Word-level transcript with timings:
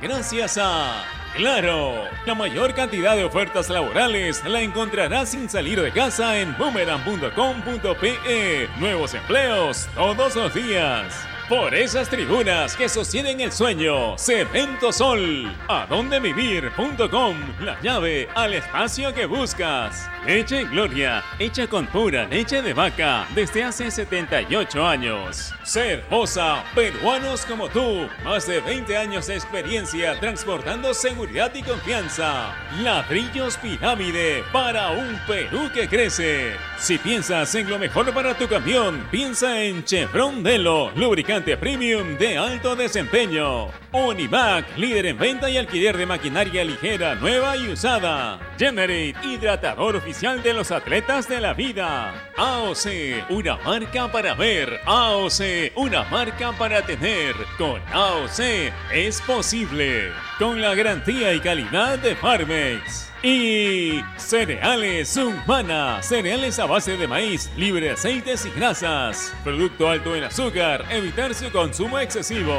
gracias 0.00 0.58
a 0.60 1.04
Claro. 1.36 2.04
La 2.26 2.34
mayor 2.34 2.74
cantidad 2.74 3.14
de 3.14 3.24
ofertas 3.24 3.70
laborales 3.70 4.42
la 4.44 4.60
encontrarás 4.60 5.30
sin 5.30 5.48
salir 5.48 5.80
de 5.80 5.92
casa 5.92 6.38
en 6.38 6.56
boomerang.com.pe. 6.58 8.68
Nuevos 8.78 9.14
empleos 9.14 9.88
todos 9.94 10.34
los 10.34 10.54
días. 10.54 11.28
Por 11.48 11.74
esas 11.74 12.10
tribunas 12.10 12.76
que 12.76 12.88
sostienen 12.88 13.40
el 13.40 13.52
sueño, 13.52 14.18
Cemento 14.18 14.92
Sol, 14.92 15.56
adondevivir.com, 15.68 17.36
la 17.60 17.80
llave 17.80 18.28
al 18.34 18.52
espacio 18.52 19.14
que 19.14 19.24
buscas. 19.24 20.10
Leche 20.28 20.64
Gloria, 20.64 21.24
hecha 21.38 21.66
con 21.66 21.86
pura 21.86 22.26
leche 22.26 22.60
de 22.60 22.74
vaca 22.74 23.26
desde 23.34 23.64
hace 23.64 23.90
78 23.90 24.86
años. 24.86 25.54
Cervosa, 25.64 26.62
peruanos 26.74 27.46
como 27.46 27.70
tú, 27.70 28.06
más 28.24 28.46
de 28.46 28.60
20 28.60 28.94
años 28.94 29.26
de 29.26 29.36
experiencia 29.36 30.20
transportando 30.20 30.92
seguridad 30.92 31.50
y 31.54 31.62
confianza. 31.62 32.54
Ladrillos 32.82 33.56
Pirámide 33.56 34.44
para 34.52 34.90
un 34.90 35.18
Perú 35.26 35.70
que 35.72 35.88
crece. 35.88 36.52
Si 36.76 36.98
piensas 36.98 37.54
en 37.54 37.70
lo 37.70 37.78
mejor 37.78 38.12
para 38.12 38.36
tu 38.36 38.46
camión, 38.48 39.08
piensa 39.10 39.62
en 39.62 39.82
Chevron 39.82 40.42
Delo, 40.42 40.92
lubricante 40.94 41.56
premium 41.56 42.18
de 42.18 42.36
alto 42.36 42.76
desempeño. 42.76 43.68
Univac, 43.92 44.76
líder 44.76 45.06
en 45.06 45.18
venta 45.18 45.48
y 45.48 45.56
alquiler 45.56 45.96
de 45.96 46.04
maquinaria 46.04 46.62
ligera, 46.64 47.14
nueva 47.14 47.56
y 47.56 47.68
usada. 47.68 48.38
Generate, 48.58 49.14
hidratador 49.24 49.96
oficial 49.96 50.17
de 50.20 50.52
los 50.52 50.72
atletas 50.72 51.28
de 51.28 51.40
la 51.40 51.54
vida. 51.54 52.12
AOC, 52.36 53.30
una 53.30 53.56
marca 53.58 54.10
para 54.10 54.34
ver. 54.34 54.80
AOC, 54.84 55.76
una 55.76 56.02
marca 56.04 56.50
para 56.58 56.82
tener. 56.82 57.36
Con 57.56 57.80
AOC 57.92 58.72
es 58.92 59.20
posible. 59.20 60.10
Con 60.40 60.60
la 60.60 60.74
garantía 60.74 61.32
y 61.34 61.40
calidad 61.40 62.00
de 62.00 62.16
Farmex. 62.16 63.12
Y 63.22 64.02
cereales 64.16 65.16
Humana, 65.16 66.02
cereales 66.02 66.58
a 66.58 66.66
base 66.66 66.96
de 66.96 67.06
maíz, 67.06 67.48
libre 67.56 67.86
de 67.86 67.92
aceites 67.92 68.44
y 68.44 68.50
grasas. 68.50 69.32
Producto 69.44 69.88
alto 69.88 70.16
en 70.16 70.24
azúcar, 70.24 70.84
evitar 70.90 71.32
su 71.32 71.50
consumo 71.52 71.96
excesivo. 72.00 72.58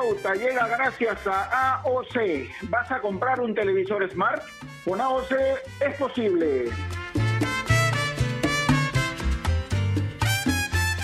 Pauta 0.05 0.35
llega 0.35 0.67
gracias 0.67 1.25
a 1.25 1.81
AOC. 1.81 2.69
¿Vas 2.69 2.91
a 2.91 3.01
comprar 3.01 3.39
un 3.39 3.55
televisor 3.55 4.07
Smart? 4.11 4.43
Con 4.83 5.01
AOC 5.01 5.31
es 5.81 5.97
posible. 5.97 6.65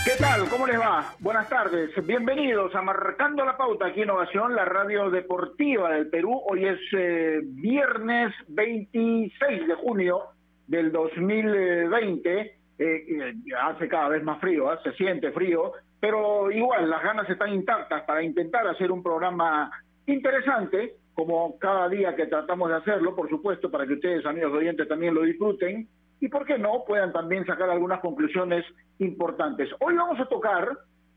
¿Qué 0.06 0.12
tal? 0.19 0.47
¿Cómo 0.50 0.67
les 0.67 0.79
va? 0.79 1.16
Buenas 1.19 1.50
tardes. 1.50 1.89
Bienvenidos 2.06 2.75
a 2.75 2.81
Marcando 2.84 3.44
la 3.44 3.57
Pauta 3.57 3.88
aquí 3.88 4.03
Innovación, 4.03 4.56
la 4.56 4.66
radio 4.66 5.09
deportiva 5.09 5.94
del 5.94 6.09
Perú. 6.09 6.39
Hoy 6.47 6.66
es 6.66 6.79
eh, 6.95 7.39
viernes 7.44 8.33
26 8.50 9.68
de 9.68 9.75
junio 9.75 10.25
del 10.68 10.91
2020. 10.91 12.39
Eh, 12.39 12.56
eh, 12.78 13.33
hace 13.59 13.88
cada 13.88 14.09
vez 14.09 14.23
más 14.23 14.39
frío, 14.39 14.72
¿eh? 14.72 14.78
se 14.83 14.91
siente 14.94 15.31
frío, 15.31 15.73
pero 16.01 16.51
igual 16.51 16.89
las 16.89 17.03
ganas 17.03 17.29
están 17.29 17.53
intactas 17.53 18.01
para 18.03 18.23
intentar 18.23 18.67
hacer 18.67 18.91
un 18.91 19.03
programa 19.03 19.72
interesante, 20.07 20.95
como 21.13 21.59
cada 21.59 21.88
día 21.89 22.16
que 22.16 22.25
tratamos 22.25 22.69
de 22.69 22.78
hacerlo, 22.78 23.16
por 23.16 23.29
supuesto, 23.29 23.69
para 23.69 23.85
que 23.85 23.94
ustedes, 23.94 24.25
amigos 24.25 24.51
oyentes, 24.51 24.88
también 24.88 25.13
lo 25.13 25.22
disfruten 25.22 25.88
y, 26.19 26.28
¿por 26.28 26.45
qué 26.45 26.57
no?, 26.57 26.84
puedan 26.88 27.13
también 27.13 27.45
sacar 27.45 27.69
algunas 27.69 28.00
conclusiones 28.00 28.66
importantes. 28.97 29.69
Hoy 29.79 29.95
vamos 29.95 30.19
a 30.19 30.25
tocar 30.25 30.69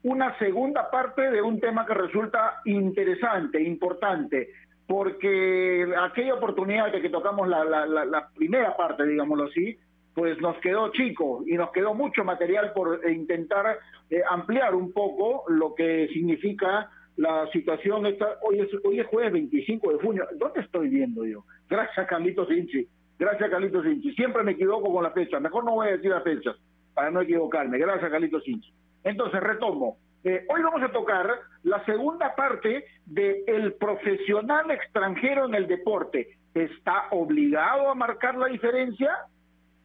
una 0.02 0.38
segunda 0.38 0.90
parte 0.90 1.30
de 1.30 1.40
un 1.40 1.60
tema 1.60 1.86
que 1.86 1.94
resulta 1.94 2.60
interesante, 2.66 3.62
importante, 3.62 4.50
porque 4.86 5.94
aquella 5.98 6.34
oportunidad 6.34 6.92
que, 6.92 7.00
que 7.00 7.08
tocamos 7.08 7.48
la, 7.48 7.64
la, 7.64 7.86
la, 7.86 8.04
la 8.04 8.28
primera 8.34 8.76
parte, 8.76 9.06
digámoslo 9.06 9.44
así, 9.44 9.78
pues 10.14 10.40
nos 10.40 10.56
quedó 10.58 10.90
chico 10.92 11.42
y 11.46 11.54
nos 11.54 11.70
quedó 11.72 11.92
mucho 11.94 12.24
material 12.24 12.72
por 12.72 13.00
intentar 13.10 13.78
eh, 14.10 14.22
ampliar 14.30 14.74
un 14.74 14.92
poco 14.92 15.44
lo 15.48 15.74
que 15.74 16.08
significa 16.12 16.88
la 17.16 17.48
situación. 17.52 18.06
Esta, 18.06 18.38
hoy, 18.42 18.60
es, 18.60 18.68
hoy 18.84 19.00
es 19.00 19.06
jueves 19.06 19.32
25 19.32 19.92
de 19.92 19.98
junio. 19.98 20.26
¿Dónde 20.36 20.60
estoy 20.60 20.88
viendo 20.88 21.24
yo? 21.24 21.44
Gracias, 21.68 22.06
Carlitos 22.06 22.50
Inchi. 22.50 22.86
Gracias, 23.18 23.50
Carlitos 23.50 23.84
Inchi. 23.86 24.14
Siempre 24.14 24.42
me 24.42 24.52
equivoco 24.52 24.92
con 24.92 25.02
la 25.02 25.10
fecha. 25.10 25.40
Mejor 25.40 25.64
no 25.64 25.72
voy 25.72 25.88
a 25.88 25.92
decir 25.92 26.10
las 26.10 26.22
fechas 26.22 26.56
para 26.94 27.10
no 27.10 27.20
equivocarme. 27.20 27.78
Gracias, 27.78 28.10
Carlitos 28.10 28.46
Inchi. 28.46 28.72
Entonces, 29.02 29.40
retomo. 29.40 29.98
Eh, 30.24 30.46
hoy 30.48 30.62
vamos 30.62 30.82
a 30.82 30.90
tocar 30.90 31.28
la 31.64 31.84
segunda 31.84 32.34
parte 32.34 32.86
de 33.04 33.44
el 33.46 33.74
profesional 33.74 34.70
extranjero 34.70 35.44
en 35.46 35.54
el 35.54 35.66
deporte. 35.66 36.38
¿Está 36.54 37.08
obligado 37.10 37.90
a 37.90 37.94
marcar 37.94 38.34
la 38.36 38.46
diferencia? 38.46 39.10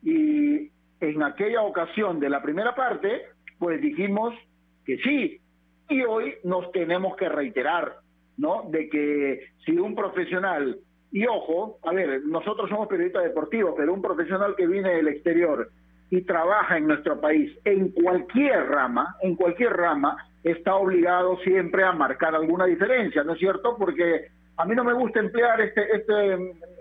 Y 0.03 0.69
en 1.01 1.23
aquella 1.23 1.61
ocasión 1.61 2.19
de 2.19 2.29
la 2.29 2.41
primera 2.41 2.75
parte, 2.75 3.23
pues 3.57 3.81
dijimos 3.81 4.33
que 4.85 4.97
sí, 4.97 5.39
y 5.89 6.03
hoy 6.03 6.35
nos 6.43 6.71
tenemos 6.71 7.15
que 7.15 7.29
reiterar, 7.29 7.97
¿no? 8.37 8.63
De 8.69 8.89
que 8.89 9.47
si 9.65 9.77
un 9.77 9.95
profesional, 9.95 10.77
y 11.11 11.25
ojo, 11.25 11.79
a 11.83 11.93
ver, 11.93 12.21
nosotros 12.25 12.69
somos 12.69 12.87
periodistas 12.87 13.23
deportivos, 13.23 13.73
pero 13.75 13.93
un 13.93 14.01
profesional 14.01 14.55
que 14.55 14.67
viene 14.67 14.95
del 14.95 15.07
exterior 15.07 15.69
y 16.11 16.21
trabaja 16.21 16.77
en 16.77 16.87
nuestro 16.87 17.19
país, 17.19 17.51
en 17.65 17.89
cualquier 17.89 18.67
rama, 18.67 19.15
en 19.21 19.35
cualquier 19.35 19.73
rama, 19.73 20.17
está 20.43 20.75
obligado 20.75 21.37
siempre 21.39 21.83
a 21.83 21.91
marcar 21.91 22.35
alguna 22.35 22.65
diferencia, 22.65 23.23
¿no 23.23 23.33
es 23.33 23.39
cierto? 23.39 23.75
Porque 23.77 24.27
a 24.57 24.65
mí 24.65 24.75
no 24.75 24.83
me 24.83 24.93
gusta 24.93 25.19
emplear 25.19 25.59
este, 25.61 25.81
este, 25.95 26.35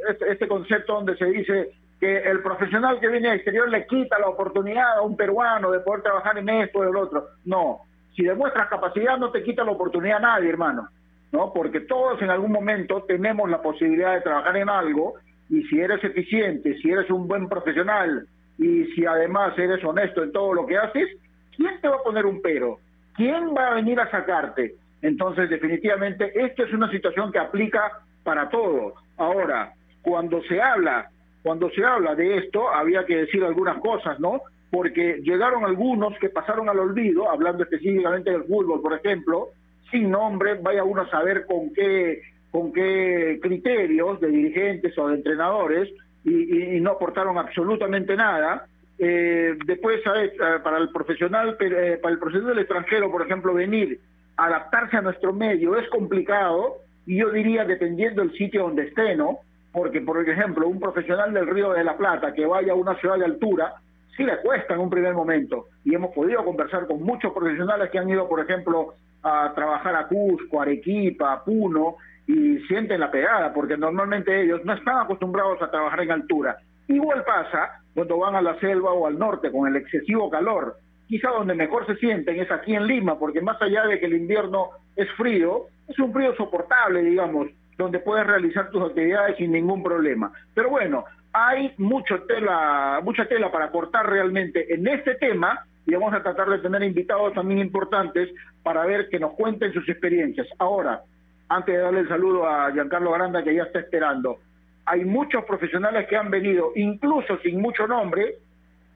este, 0.08 0.32
este 0.32 0.48
concepto 0.48 0.94
donde 0.94 1.16
se 1.16 1.26
dice 1.26 1.70
que 2.00 2.18
el 2.18 2.42
profesional 2.42 3.00
que 3.00 3.08
viene 3.08 3.28
del 3.28 3.36
exterior 3.36 3.68
le 3.68 3.86
quita 3.86 4.18
la 4.18 4.28
oportunidad 4.28 4.98
a 4.98 5.02
un 5.02 5.16
peruano 5.16 5.70
de 5.70 5.80
poder 5.80 6.02
trabajar 6.02 6.38
en 6.38 6.48
esto 6.48 6.78
o 6.78 6.82
en 6.84 6.90
el 6.90 6.96
otro. 6.96 7.26
No, 7.44 7.80
si 8.14 8.22
demuestras 8.24 8.68
capacidad 8.68 9.16
no 9.18 9.30
te 9.30 9.42
quita 9.42 9.64
la 9.64 9.72
oportunidad 9.72 10.18
a 10.18 10.20
nadie, 10.20 10.48
hermano, 10.48 10.88
¿no? 11.32 11.52
Porque 11.52 11.80
todos 11.80 12.20
en 12.22 12.30
algún 12.30 12.52
momento 12.52 13.02
tenemos 13.02 13.50
la 13.50 13.60
posibilidad 13.60 14.14
de 14.14 14.20
trabajar 14.20 14.56
en 14.56 14.68
algo 14.68 15.14
y 15.48 15.62
si 15.64 15.80
eres 15.80 16.02
eficiente, 16.04 16.76
si 16.78 16.90
eres 16.90 17.10
un 17.10 17.26
buen 17.26 17.48
profesional 17.48 18.26
y 18.58 18.84
si 18.86 19.06
además 19.06 19.58
eres 19.58 19.82
honesto 19.84 20.22
en 20.22 20.32
todo 20.32 20.52
lo 20.52 20.66
que 20.66 20.76
haces, 20.76 21.08
¿quién 21.56 21.80
te 21.80 21.88
va 21.88 21.96
a 21.96 22.02
poner 22.02 22.26
un 22.26 22.42
pero? 22.42 22.78
¿Quién 23.14 23.54
va 23.56 23.68
a 23.68 23.74
venir 23.74 23.98
a 24.00 24.10
sacarte? 24.10 24.74
Entonces, 25.02 25.48
definitivamente, 25.48 26.32
esta 26.34 26.64
es 26.64 26.72
una 26.72 26.90
situación 26.90 27.32
que 27.32 27.38
aplica 27.38 28.00
para 28.24 28.48
todos. 28.48 28.94
Ahora, 29.16 29.72
cuando 30.02 30.42
se 30.42 30.60
habla 30.60 31.08
cuando 31.48 31.70
se 31.70 31.82
habla 31.82 32.14
de 32.14 32.36
esto, 32.36 32.68
había 32.68 33.06
que 33.06 33.16
decir 33.16 33.42
algunas 33.42 33.78
cosas, 33.78 34.20
¿no? 34.20 34.42
Porque 34.70 35.22
llegaron 35.22 35.64
algunos 35.64 36.12
que 36.18 36.28
pasaron 36.28 36.68
al 36.68 36.78
olvido, 36.78 37.30
hablando 37.30 37.62
específicamente 37.62 38.30
del 38.30 38.44
fútbol, 38.44 38.82
por 38.82 38.92
ejemplo, 38.92 39.48
sin 39.90 40.10
nombre, 40.10 40.56
vaya 40.60 40.84
uno 40.84 41.00
a 41.00 41.10
saber 41.10 41.46
con 41.46 41.72
qué, 41.72 42.20
con 42.50 42.70
qué 42.70 43.38
criterios 43.40 44.20
de 44.20 44.28
dirigentes 44.28 44.98
o 44.98 45.08
de 45.08 45.14
entrenadores, 45.14 45.88
y, 46.22 46.78
no 46.82 46.90
aportaron 46.90 47.38
absolutamente 47.38 48.14
nada. 48.14 48.66
Eh, 48.98 49.56
después, 49.64 50.02
¿sabes? 50.04 50.32
para 50.62 50.76
el 50.76 50.90
profesional, 50.90 51.56
eh, 51.60 51.98
para 52.02 52.12
el 52.12 52.18
profesional 52.18 52.50
del 52.56 52.64
extranjero, 52.64 53.10
por 53.10 53.22
ejemplo, 53.22 53.54
venir, 53.54 53.98
adaptarse 54.36 54.98
a 54.98 55.00
nuestro 55.00 55.32
medio 55.32 55.78
es 55.78 55.88
complicado, 55.88 56.74
y 57.06 57.16
yo 57.16 57.30
diría, 57.30 57.64
dependiendo 57.64 58.20
del 58.20 58.36
sitio 58.36 58.64
donde 58.64 58.82
esté, 58.82 59.16
¿no? 59.16 59.38
Porque, 59.78 60.00
por 60.00 60.28
ejemplo, 60.28 60.66
un 60.66 60.80
profesional 60.80 61.32
del 61.32 61.46
Río 61.46 61.72
de 61.72 61.84
la 61.84 61.96
Plata 61.96 62.34
que 62.34 62.44
vaya 62.44 62.72
a 62.72 62.74
una 62.74 62.96
ciudad 62.96 63.16
de 63.16 63.26
altura 63.26 63.74
sí 64.16 64.24
le 64.24 64.38
cuesta 64.38 64.74
en 64.74 64.80
un 64.80 64.90
primer 64.90 65.14
momento. 65.14 65.66
Y 65.84 65.94
hemos 65.94 66.12
podido 66.12 66.44
conversar 66.44 66.88
con 66.88 67.00
muchos 67.00 67.32
profesionales 67.32 67.88
que 67.90 67.98
han 68.00 68.08
ido, 68.08 68.28
por 68.28 68.40
ejemplo, 68.40 68.94
a 69.22 69.52
trabajar 69.54 69.94
a 69.94 70.08
Cusco, 70.08 70.60
Arequipa, 70.60 71.44
Puno, 71.44 71.94
y 72.26 72.58
sienten 72.66 72.98
la 72.98 73.08
pegada, 73.08 73.52
porque 73.54 73.76
normalmente 73.76 74.42
ellos 74.42 74.64
no 74.64 74.72
están 74.72 74.98
acostumbrados 74.98 75.62
a 75.62 75.70
trabajar 75.70 76.00
en 76.00 76.10
altura. 76.10 76.56
Igual 76.88 77.22
pasa 77.22 77.80
cuando 77.94 78.18
van 78.18 78.34
a 78.34 78.42
la 78.42 78.58
selva 78.58 78.92
o 78.92 79.06
al 79.06 79.16
norte 79.16 79.52
con 79.52 79.68
el 79.68 79.76
excesivo 79.76 80.28
calor. 80.28 80.74
Quizá 81.06 81.28
donde 81.28 81.54
mejor 81.54 81.86
se 81.86 81.94
sienten 81.98 82.40
es 82.40 82.50
aquí 82.50 82.74
en 82.74 82.84
Lima, 82.84 83.16
porque 83.16 83.40
más 83.40 83.62
allá 83.62 83.86
de 83.86 84.00
que 84.00 84.06
el 84.06 84.14
invierno 84.14 84.70
es 84.96 85.08
frío, 85.12 85.66
es 85.86 85.96
un 86.00 86.12
frío 86.12 86.34
soportable, 86.34 87.00
digamos, 87.04 87.46
donde 87.78 88.00
puedes 88.00 88.26
realizar 88.26 88.70
tus 88.70 88.82
actividades 88.82 89.36
sin 89.36 89.52
ningún 89.52 89.82
problema. 89.82 90.32
Pero 90.52 90.68
bueno, 90.68 91.04
hay 91.32 91.72
mucho 91.78 92.22
tela, 92.24 93.00
mucha 93.02 93.26
tela 93.26 93.50
para 93.50 93.70
cortar 93.70 94.10
realmente 94.10 94.74
en 94.74 94.86
este 94.88 95.14
tema 95.14 95.64
y 95.86 95.94
vamos 95.94 96.12
a 96.12 96.22
tratar 96.22 96.50
de 96.50 96.58
tener 96.58 96.82
invitados 96.82 97.32
también 97.32 97.60
importantes 97.60 98.28
para 98.62 98.84
ver 98.84 99.08
que 99.08 99.20
nos 99.20 99.32
cuenten 99.34 99.72
sus 99.72 99.88
experiencias. 99.88 100.46
Ahora, 100.58 101.00
antes 101.48 101.74
de 101.74 101.80
darle 101.80 102.00
el 102.00 102.08
saludo 102.08 102.46
a 102.46 102.70
Giancarlo 102.72 103.12
Granda 103.12 103.42
que 103.42 103.54
ya 103.54 103.62
está 103.62 103.78
esperando, 103.78 104.38
hay 104.84 105.04
muchos 105.04 105.44
profesionales 105.44 106.06
que 106.08 106.16
han 106.16 106.30
venido, 106.30 106.72
incluso 106.74 107.38
sin 107.38 107.60
mucho 107.60 107.86
nombre, 107.86 108.34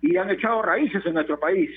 y 0.00 0.16
han 0.16 0.30
echado 0.30 0.60
raíces 0.60 1.04
en 1.06 1.14
nuestro 1.14 1.38
país. 1.38 1.70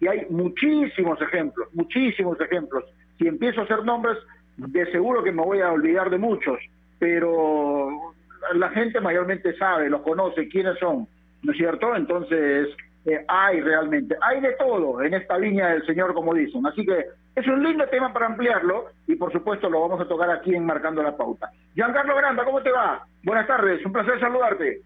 Y 0.00 0.08
hay 0.08 0.26
muchísimos 0.30 1.20
ejemplos, 1.22 1.68
muchísimos 1.74 2.40
ejemplos. 2.40 2.84
Si 3.18 3.26
empiezo 3.26 3.60
a 3.60 3.64
hacer 3.64 3.84
nombres, 3.84 4.16
de 4.58 4.90
seguro 4.90 5.22
que 5.22 5.32
me 5.32 5.42
voy 5.42 5.60
a 5.60 5.72
olvidar 5.72 6.10
de 6.10 6.18
muchos, 6.18 6.58
pero 6.98 8.12
la 8.54 8.68
gente 8.70 9.00
mayormente 9.00 9.56
sabe, 9.56 9.88
los 9.88 10.02
conoce, 10.02 10.48
quiénes 10.48 10.78
son, 10.78 11.06
¿no 11.42 11.52
es 11.52 11.58
cierto? 11.58 11.94
Entonces, 11.94 12.68
eh, 13.06 13.24
hay 13.28 13.60
realmente, 13.60 14.16
hay 14.20 14.40
de 14.40 14.52
todo 14.54 15.02
en 15.02 15.14
esta 15.14 15.38
línea 15.38 15.68
del 15.68 15.86
Señor, 15.86 16.12
como 16.12 16.34
dicen. 16.34 16.66
Así 16.66 16.84
que 16.84 17.06
es 17.36 17.46
un 17.46 17.62
lindo 17.62 17.86
tema 17.86 18.12
para 18.12 18.26
ampliarlo 18.26 18.86
y 19.06 19.14
por 19.14 19.32
supuesto 19.32 19.70
lo 19.70 19.80
vamos 19.80 20.00
a 20.00 20.08
tocar 20.08 20.30
aquí 20.30 20.54
en 20.54 20.66
Marcando 20.66 21.02
la 21.02 21.16
Pauta. 21.16 21.50
Giancarlo 21.74 22.16
Granda, 22.16 22.44
¿cómo 22.44 22.60
te 22.60 22.72
va? 22.72 23.06
Buenas 23.22 23.46
tardes, 23.46 23.84
un 23.86 23.92
placer 23.92 24.18
saludarte. 24.18 24.82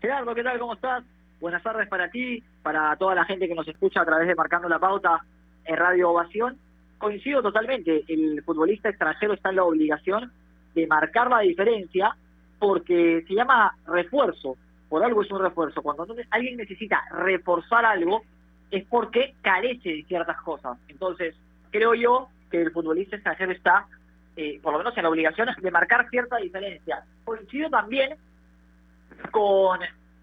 Gerardo, 0.00 0.34
¿qué 0.34 0.42
tal? 0.42 0.58
¿Cómo 0.58 0.74
estás? 0.74 1.02
Buenas 1.40 1.62
tardes 1.62 1.88
para 1.88 2.10
ti, 2.10 2.42
para 2.62 2.94
toda 2.96 3.14
la 3.14 3.24
gente 3.24 3.48
que 3.48 3.54
nos 3.54 3.66
escucha 3.66 4.02
a 4.02 4.04
través 4.04 4.28
de 4.28 4.34
Marcando 4.34 4.68
la 4.68 4.78
Pauta 4.78 5.20
en 5.64 5.76
Radio 5.76 6.10
Ovación. 6.10 6.58
Coincido 6.98 7.42
totalmente, 7.42 8.04
el 8.08 8.42
futbolista 8.42 8.88
extranjero 8.88 9.34
está 9.34 9.50
en 9.50 9.56
la 9.56 9.64
obligación 9.64 10.32
de 10.74 10.86
marcar 10.86 11.28
la 11.28 11.40
diferencia 11.40 12.16
porque 12.58 13.24
se 13.26 13.34
llama 13.34 13.76
refuerzo, 13.86 14.56
por 14.88 15.04
algo 15.04 15.22
es 15.22 15.30
un 15.30 15.40
refuerzo. 15.40 15.82
Cuando 15.82 16.06
alguien 16.30 16.56
necesita 16.56 17.02
reforzar 17.10 17.84
algo 17.84 18.22
es 18.70 18.84
porque 18.86 19.34
carece 19.42 19.90
de 19.90 20.04
ciertas 20.04 20.40
cosas. 20.40 20.78
Entonces, 20.88 21.34
creo 21.70 21.94
yo 21.94 22.28
que 22.50 22.62
el 22.62 22.72
futbolista 22.72 23.16
extranjero 23.16 23.52
está, 23.52 23.86
eh, 24.36 24.58
por 24.62 24.72
lo 24.72 24.78
menos 24.78 24.96
en 24.96 25.02
la 25.02 25.10
obligación 25.10 25.48
de 25.60 25.70
marcar 25.70 26.08
cierta 26.10 26.36
diferencia. 26.38 27.04
Coincido 27.24 27.70
también 27.70 28.16
con 29.30 29.80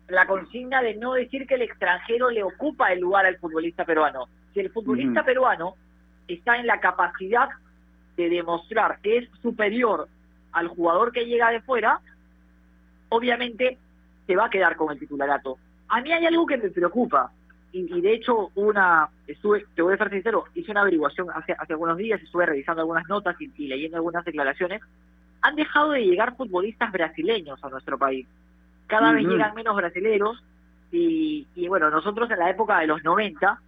la 0.07 0.27
consigna 0.27 0.81
de 0.81 0.95
no 0.95 1.13
decir 1.13 1.47
que 1.47 1.55
el 1.55 1.61
extranjero 1.61 2.29
le 2.29 2.43
ocupa 2.43 2.91
el 2.91 2.99
lugar 2.99 3.25
al 3.25 3.37
futbolista 3.37 3.85
peruano. 3.85 4.27
Si 4.53 4.59
el 4.59 4.69
futbolista 4.69 5.23
peruano 5.23 5.75
está 6.27 6.57
en 6.57 6.67
la 6.67 6.79
capacidad 6.79 7.49
de 8.17 8.29
demostrar 8.29 8.99
que 9.01 9.17
es 9.17 9.29
superior 9.41 10.07
al 10.51 10.67
jugador 10.67 11.11
que 11.11 11.25
llega 11.25 11.49
de 11.49 11.61
fuera, 11.61 11.99
obviamente 13.09 13.77
se 14.27 14.35
va 14.35 14.45
a 14.45 14.49
quedar 14.49 14.75
con 14.75 14.91
el 14.91 14.99
titularato. 14.99 15.57
A 15.89 16.01
mí 16.01 16.11
hay 16.11 16.25
algo 16.25 16.45
que 16.45 16.57
me 16.57 16.69
preocupa, 16.69 17.31
y, 17.73 18.01
de 18.01 18.13
hecho 18.13 18.51
una, 18.55 19.07
estuve, 19.27 19.65
te 19.75 19.81
voy 19.81 19.93
a 19.93 19.97
ser 19.97 20.09
sincero, 20.09 20.45
hice 20.53 20.71
una 20.71 20.81
averiguación 20.81 21.29
hace, 21.33 21.53
hace 21.53 21.73
algunos 21.73 21.97
días, 21.97 22.21
estuve 22.21 22.45
revisando 22.45 22.81
algunas 22.81 23.07
notas 23.07 23.35
y, 23.39 23.67
leyendo 23.67 23.97
algunas 23.97 24.25
declaraciones, 24.25 24.81
han 25.41 25.55
dejado 25.55 25.91
de 25.91 26.05
llegar 26.05 26.35
futbolistas 26.35 26.91
brasileños 26.91 27.63
a 27.63 27.69
nuestro 27.69 27.97
país. 27.97 28.27
Cada 28.87 29.13
vez 29.13 29.25
llegan 29.25 29.55
menos 29.55 29.75
brasileños 29.75 30.43
y, 30.91 31.47
y, 31.55 31.67
bueno, 31.69 31.89
nosotros 31.89 32.29
en 32.29 32.39
la 32.39 32.49
época 32.49 32.79
de 32.79 32.87
los 32.87 33.03
90, 33.03 33.59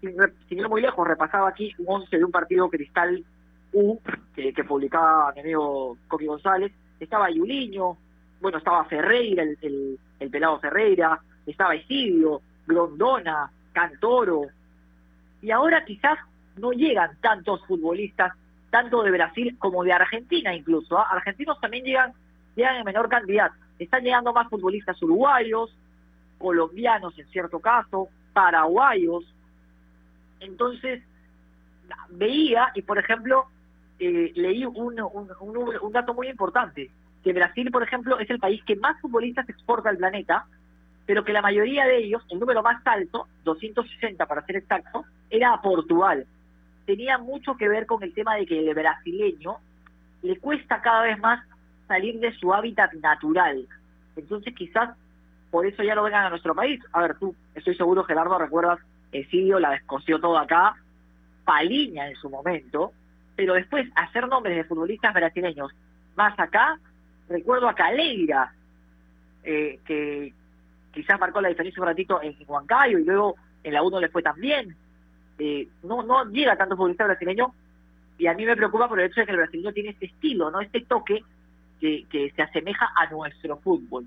sin, 0.00 0.58
ir 0.58 0.68
muy 0.68 0.80
lejos, 0.80 1.06
repasaba 1.06 1.48
aquí 1.48 1.72
un 1.78 1.86
11 2.02 2.16
de 2.16 2.24
un 2.24 2.30
partido 2.30 2.68
Cristal 2.68 3.24
U 3.72 3.98
que, 4.34 4.52
publicaba 4.64 5.32
mi 5.32 5.40
amigo 5.40 5.96
Coqui 6.08 6.26
González, 6.26 6.72
estaba 7.00 7.30
Yuliño, 7.30 7.96
bueno, 8.40 8.58
estaba 8.58 8.84
Ferreira, 8.84 9.42
el, 9.42 9.98
el, 10.20 10.30
pelado 10.30 10.60
Ferreira, 10.60 11.20
estaba 11.46 11.74
Isidio, 11.74 12.40
Grondona, 12.66 13.50
Cantoro, 13.72 14.46
y 15.42 15.50
ahora 15.50 15.84
quizás 15.84 16.18
no 16.56 16.72
llegan 16.72 17.16
tantos 17.20 17.64
futbolistas, 17.66 18.32
tanto 18.70 19.02
de 19.02 19.10
Brasil 19.10 19.56
como 19.58 19.84
de 19.84 19.92
Argentina 19.92 20.54
incluso. 20.54 20.98
¿ah? 20.98 21.06
Argentinos 21.10 21.60
también 21.60 21.84
llegan, 21.84 22.12
llegan 22.56 22.76
en 22.76 22.84
menor 22.84 23.08
cantidad. 23.08 23.50
Están 23.78 24.02
llegando 24.02 24.32
más 24.32 24.48
futbolistas 24.48 25.00
uruguayos, 25.02 25.74
colombianos 26.38 27.16
en 27.18 27.28
cierto 27.28 27.60
caso, 27.60 28.08
paraguayos. 28.32 29.24
Entonces, 30.40 31.02
veía, 32.10 32.70
y 32.74 32.82
por 32.82 32.98
ejemplo, 32.98 33.46
eh, 33.98 34.32
leí 34.34 34.64
un, 34.64 35.00
un, 35.00 35.30
un, 35.40 35.92
dato 35.92 36.14
muy 36.14 36.28
importante, 36.28 36.90
que 37.22 37.32
Brasil, 37.32 37.70
por 37.70 37.82
ejemplo, 37.82 38.18
es 38.18 38.30
el 38.30 38.38
país 38.38 38.62
que 38.64 38.76
más 38.76 39.00
futbolistas 39.00 39.48
exporta 39.48 39.90
al 39.90 39.96
planeta, 39.96 40.46
pero 41.06 41.24
que 41.24 41.32
la 41.32 41.42
mayoría 41.42 41.84
de 41.86 41.98
ellos, 41.98 42.22
el 42.30 42.38
número 42.38 42.62
más 42.62 42.86
alto, 42.86 43.26
260 43.44 44.26
para 44.26 44.44
ser 44.44 44.56
exacto, 44.56 45.04
era 45.30 45.52
a 45.52 45.60
Portugal. 45.60 46.26
Tenía 46.86 47.18
mucho 47.18 47.56
que 47.56 47.68
ver 47.68 47.86
con 47.86 48.02
el 48.02 48.14
tema 48.14 48.36
de 48.36 48.46
que 48.46 48.58
el 48.58 48.74
brasileño 48.74 49.56
le 50.22 50.38
cuesta 50.38 50.80
cada 50.80 51.02
vez 51.02 51.18
más 51.18 51.44
salir 51.86 52.20
de 52.20 52.32
su 52.36 52.52
hábitat 52.52 52.92
natural. 52.94 53.66
Entonces 54.16 54.54
quizás 54.54 54.96
por 55.50 55.66
eso 55.66 55.82
ya 55.82 55.94
lo 55.94 56.02
vengan 56.02 56.26
a 56.26 56.30
nuestro 56.30 56.54
país. 56.54 56.80
A 56.92 57.02
ver, 57.02 57.18
tú, 57.18 57.34
estoy 57.54 57.74
seguro, 57.74 58.04
Gerardo, 58.04 58.38
recuerdas, 58.38 58.78
Esidio 59.12 59.58
la 59.58 59.70
descoció 59.70 60.20
todo 60.20 60.38
acá, 60.38 60.74
Paliña 61.44 62.08
en 62.08 62.16
su 62.16 62.28
momento, 62.28 62.92
pero 63.36 63.54
después 63.54 63.88
hacer 63.94 64.28
nombres 64.28 64.56
de 64.56 64.64
futbolistas 64.64 65.14
brasileños 65.14 65.72
más 66.16 66.38
acá, 66.38 66.78
recuerdo 67.28 67.68
a 67.68 67.74
Caleira, 67.74 68.52
eh, 69.44 69.78
que, 69.84 70.32
quizás 70.92 71.20
marcó 71.20 71.40
la 71.40 71.48
diferencia 71.48 71.80
un 71.80 71.86
ratito 71.86 72.20
en 72.22 72.36
Huancayo 72.46 72.98
y 72.98 73.04
luego 73.04 73.36
en 73.62 73.72
la 73.72 73.82
1 73.82 74.00
le 74.00 74.08
fue 74.08 74.22
también. 74.22 74.74
Eh, 75.38 75.68
no, 75.84 76.02
no 76.02 76.24
llega 76.24 76.56
tanto 76.56 76.76
futbolista 76.76 77.04
brasileño 77.04 77.54
y 78.18 78.26
a 78.26 78.34
mí 78.34 78.44
me 78.44 78.56
preocupa 78.56 78.88
por 78.88 78.98
el 78.98 79.06
hecho 79.06 79.20
de 79.20 79.26
que 79.26 79.32
el 79.32 79.38
brasileño 79.38 79.72
tiene 79.72 79.90
este 79.90 80.06
estilo, 80.06 80.50
no 80.50 80.60
este 80.60 80.80
toque 80.80 81.22
que, 81.80 82.04
que 82.10 82.32
se 82.34 82.42
asemeja 82.42 82.90
a 82.96 83.08
nuestro 83.10 83.56
fútbol. 83.58 84.06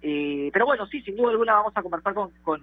Eh, 0.00 0.50
pero 0.52 0.64
bueno, 0.66 0.86
sí, 0.86 1.02
sin 1.02 1.16
duda 1.16 1.30
alguna 1.30 1.54
vamos 1.54 1.72
a 1.76 1.82
conversar 1.82 2.14
con, 2.14 2.30
con, 2.42 2.62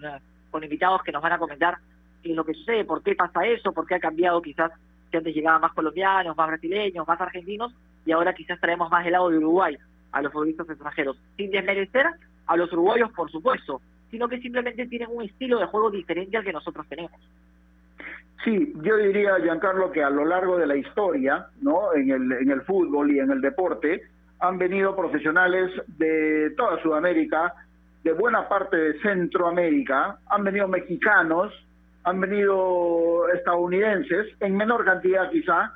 con 0.52 0.64
invitados 0.64 1.04
que 1.04 1.12
nos 1.12 1.22
van 1.22 1.34
a 1.34 1.40
comentar 1.40 1.78
lo 2.24 2.44
que 2.44 2.54
sucede, 2.54 2.86
por 2.86 3.02
qué 3.02 3.16
pasa 3.16 3.46
eso, 3.46 3.72
por 3.72 3.88
qué 3.88 3.96
ha 3.96 4.00
cambiado 4.00 4.42
quizás 4.42 4.72
que 5.10 5.18
antes 5.18 5.34
llegaban 5.34 5.62
más 5.62 5.74
colombianos, 5.74 6.36
más 6.36 6.48
brasileños, 6.48 7.08
más 7.08 7.20
argentinos, 7.20 7.74
y 8.06 8.12
ahora 8.12 8.34
quizás 8.34 8.60
traemos 8.60 8.90
más 8.90 9.04
del 9.04 9.14
lado 9.14 9.30
de 9.30 9.38
Uruguay 9.38 9.78
a 10.12 10.22
los 10.22 10.32
futbolistas 10.32 10.70
extranjeros, 10.70 11.18
sin 11.38 11.52
desmerecer 11.52 12.06
a 12.48 12.58
los 12.58 12.72
uruguayos, 12.74 13.12
por 13.14 13.32
supuesto, 13.32 13.82
sino 14.10 14.28
que 14.28 14.40
simplemente 14.40 14.88
tienen 14.88 15.10
un 15.12 15.24
estilo 15.24 15.60
de 15.60 15.66
juego 15.68 15.92
diferente 15.92 16.38
al 16.38 16.44
que 16.44 16.54
nosotros 16.54 16.88
tenemos. 16.88 17.20
Sí, 18.44 18.74
yo 18.82 18.98
diría, 18.98 19.38
Giancarlo, 19.42 19.92
que 19.92 20.04
a 20.04 20.10
lo 20.10 20.26
largo 20.26 20.58
de 20.58 20.66
la 20.66 20.76
historia, 20.76 21.48
¿no? 21.62 21.94
En 21.94 22.10
el, 22.10 22.32
en 22.32 22.52
el 22.52 22.62
fútbol 22.62 23.12
y 23.12 23.20
en 23.20 23.32
el 23.32 23.42
deporte, 23.42 24.02
han 24.40 24.58
venido 24.58 24.96
profesionales 24.96 25.70
de 25.98 26.52
toda 26.56 26.82
Sudamérica, 26.82 27.54
de 28.04 28.14
buena 28.14 28.48
parte 28.48 28.78
de 28.78 29.00
Centroamérica, 29.02 30.18
han 30.28 30.44
venido 30.44 30.68
mexicanos, 30.68 31.54
han 32.04 32.20
venido 32.20 33.28
estadounidenses, 33.34 34.28
en 34.40 34.56
menor 34.56 34.86
cantidad 34.86 35.30
quizá, 35.30 35.74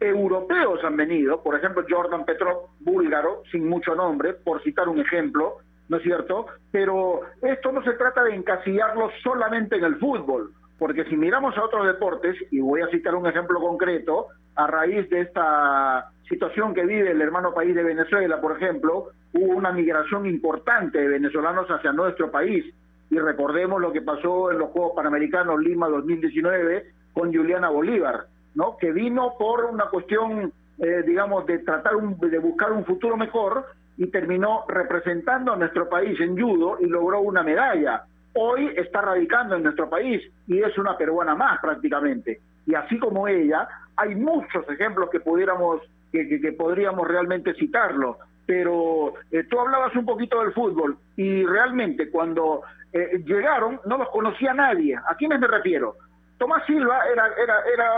europeos 0.00 0.82
han 0.84 0.96
venido, 0.96 1.42
por 1.42 1.56
ejemplo 1.56 1.84
Jordan 1.88 2.24
Petrov, 2.24 2.68
búlgaro, 2.80 3.42
sin 3.50 3.68
mucho 3.68 3.94
nombre, 3.94 4.34
por 4.34 4.62
citar 4.62 4.88
un 4.88 5.00
ejemplo, 5.00 5.56
¿no 5.88 5.96
es 5.96 6.02
cierto? 6.02 6.46
Pero 6.70 7.22
esto 7.42 7.72
no 7.72 7.82
se 7.82 7.94
trata 7.94 8.22
de 8.22 8.34
encasillarlo 8.34 9.10
solamente 9.22 9.76
en 9.76 9.84
el 9.84 9.96
fútbol, 9.96 10.52
porque 10.78 11.04
si 11.04 11.16
miramos 11.16 11.56
a 11.56 11.64
otros 11.64 11.86
deportes, 11.86 12.36
y 12.52 12.60
voy 12.60 12.82
a 12.82 12.88
citar 12.88 13.14
un 13.16 13.26
ejemplo 13.26 13.58
concreto, 13.58 14.28
a 14.58 14.66
raíz 14.66 15.08
de 15.08 15.20
esta 15.20 16.10
situación 16.28 16.74
que 16.74 16.84
vive 16.84 17.12
el 17.12 17.22
hermano 17.22 17.54
país 17.54 17.76
de 17.76 17.84
Venezuela, 17.84 18.40
por 18.40 18.56
ejemplo, 18.56 19.10
hubo 19.32 19.56
una 19.56 19.70
migración 19.70 20.26
importante 20.26 20.98
de 20.98 21.06
venezolanos 21.06 21.68
hacia 21.68 21.92
nuestro 21.92 22.28
país. 22.30 22.64
Y 23.08 23.18
recordemos 23.20 23.80
lo 23.80 23.92
que 23.92 24.02
pasó 24.02 24.50
en 24.50 24.58
los 24.58 24.70
Juegos 24.70 24.92
Panamericanos 24.96 25.60
Lima 25.60 25.88
2019 25.88 26.86
con 27.14 27.32
Juliana 27.32 27.70
Bolívar, 27.70 28.26
¿no? 28.56 28.76
Que 28.76 28.90
vino 28.90 29.34
por 29.38 29.64
una 29.66 29.84
cuestión, 29.86 30.52
eh, 30.78 31.02
digamos, 31.06 31.46
de 31.46 31.60
tratar 31.60 31.92
de 31.96 32.38
buscar 32.40 32.72
un 32.72 32.84
futuro 32.84 33.16
mejor 33.16 33.64
y 33.96 34.08
terminó 34.08 34.64
representando 34.66 35.52
a 35.52 35.56
nuestro 35.56 35.88
país 35.88 36.20
en 36.20 36.36
judo 36.36 36.78
y 36.80 36.86
logró 36.86 37.20
una 37.20 37.44
medalla. 37.44 38.02
hoy 38.34 38.70
está 38.76 39.00
radicando 39.00 39.56
en 39.56 39.64
nuestro 39.64 39.88
país 39.88 40.22
y 40.46 40.60
es 40.60 40.76
una 40.78 40.96
peruana 40.96 41.34
más 41.34 41.60
prácticamente. 41.60 42.40
Y 42.66 42.74
así 42.74 42.98
como 42.98 43.26
ella, 43.26 43.66
hay 43.98 44.14
muchos 44.14 44.68
ejemplos 44.70 45.10
que 45.10 45.20
pudiéramos 45.20 45.82
que, 46.10 46.54
podríamos 46.56 47.06
realmente 47.06 47.54
citarlo. 47.54 48.18
Pero 48.46 49.12
eh, 49.30 49.44
tú 49.44 49.60
hablabas 49.60 49.94
un 49.94 50.06
poquito 50.06 50.40
del 50.40 50.52
fútbol 50.52 50.96
y 51.16 51.44
realmente 51.44 52.10
cuando 52.10 52.62
eh, 52.92 53.22
llegaron 53.26 53.80
no 53.84 53.98
los 53.98 54.08
conocía 54.08 54.54
nadie. 54.54 54.96
¿A 54.96 55.14
quiénes 55.16 55.38
me 55.38 55.46
refiero? 55.46 55.96
Tomás 56.38 56.64
Silva 56.66 57.00
era, 57.12 57.26
era, 57.36 57.56
era 57.74 57.90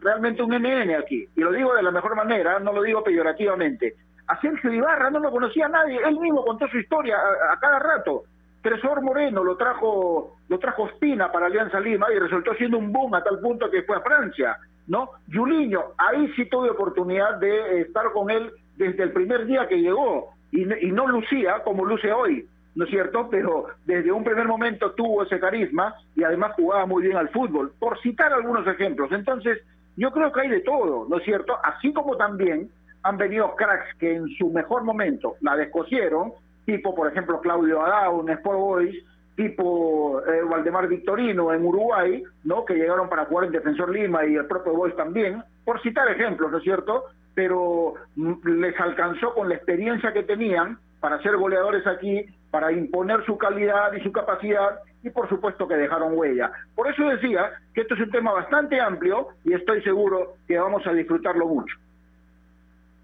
realmente 0.00 0.42
un 0.42 0.50
NN 0.50 0.96
aquí, 0.96 1.26
y 1.34 1.40
lo 1.40 1.50
digo 1.52 1.74
de 1.74 1.82
la 1.82 1.90
mejor 1.90 2.14
manera, 2.14 2.58
no 2.58 2.72
lo 2.72 2.82
digo 2.82 3.02
peyorativamente. 3.02 3.94
A 4.26 4.40
Sergio 4.40 4.72
Ibarra 4.72 5.10
no 5.10 5.18
lo 5.20 5.30
conocía 5.30 5.68
nadie, 5.68 5.98
él 6.04 6.18
mismo 6.18 6.44
contó 6.44 6.68
su 6.68 6.78
historia 6.78 7.16
a, 7.50 7.58
cada 7.58 7.78
rato. 7.78 8.24
Tresor 8.62 9.02
Moreno 9.02 9.44
lo 9.44 9.56
trajo, 9.56 10.36
lo 10.48 10.58
trajo 10.58 10.88
Espina 10.88 11.30
para 11.30 11.46
Alianza 11.46 11.80
Lima 11.80 12.06
y 12.14 12.18
resultó 12.18 12.54
siendo 12.54 12.78
un 12.78 12.92
boom 12.92 13.14
a 13.14 13.22
tal 13.22 13.38
punto 13.40 13.70
que 13.70 13.82
fue 13.82 13.96
a 13.96 14.00
Francia, 14.00 14.56
¿no? 14.86 15.10
Yuliño, 15.28 15.80
ahí 15.98 16.28
sí 16.36 16.46
tuve 16.46 16.70
oportunidad 16.70 17.38
de 17.38 17.82
estar 17.82 18.12
con 18.12 18.30
él 18.30 18.50
desde 18.76 19.02
el 19.04 19.12
primer 19.12 19.46
día 19.46 19.68
que 19.68 19.80
llegó 19.80 20.30
y, 20.50 20.62
y 20.86 20.92
no 20.92 21.06
lucía 21.06 21.62
como 21.64 21.84
luce 21.84 22.12
hoy, 22.12 22.46
¿no 22.74 22.84
es 22.84 22.90
cierto? 22.90 23.28
Pero 23.30 23.66
desde 23.86 24.12
un 24.12 24.24
primer 24.24 24.46
momento 24.46 24.92
tuvo 24.92 25.22
ese 25.22 25.40
carisma 25.40 25.94
y 26.14 26.24
además 26.24 26.52
jugaba 26.56 26.86
muy 26.86 27.02
bien 27.02 27.16
al 27.16 27.28
fútbol, 27.30 27.72
por 27.78 28.00
citar 28.00 28.32
algunos 28.32 28.66
ejemplos. 28.66 29.10
Entonces, 29.12 29.58
yo 29.96 30.10
creo 30.10 30.32
que 30.32 30.40
hay 30.42 30.48
de 30.48 30.60
todo, 30.60 31.06
¿no 31.08 31.18
es 31.18 31.24
cierto? 31.24 31.56
Así 31.62 31.92
como 31.92 32.16
también 32.16 32.70
han 33.02 33.16
venido 33.16 33.54
cracks 33.54 33.94
que 33.98 34.14
en 34.14 34.28
su 34.36 34.50
mejor 34.50 34.82
momento 34.82 35.36
la 35.40 35.56
descosieron, 35.56 36.32
tipo 36.64 36.94
por 36.94 37.10
ejemplo 37.10 37.40
Claudio 37.40 37.82
Adao 37.82 38.22
en 38.22 38.30
Sport 38.30 38.58
Boys, 38.58 39.04
tipo 39.36 40.22
eh, 40.26 40.42
Valdemar 40.48 40.88
Victorino 40.88 41.52
en 41.52 41.64
Uruguay, 41.64 42.22
¿no? 42.44 42.64
que 42.64 42.74
llegaron 42.74 43.08
para 43.08 43.24
jugar 43.26 43.46
en 43.46 43.52
Defensor 43.52 43.90
Lima 43.90 44.24
y 44.24 44.34
el 44.36 44.46
propio 44.46 44.74
Boys 44.74 44.96
también, 44.96 45.42
por 45.64 45.80
citar 45.82 46.08
ejemplos, 46.08 46.50
¿no 46.50 46.58
es 46.58 46.64
cierto? 46.64 47.04
Pero 47.34 47.94
mm, 48.16 48.48
les 48.60 48.78
alcanzó 48.78 49.34
con 49.34 49.48
la 49.48 49.56
experiencia 49.56 50.12
que 50.12 50.22
tenían 50.22 50.78
para 51.00 51.20
ser 51.20 51.36
goleadores 51.36 51.86
aquí, 51.86 52.24
para 52.50 52.72
imponer 52.72 53.24
su 53.26 53.36
calidad 53.36 53.92
y 53.92 54.00
su 54.00 54.12
capacidad 54.12 54.80
y 55.02 55.10
por 55.10 55.28
supuesto 55.28 55.68
que 55.68 55.76
dejaron 55.76 56.16
huella. 56.16 56.50
Por 56.74 56.88
eso 56.88 57.04
decía 57.08 57.50
que 57.74 57.82
esto 57.82 57.94
es 57.94 58.00
un 58.00 58.10
tema 58.10 58.32
bastante 58.32 58.80
amplio 58.80 59.28
y 59.44 59.52
estoy 59.52 59.82
seguro 59.82 60.34
que 60.46 60.58
vamos 60.58 60.86
a 60.86 60.92
disfrutarlo 60.92 61.46
mucho. 61.46 61.76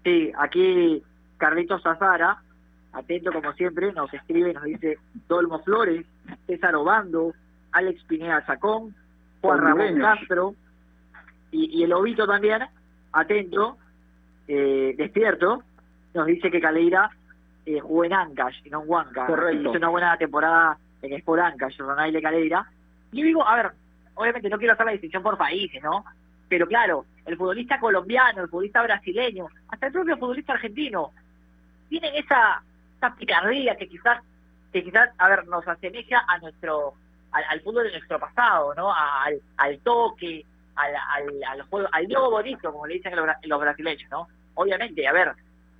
Sí, 0.03 0.31
aquí 0.37 1.03
Carlitos 1.37 1.83
Zazara, 1.83 2.41
atento 2.93 3.31
como 3.31 3.53
siempre, 3.53 3.91
nos 3.93 4.13
escribe, 4.13 4.53
nos 4.53 4.63
dice 4.63 4.97
Dolmo 5.27 5.59
Flores, 5.63 6.05
César 6.47 6.75
Obando, 6.75 7.33
Alex 7.71 8.03
Pineda 8.03 8.45
Sacón, 8.45 8.93
Juan 9.41 9.59
Ramón 9.59 9.99
Castro 9.99 10.55
y, 11.51 11.83
el 11.83 11.93
Obito 11.93 12.25
también, 12.25 12.63
atento, 13.11 13.77
eh, 14.47 14.93
despierto, 14.97 15.63
nos 16.13 16.27
dice 16.27 16.49
que 16.49 16.61
Caleira 16.61 17.09
eh, 17.65 17.79
jugó 17.79 18.05
en 18.05 18.13
Ancash 18.13 18.61
y 18.65 18.69
no 18.69 18.83
en 18.83 18.89
Huanca. 18.89 19.27
Hizo 19.53 19.71
una 19.71 19.89
buena 19.89 20.17
temporada 20.17 20.77
en 21.01 21.13
Sport 21.13 21.41
Ancash, 21.41 21.77
Ronaldo 21.77 22.21
Caleira. 22.21 22.65
Y 23.11 23.23
digo, 23.23 23.45
a 23.45 23.55
ver, 23.55 23.71
obviamente 24.15 24.49
no 24.49 24.57
quiero 24.57 24.73
hacer 24.73 24.85
la 24.85 24.91
distinción 24.93 25.23
por 25.23 25.37
países, 25.37 25.81
¿no? 25.83 26.05
Pero 26.47 26.67
claro, 26.67 27.05
el 27.25 27.37
futbolista 27.37 27.79
colombiano, 27.79 28.43
el 28.43 28.49
futbolista 28.49 28.81
brasileño, 28.81 29.47
hasta 29.69 29.87
el 29.87 29.93
propio 29.93 30.17
futbolista 30.17 30.53
argentino, 30.53 31.11
tienen 31.89 32.15
esa, 32.15 32.61
esa 33.01 33.15
picardía 33.15 33.75
que 33.75 33.87
quizás, 33.87 34.21
que 34.71 34.83
quizás, 34.83 35.09
a 35.17 35.29
ver, 35.29 35.47
nos 35.47 35.67
asemeja 35.67 36.23
a 36.27 36.37
nuestro, 36.37 36.93
al, 37.31 37.61
fútbol 37.61 37.85
de 37.85 37.91
nuestro 37.93 38.19
pasado, 38.19 38.73
¿no? 38.75 38.93
Al, 38.93 39.41
al 39.57 39.79
toque, 39.79 40.45
al, 40.75 40.95
al, 40.95 41.43
al 41.43 41.61
juego, 41.63 41.89
al 41.91 42.05
juego 42.05 42.29
bonito, 42.29 42.71
como 42.71 42.85
le 42.85 42.95
dicen 42.95 43.15
los, 43.15 43.27
los 43.43 43.59
brasileños, 43.59 44.09
¿no? 44.11 44.27
Obviamente, 44.53 45.07
a 45.07 45.13
ver, 45.13 45.33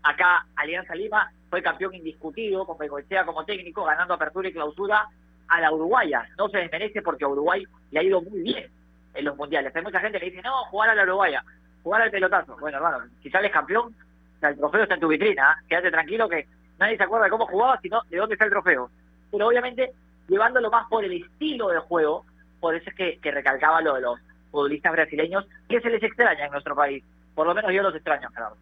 acá 0.04 0.46
Alianza 0.56 0.96
Lima 0.96 1.32
fue 1.50 1.62
campeón 1.62 1.94
indiscutido, 1.94 2.66
con 2.66 2.78
Bengoechea 2.78 3.26
como 3.26 3.46
técnico, 3.46 3.84
ganando 3.84 4.16
apertura 4.16 4.50
y 4.50 4.54
clausura 4.54 5.08
a 5.48 5.62
la 5.62 5.72
uruguaya. 5.72 6.28
No 6.38 6.50
se 6.50 6.60
desmerece 6.60 7.02
porque 7.02 7.26
a 7.26 7.28
Uruguay 7.28 7.64
le 7.92 8.00
ha 8.00 8.04
ido 8.04 8.22
muy 8.22 8.42
bien 8.42 8.72
en 9.14 9.26
los 9.26 9.38
mundiales. 9.38 9.76
Hay 9.76 9.84
mucha 9.84 10.00
gente 10.00 10.20
que 10.20 10.32
dice, 10.32 10.42
no, 10.42 10.64
jugar 10.66 10.90
a 10.90 10.96
la 10.96 11.04
uruguaya, 11.04 11.44
jugar 11.84 12.02
al 12.02 12.12
pelotazo. 12.12 12.58
Bueno, 12.58 12.78
hermano, 12.78 13.04
si 13.22 13.30
sales 13.30 13.52
campeón, 13.52 13.94
el 14.42 14.58
trofeo 14.58 14.84
está 14.84 14.96
en 14.96 15.02
tu 15.02 15.08
vitrina, 15.10 15.52
¿eh? 15.52 15.66
quédate 15.68 15.92
tranquilo 15.92 16.28
que 16.28 16.48
nadie 16.82 16.98
se 16.98 17.04
acuerda 17.04 17.26
de 17.26 17.32
cómo 17.32 17.46
jugaba, 17.46 17.80
sino 17.80 18.02
de 18.10 18.18
dónde 18.18 18.34
está 18.34 18.46
el 18.46 18.52
trofeo. 18.52 18.90
Pero 19.32 19.48
obviamente, 19.48 19.92
llevándolo 20.28 20.70
más 20.70 20.88
por 20.90 21.06
el 21.06 21.14
estilo 21.14 21.70
de 21.70 21.80
juego, 21.80 22.26
por 22.60 22.76
eso 22.76 22.90
es 22.90 22.96
que, 22.96 23.20
que 23.20 23.32
recalcaba 23.32 23.82
lo 23.82 23.96
de 23.96 24.02
los 24.02 24.20
futbolistas 24.52 24.92
brasileños, 24.92 25.48
que 25.70 25.80
se 25.80 25.90
les 25.90 26.04
extraña 26.04 26.46
en 26.46 26.52
nuestro 26.52 26.76
país. 26.76 27.04
Por 27.34 27.48
lo 27.48 27.54
menos 27.54 27.72
yo 27.72 27.84
los 27.84 27.96
extraño, 27.96 28.30
Gerardo. 28.32 28.58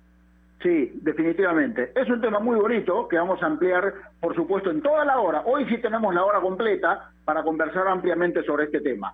Sí, 0.62 0.92
definitivamente. 1.02 1.94
Es 1.96 2.10
un 2.10 2.20
tema 2.20 2.40
muy 2.40 2.58
bonito 2.58 3.08
que 3.08 3.18
vamos 3.18 3.42
a 3.42 3.46
ampliar, 3.46 3.94
por 4.20 4.36
supuesto, 4.36 4.70
en 4.70 4.82
toda 4.82 5.06
la 5.06 5.18
hora. 5.20 5.42
Hoy 5.46 5.66
sí 5.70 5.78
tenemos 5.78 6.14
la 6.14 6.26
hora 6.26 6.42
completa 6.42 7.12
para 7.24 7.44
conversar 7.44 7.88
ampliamente 7.88 8.44
sobre 8.44 8.66
este 8.66 8.82
tema. 8.82 9.14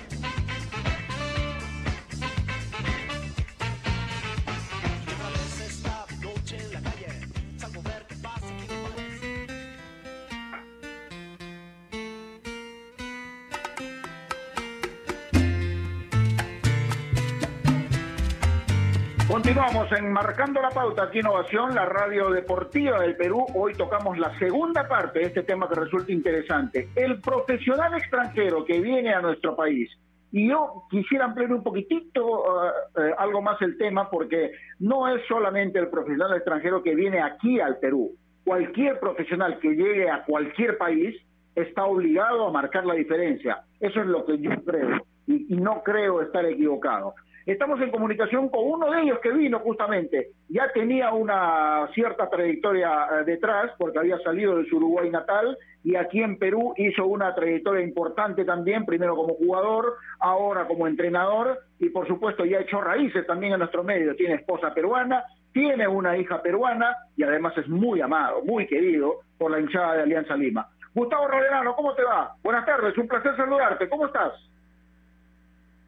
Continuamos 19.53 19.91
en 19.99 20.13
Marcando 20.13 20.61
la 20.61 20.69
Pauta 20.69 21.03
aquí 21.03 21.19
Innovación, 21.19 21.75
la 21.75 21.85
radio 21.85 22.29
deportiva 22.29 23.01
del 23.01 23.17
Perú. 23.17 23.45
Hoy 23.53 23.73
tocamos 23.73 24.17
la 24.17 24.39
segunda 24.39 24.87
parte 24.87 25.19
de 25.19 25.25
este 25.25 25.43
tema 25.43 25.67
que 25.67 25.75
resulta 25.75 26.09
interesante. 26.09 26.87
El 26.95 27.19
profesional 27.19 27.93
extranjero 27.95 28.63
que 28.63 28.79
viene 28.79 29.13
a 29.13 29.19
nuestro 29.19 29.53
país. 29.57 29.91
Y 30.31 30.47
yo 30.47 30.83
quisiera 30.89 31.25
ampliar 31.25 31.51
un 31.51 31.63
poquitito 31.63 32.25
uh, 32.25 32.71
algo 33.17 33.41
más 33.41 33.61
el 33.61 33.77
tema 33.77 34.09
porque 34.09 34.53
no 34.79 35.13
es 35.13 35.21
solamente 35.27 35.79
el 35.79 35.89
profesional 35.89 36.33
extranjero 36.33 36.81
que 36.81 36.95
viene 36.95 37.21
aquí 37.21 37.59
al 37.59 37.77
Perú. 37.79 38.11
Cualquier 38.45 39.01
profesional 39.01 39.59
que 39.59 39.75
llegue 39.75 40.09
a 40.09 40.23
cualquier 40.23 40.77
país 40.77 41.13
está 41.55 41.83
obligado 41.83 42.47
a 42.47 42.53
marcar 42.53 42.85
la 42.85 42.93
diferencia. 42.93 43.63
Eso 43.81 43.99
es 43.99 44.07
lo 44.07 44.23
que 44.23 44.37
yo 44.37 44.51
creo 44.63 45.05
y 45.27 45.57
no 45.57 45.83
creo 45.83 46.21
estar 46.21 46.45
equivocado. 46.45 47.15
Estamos 47.45 47.81
en 47.81 47.89
comunicación 47.89 48.49
con 48.49 48.61
uno 48.63 48.91
de 48.91 49.01
ellos 49.01 49.19
que 49.19 49.31
vino 49.31 49.59
justamente. 49.59 50.29
Ya 50.49 50.71
tenía 50.73 51.11
una 51.11 51.87
cierta 51.93 52.29
trayectoria 52.29 52.89
eh, 52.91 53.23
detrás 53.25 53.71
porque 53.77 53.99
había 53.99 54.19
salido 54.19 54.57
de 54.57 54.65
su 54.65 54.77
Uruguay 54.77 55.09
natal 55.09 55.57
y 55.83 55.95
aquí 55.95 56.21
en 56.21 56.37
Perú 56.37 56.73
hizo 56.77 57.05
una 57.05 57.33
trayectoria 57.33 57.83
importante 57.83 58.45
también, 58.45 58.85
primero 58.85 59.15
como 59.15 59.33
jugador, 59.33 59.95
ahora 60.19 60.67
como 60.67 60.87
entrenador 60.87 61.59
y 61.79 61.89
por 61.89 62.07
supuesto 62.07 62.45
ya 62.45 62.59
hecho 62.59 62.79
raíces 62.79 63.25
también 63.25 63.53
en 63.53 63.59
nuestro 63.59 63.83
medio. 63.83 64.15
Tiene 64.15 64.35
esposa 64.35 64.73
peruana, 64.73 65.23
tiene 65.51 65.87
una 65.87 66.17
hija 66.17 66.41
peruana 66.41 66.95
y 67.17 67.23
además 67.23 67.57
es 67.57 67.67
muy 67.67 68.01
amado, 68.01 68.43
muy 68.43 68.67
querido 68.67 69.21
por 69.39 69.49
la 69.49 69.59
hinchada 69.59 69.95
de 69.95 70.03
Alianza 70.03 70.35
Lima. 70.35 70.67
Gustavo 70.93 71.27
Roderano, 71.27 71.75
¿cómo 71.75 71.95
te 71.95 72.03
va? 72.03 72.35
Buenas 72.43 72.65
tardes, 72.65 72.95
un 72.97 73.07
placer 73.07 73.35
saludarte. 73.35 73.89
¿Cómo 73.89 74.05
estás? 74.05 74.33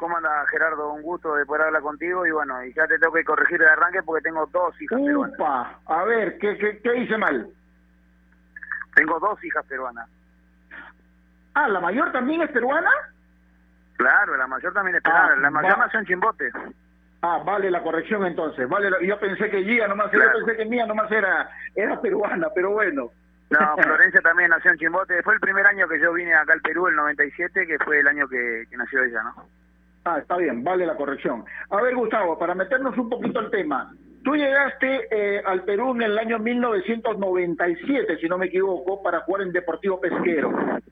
¿Cómo 0.04 0.18
anda 0.18 0.46
Gerardo? 0.52 0.92
Un 0.92 1.02
gusto 1.02 1.34
de 1.36 1.46
poder 1.46 1.62
hablar 1.68 1.82
contigo 1.82 2.26
y 2.28 2.32
bueno, 2.32 2.62
y 2.66 2.74
ya 2.74 2.86
te 2.88 3.00
tengo 3.00 3.14
que 3.14 3.24
corregir 3.24 3.62
el 3.62 3.70
arranque 3.70 4.04
porque 4.04 4.22
tengo 4.24 4.46
dos 4.48 4.76
hijas 4.82 5.00
Upa, 5.00 5.06
peruanas. 5.06 5.78
a 5.86 6.04
ver, 6.04 6.38
¿qué, 6.40 6.58
qué, 6.58 6.80
qué 6.84 6.96
hice 6.98 7.18
mal? 7.18 7.48
Tengo 8.96 9.18
dos 9.22 9.42
hijas 9.46 9.66
peruanas. 9.66 10.10
Ah, 11.54 11.70
¿la 11.70 11.80
mayor 11.80 12.12
también 12.12 12.42
es 12.42 12.52
peruana? 12.52 12.92
Claro, 13.96 14.36
la 14.36 14.46
mayor 14.46 14.74
también 14.74 14.98
es 14.98 15.04
peruana. 15.04 15.34
Ah, 15.36 15.40
la 15.40 15.50
mayor 15.50 15.78
nació 15.78 16.00
en 16.02 16.06
Chimbote. 16.06 16.52
Ah, 17.22 17.42
vale 17.46 17.72
la 17.72 17.82
corrección 17.82 18.26
entonces. 18.26 18.68
Vale, 18.68 18.90
la- 18.90 19.02
yo 19.02 19.18
pensé 19.22 19.50
que 19.50 19.64
Gia 19.64 19.88
nomás, 19.88 20.10
Claro. 20.12 20.38
yo 20.38 20.46
pensé 20.46 20.58
que 20.64 20.70
Mía 20.70 20.86
nomás 20.86 21.10
era, 21.14 21.50
era 21.76 22.02
peruana, 22.02 22.48
pero 22.54 22.72
bueno. 22.72 23.10
No, 23.52 23.60
Florencia 23.78 24.20
también 24.20 24.50
nació 24.50 24.72
en 24.72 24.80
Chimbote. 24.80 25.24
Fue 25.24 25.34
el 25.36 25.40
primer 25.40 25.66
año 25.66 25.88
que 25.88 25.98
yo 26.02 26.12
vine 26.12 26.34
acá 26.34 26.52
al 26.52 26.62
Perú, 26.62 26.88
el 26.88 26.96
97, 26.98 27.66
que 27.66 27.80
fue 27.80 28.02
el 28.02 28.08
año 28.10 28.28
que, 28.28 28.66
que 28.70 28.76
nació 28.76 29.02
ella, 29.02 29.24
¿no? 29.24 29.63
Ah, 30.06 30.20
está 30.20 30.38
bien, 30.38 30.64
vale 30.64 30.86
la 30.86 30.96
corrección. 30.96 31.46
A 31.70 31.82
ver, 31.82 31.96
Gustavo, 31.96 32.38
para 32.38 32.56
meternos 32.56 32.98
un 32.98 33.10
poquito 33.10 33.40
al 33.40 33.50
tema. 33.50 33.92
Tú 34.24 34.36
llegaste 34.36 35.08
eh, 35.12 35.42
al 35.46 35.64
Perú 35.64 35.92
en 35.92 36.04
el 36.04 36.18
año 36.18 36.40
1997, 36.40 38.18
si 38.20 38.28
no 38.28 38.38
me 38.38 38.46
equivoco, 38.46 39.04
para 39.04 39.20
jugar 39.22 39.42
en 39.42 39.52
Deportivo 39.52 40.00
Pesquero. 40.00 40.50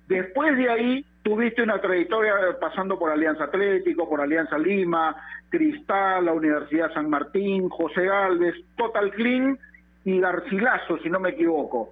Después 0.07 0.57
de 0.57 0.69
ahí 0.69 1.05
tuviste 1.23 1.61
una 1.61 1.79
trayectoria 1.79 2.33
pasando 2.59 2.99
por 2.99 3.09
Alianza 3.09 3.45
Atlético, 3.45 4.09
por 4.09 4.19
Alianza 4.19 4.57
Lima, 4.57 5.15
Cristal, 5.49 6.25
la 6.25 6.33
Universidad 6.33 6.93
San 6.93 7.09
Martín, 7.09 7.69
José 7.69 8.05
Galvez, 8.05 8.55
Total 8.75 9.11
Clean 9.11 9.57
y 10.03 10.19
Garcilaso, 10.19 10.97
si 10.97 11.09
no 11.09 11.21
me 11.21 11.29
equivoco. 11.29 11.91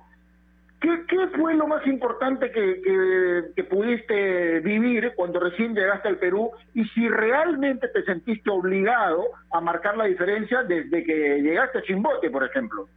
¿Qué, 0.81 1.05
qué 1.09 1.27
fue 1.36 1.55
lo 1.55 1.67
más 1.67 1.86
importante 1.86 2.51
que, 2.51 3.51
que, 3.53 3.63
pudiste 3.65 4.62
vivir 4.62 5.12
cuando 5.15 5.39
recién 5.39 5.75
llegaste 5.75 6.07
al 6.07 6.17
Perú 6.17 6.51
y 6.74 6.86
si 6.89 7.09
realmente 7.09 7.89
te 7.89 8.01
sentiste 8.03 8.50
obligado 8.50 9.25
a 9.51 9.59
marcar 9.59 9.98
la 9.98 10.05
diferencia 10.05 10.63
desde 10.63 11.03
que 11.03 11.41
llegaste 11.41 11.79
a 11.79 11.81
Chimbote, 11.81 12.29
por 12.29 12.45
ejemplo? 12.45 12.88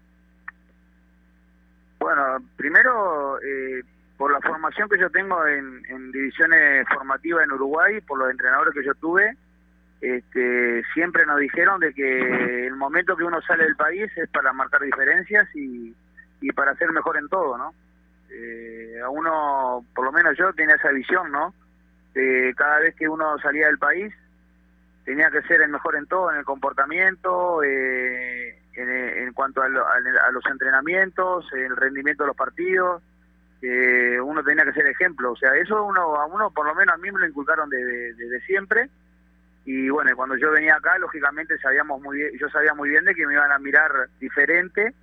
Bueno, 1.98 2.38
primero, 2.56 3.40
eh, 3.42 3.82
por 4.16 4.32
la 4.32 4.40
formación 4.40 4.88
que 4.88 5.00
yo 5.00 5.10
tengo 5.10 5.44
en, 5.46 5.82
en 5.88 6.12
divisiones 6.12 6.86
formativas 6.88 7.44
en 7.44 7.52
Uruguay, 7.52 8.00
por 8.02 8.18
los 8.18 8.30
entrenadores 8.30 8.74
que 8.74 8.84
yo 8.84 8.94
tuve, 8.94 9.36
este, 10.00 10.82
siempre 10.94 11.26
nos 11.26 11.38
dijeron 11.40 11.80
de 11.80 11.92
que 11.94 12.66
el 12.66 12.76
momento 12.76 13.16
que 13.16 13.24
uno 13.24 13.40
sale 13.42 13.64
del 13.64 13.76
país 13.76 14.10
es 14.16 14.28
para 14.30 14.52
marcar 14.52 14.82
diferencias 14.82 15.48
y, 15.54 15.94
y 16.42 16.52
para 16.52 16.74
ser 16.76 16.90
mejor 16.92 17.16
en 17.16 17.28
todo, 17.28 17.56
¿no? 17.56 17.72
Eh, 18.30 19.00
a 19.02 19.08
uno, 19.08 19.84
por 19.94 20.04
lo 20.04 20.12
menos 20.12 20.36
yo, 20.36 20.52
tenía 20.52 20.74
esa 20.74 20.90
visión, 20.90 21.30
¿no? 21.32 21.54
De 22.14 22.52
cada 22.56 22.78
vez 22.80 22.94
que 22.96 23.08
uno 23.08 23.38
salía 23.38 23.66
del 23.66 23.78
país, 23.78 24.12
tenía 25.04 25.30
que 25.30 25.42
ser 25.42 25.62
el 25.62 25.70
mejor 25.70 25.96
en 25.96 26.06
todo, 26.06 26.30
en 26.30 26.38
el 26.38 26.44
comportamiento, 26.44 27.62
eh, 27.62 28.58
en, 28.74 28.88
en 28.90 29.32
cuanto 29.32 29.62
a, 29.62 29.66
a- 29.66 30.30
los 30.32 30.44
entrenamientos, 30.46 31.46
el 31.52 31.76
rendimiento 31.76 32.22
de 32.24 32.28
los 32.28 32.36
partidos, 32.36 33.02
eh, 33.62 34.18
uno 34.20 34.42
tenía 34.42 34.64
que 34.64 34.72
ser 34.72 34.86
ejemplo, 34.86 35.32
o 35.32 35.36
sea, 35.36 35.54
eso 35.56 35.84
uno 35.84 36.16
a 36.16 36.26
uno, 36.26 36.50
por 36.50 36.66
lo 36.66 36.74
menos 36.74 36.94
a 36.94 36.98
mí 36.98 37.10
me 37.12 37.20
lo 37.20 37.26
inculcaron 37.26 37.68
desde 37.70 38.14
de, 38.14 38.28
de 38.28 38.40
siempre, 38.42 38.88
y 39.64 39.88
bueno, 39.90 40.10
cuando 40.16 40.36
yo 40.36 40.50
venía 40.50 40.74
acá, 40.74 40.98
lógicamente 40.98 41.56
sabíamos 41.58 42.00
muy 42.02 42.16
bien, 42.18 42.32
yo 42.38 42.48
sabía 42.48 42.74
muy 42.74 42.88
bien 42.90 43.04
de 43.04 43.14
que 43.14 43.26
me 43.26 43.34
iban 43.34 43.52
a 43.52 43.58
mirar 43.60 44.08
diferente 44.18 44.94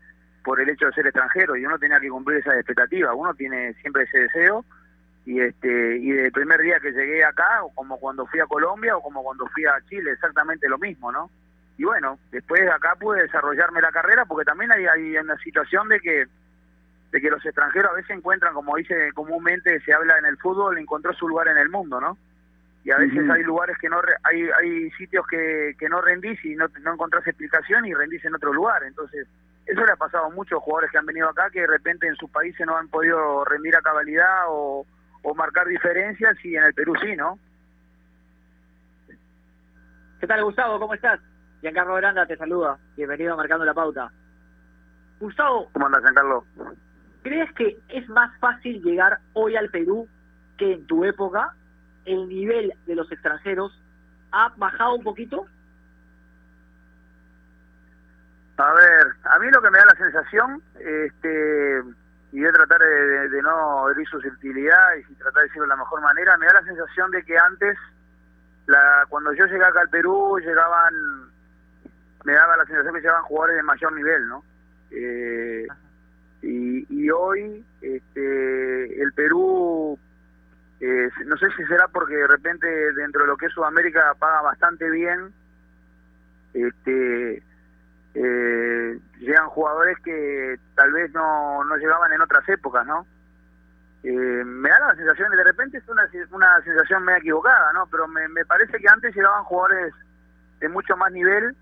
por 0.50 0.60
el 0.60 0.68
hecho 0.70 0.88
de 0.88 0.94
ser 0.94 1.06
extranjero, 1.06 1.56
y 1.56 1.64
uno 1.64 1.78
tenía 1.78 2.00
que 2.00 2.10
cumplir 2.10 2.40
esa 2.40 2.56
expectativa, 2.56 3.14
uno 3.14 3.36
tiene 3.36 3.76
siempre 3.82 4.06
ese 4.06 4.22
deseo, 4.22 4.66
y 5.26 5.40
este 5.42 5.98
y 5.98 6.12
del 6.12 6.32
primer 6.32 6.60
día 6.60 6.80
que 6.80 6.92
llegué 6.92 7.24
acá 7.24 7.64
o 7.64 7.70
como 7.76 8.00
cuando 8.00 8.26
fui 8.26 8.40
a 8.40 8.48
Colombia 8.48 8.98
o 8.98 9.02
como 9.04 9.22
cuando 9.22 9.46
fui 9.54 9.64
a 9.66 9.80
Chile 9.88 10.12
exactamente 10.12 10.68
lo 10.68 10.80
mismo 10.80 11.12
no 11.12 11.30
y 11.78 11.84
bueno 11.84 12.18
después 12.32 12.62
de 12.62 12.72
acá 12.72 12.96
pude 12.96 13.22
desarrollarme 13.22 13.80
la 13.82 13.92
carrera 13.92 14.26
porque 14.26 14.46
también 14.46 14.72
hay, 14.72 14.88
hay 14.88 15.18
una 15.18 15.38
situación 15.38 15.88
de 15.90 16.00
que 16.00 16.26
de 17.12 17.22
que 17.22 17.30
los 17.30 17.46
extranjeros 17.46 17.92
a 17.92 17.96
veces 17.96 18.12
encuentran 18.18 18.54
como 18.56 18.76
dice 18.78 19.12
comúnmente 19.14 19.80
se 19.82 19.94
habla 19.94 20.18
en 20.18 20.26
el 20.26 20.38
fútbol 20.38 20.78
encontró 20.80 21.14
su 21.14 21.28
lugar 21.28 21.50
en 21.50 21.58
el 21.58 21.70
mundo 21.70 22.00
no 22.02 22.18
y 22.86 22.92
a 22.92 22.98
veces 22.98 23.30
hay 23.30 23.44
lugares 23.44 23.78
que 23.78 23.90
no 23.90 24.02
re- 24.02 24.16
hay 24.24 24.50
hay 24.60 24.90
sitios 24.92 25.28
que, 25.28 25.76
que 25.78 25.90
no 25.90 26.02
rendís 26.02 26.44
y 26.46 26.56
no, 26.56 26.66
no 26.82 26.94
encontrás 26.94 27.28
explicación 27.28 27.86
y 27.86 27.94
rendís 27.94 28.24
en 28.26 28.34
otro 28.36 28.54
lugar. 28.54 28.84
Entonces 28.84 29.28
eso 29.70 29.86
le 29.86 29.92
ha 29.92 29.96
pasado 29.96 30.26
a 30.26 30.30
muchos 30.30 30.60
jugadores 30.64 30.92
que 30.92 30.98
han 30.98 31.06
venido 31.06 31.30
acá 31.30 31.50
que 31.52 31.62
de 31.62 31.68
repente 31.68 32.08
en 32.08 32.16
sus 32.16 32.30
países 32.32 32.66
no 32.66 32.76
han 32.76 32.88
podido 32.88 33.46
rendir 33.46 33.76
a 33.76 33.82
cabalidad 33.82 34.46
o, 34.48 34.86
o 35.22 35.36
marcar 35.36 35.68
diferencias 35.68 36.44
y 36.44 36.56
en 36.56 36.64
el 36.64 36.74
Perú 36.74 36.94
sí, 37.02 37.16
¿no? 37.16 37.38
¿Qué 40.20 40.28
tal, 40.28 40.44
Gustavo? 40.44 40.80
¿Cómo 40.80 40.96
estás? 40.96 41.20
Giancarlo 41.62 41.96
Granda 41.96 42.26
te 42.26 42.36
saluda. 42.36 42.78
Bienvenido 42.98 43.34
a 43.34 43.38
Marcando 43.38 43.64
la 43.64 43.74
Pauta. 43.74 44.12
Gustavo, 45.20 45.70
¿Cómo 45.72 45.86
andas, 45.86 46.02
Giancarlo? 46.02 46.46
¿crees 47.22 47.52
que 47.54 47.78
es 47.90 48.08
más 48.10 48.32
fácil 48.40 48.82
llegar 48.82 49.20
hoy 49.34 49.56
al 49.56 49.70
Perú 49.70 50.08
que 50.58 50.74
en 50.74 50.88
tu 50.88 51.06
época? 51.06 51.54
¿El 52.06 52.28
nivel 52.28 52.74
de 52.88 52.96
los 52.96 53.12
extranjeros 53.12 53.72
ha 54.32 54.52
bajado 54.58 54.96
un 54.96 55.04
poquito? 55.04 55.46
A 58.60 58.74
ver, 58.74 59.08
a 59.24 59.40
mí 59.40 59.48
lo 59.52 59.62
que 59.62 59.70
me 59.72 59.78
da 59.78 59.86
la 59.86 59.96
sensación, 59.96 60.62
este, 60.80 61.82
y 62.34 62.40
voy 62.42 62.50
a 62.50 62.52
tratar 62.52 62.80
de, 62.82 62.88
de- 62.90 63.30
de 63.30 63.42
no 63.42 63.90
herir 63.90 64.06
y 64.06 65.14
tratar 65.16 65.34
de 65.34 65.44
decirlo 65.44 65.64
de 65.64 65.68
la 65.70 65.76
mejor 65.78 66.02
manera, 66.02 66.38
me 66.38 66.46
da 66.46 66.54
la 66.56 66.64
sensación 66.64 67.10
de 67.12 67.24
que 67.24 67.38
antes, 67.38 67.78
la, 68.66 69.06
cuando 69.08 69.32
yo 69.32 69.46
llegué 69.46 69.64
acá 69.64 69.80
al 69.80 69.90
Perú, 69.90 70.40
llegaban, 70.40 70.94
me 72.26 72.34
daba 72.34 72.58
la 72.58 72.66
sensación 72.66 72.94
que 72.96 73.00
llegaban 73.00 73.24
jugadores 73.24 73.56
de 73.56 73.64
mayor 73.64 73.94
nivel, 73.94 74.28
¿no? 74.28 74.44
Eh, 74.92 75.66
y, 76.42 76.86
y 77.02 77.10
hoy, 77.12 77.64
este, 77.82 79.02
el 79.02 79.14
Perú, 79.14 79.98
eh, 80.82 81.10
no 81.28 81.38
sé 81.38 81.48
si 81.56 81.64
será 81.66 81.88
porque 81.88 82.16
de 82.18 82.28
repente 82.28 82.68
dentro 82.94 83.22
de 83.22 83.28
lo 83.28 83.38
que 83.38 83.46
es 83.46 83.54
Sudamérica 83.54 84.14
paga 84.20 84.42
bastante 84.42 84.90
bien, 84.92 85.34
este 86.54 87.42
eh, 88.14 89.00
llegan 89.20 89.48
jugadores 89.50 89.98
que 90.04 90.60
tal 90.76 90.92
vez 90.92 91.12
no, 91.14 91.64
no 91.64 91.76
llegaban 91.78 92.12
en 92.12 92.22
otras 92.22 92.48
épocas, 92.50 92.86
¿no? 92.86 93.06
Eh, 94.04 94.44
me 94.46 94.70
da 94.70 94.80
la 94.80 94.96
sensación, 94.96 95.32
de 95.32 95.44
repente 95.44 95.78
es 95.78 95.88
una, 95.90 96.10
una 96.32 96.62
sensación 96.64 97.04
media 97.04 97.20
equivocada, 97.20 97.74
¿no? 97.74 97.86
Pero 97.88 98.08
me, 98.08 98.28
me 98.30 98.46
parece 98.46 98.78
que 98.78 98.88
antes 98.88 99.14
llegaban 99.16 99.44
jugadores 99.44 99.94
de 100.60 100.70
mucho 100.70 100.96
más 100.96 101.12
nivel 101.12 101.56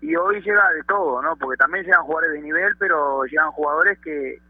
y 0.00 0.14
hoy 0.16 0.40
llega 0.42 0.72
de 0.72 0.82
todo, 0.84 1.22
¿no? 1.22 1.36
Porque 1.36 1.56
también 1.56 1.84
llegan 1.84 2.02
jugadores 2.02 2.32
de 2.32 2.42
nivel, 2.42 2.76
pero 2.78 3.24
llegan 3.24 3.50
jugadores 3.52 3.98
que, 4.00 4.40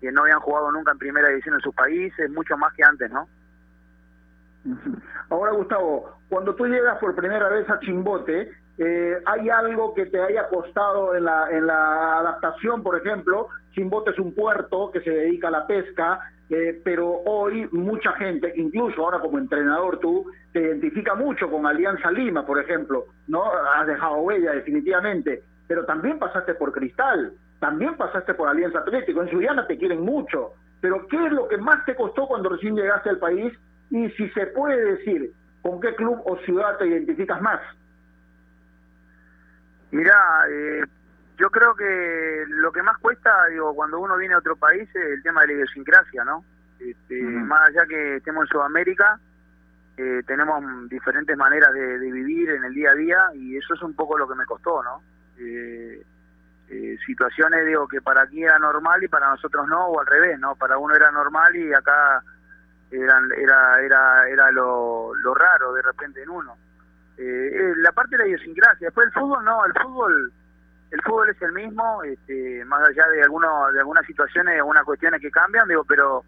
que 0.00 0.12
no 0.12 0.22
habían 0.22 0.40
jugado 0.40 0.70
nunca 0.72 0.92
en 0.92 0.98
primera 0.98 1.28
división 1.28 1.54
en 1.54 1.60
sus 1.60 1.74
países, 1.74 2.30
mucho 2.30 2.56
más 2.56 2.72
que 2.74 2.84
antes, 2.84 3.10
¿no? 3.10 3.28
Ahora, 5.30 5.52
Gustavo, 5.52 6.18
cuando 6.28 6.54
tú 6.54 6.66
llegas 6.66 6.98
por 6.98 7.14
primera 7.14 7.48
vez 7.48 7.68
a 7.70 7.78
Chimbote, 7.80 8.52
eh, 8.78 9.18
¿hay 9.26 9.50
algo 9.50 9.92
que 9.92 10.06
te 10.06 10.20
haya 10.20 10.48
costado 10.48 11.14
en 11.16 11.24
la, 11.24 11.50
en 11.50 11.66
la 11.66 12.18
adaptación, 12.20 12.82
por 12.82 12.96
ejemplo? 12.96 13.48
Chimbote 13.72 14.12
es 14.12 14.18
un 14.18 14.34
puerto 14.34 14.90
que 14.92 15.00
se 15.00 15.10
dedica 15.10 15.48
a 15.48 15.50
la 15.50 15.66
pesca, 15.66 16.20
eh, 16.48 16.80
pero 16.84 17.08
hoy 17.26 17.68
mucha 17.72 18.12
gente, 18.12 18.52
incluso 18.56 19.02
ahora 19.02 19.18
como 19.18 19.38
entrenador 19.38 19.98
tú, 19.98 20.26
te 20.52 20.60
identifica 20.60 21.14
mucho 21.14 21.50
con 21.50 21.66
Alianza 21.66 22.10
Lima, 22.12 22.46
por 22.46 22.60
ejemplo, 22.60 23.06
¿no? 23.26 23.44
Has 23.74 23.86
dejado 23.86 24.18
huella 24.18 24.52
definitivamente, 24.52 25.42
pero 25.66 25.84
también 25.84 26.18
pasaste 26.20 26.54
por 26.54 26.72
Cristal, 26.72 27.32
también 27.58 27.96
pasaste 27.96 28.32
por 28.34 28.48
Alianza 28.48 28.78
Atlético, 28.78 29.22
en 29.22 29.30
Suyana 29.30 29.66
te 29.66 29.76
quieren 29.76 30.02
mucho, 30.02 30.52
pero 30.80 31.06
¿qué 31.08 31.26
es 31.26 31.32
lo 31.32 31.48
que 31.48 31.58
más 31.58 31.84
te 31.84 31.96
costó 31.96 32.28
cuando 32.28 32.48
recién 32.48 32.76
llegaste 32.76 33.10
al 33.10 33.18
país? 33.18 33.52
Y 33.90 34.08
si 34.10 34.28
se 34.30 34.46
puede 34.46 34.96
decir, 34.96 35.32
¿con 35.62 35.80
qué 35.80 35.94
club 35.96 36.22
o 36.24 36.36
ciudad 36.38 36.78
te 36.78 36.86
identificas 36.86 37.42
más? 37.42 37.60
Mira, 39.90 40.14
eh, 40.50 40.82
yo 41.38 41.50
creo 41.50 41.74
que 41.74 42.44
lo 42.48 42.72
que 42.72 42.82
más 42.82 42.98
cuesta, 42.98 43.46
digo, 43.46 43.74
cuando 43.74 44.00
uno 44.00 44.16
viene 44.16 44.34
a 44.34 44.38
otro 44.38 44.56
país 44.56 44.88
es 44.94 45.06
el 45.12 45.22
tema 45.22 45.42
de 45.42 45.48
la 45.48 45.52
idiosincrasia, 45.54 46.24
¿no? 46.24 46.44
Este, 46.78 47.22
Más 47.22 47.68
allá 47.68 47.86
que 47.86 48.16
estemos 48.16 48.42
en 48.42 48.48
Sudamérica, 48.48 49.18
eh, 49.96 50.22
tenemos 50.26 50.62
diferentes 50.88 51.36
maneras 51.36 51.72
de, 51.72 51.98
vivir 51.98 52.50
en 52.50 52.64
el 52.64 52.74
día 52.74 52.90
a 52.90 52.94
día 52.94 53.18
y 53.34 53.56
eso 53.56 53.74
es 53.74 53.82
un 53.82 53.94
poco 53.94 54.16
lo 54.16 54.28
que 54.28 54.34
me 54.34 54.46
costó, 54.46 54.82
¿no? 54.82 55.02
Eh, 55.38 56.02
eh, 56.68 56.96
situaciones, 57.04 57.66
digo, 57.66 57.88
que 57.88 58.00
para 58.00 58.22
aquí 58.22 58.42
era 58.42 58.58
normal 58.58 59.02
y 59.02 59.08
para 59.08 59.30
nosotros 59.30 59.66
no, 59.68 59.86
o 59.86 60.00
al 60.00 60.06
revés, 60.06 60.38
¿no? 60.38 60.54
Para 60.54 60.78
uno 60.78 60.94
era 60.94 61.10
normal 61.10 61.54
y 61.56 61.72
acá 61.72 62.22
eran, 62.90 63.28
era, 63.36 63.80
era, 63.80 64.28
era 64.28 64.50
lo, 64.52 65.14
lo 65.14 65.34
raro 65.34 65.72
de 65.72 65.82
repente 65.82 66.22
en 66.22 66.30
uno. 66.30 66.56
La 67.18 67.92
parte 67.92 68.16
de 68.16 68.22
la 68.22 68.28
idiosincrasia, 68.28 68.86
después 68.86 69.06
el 69.06 69.12
fútbol, 69.12 69.44
no, 69.44 69.64
el 69.64 69.72
fútbol 69.72 70.32
el 70.90 71.02
fútbol 71.02 71.28
es 71.28 71.42
el 71.42 71.52
mismo, 71.52 72.02
este, 72.02 72.64
más 72.64 72.80
allá 72.88 73.06
de 73.08 73.22
algunos 73.22 73.72
de 73.72 73.80
algunas 73.80 74.06
situaciones, 74.06 74.56
algunas 74.56 74.84
cuestiones 74.84 75.20
que 75.20 75.30
cambian, 75.30 75.68
digo, 75.68 75.84
pero 75.84 76.24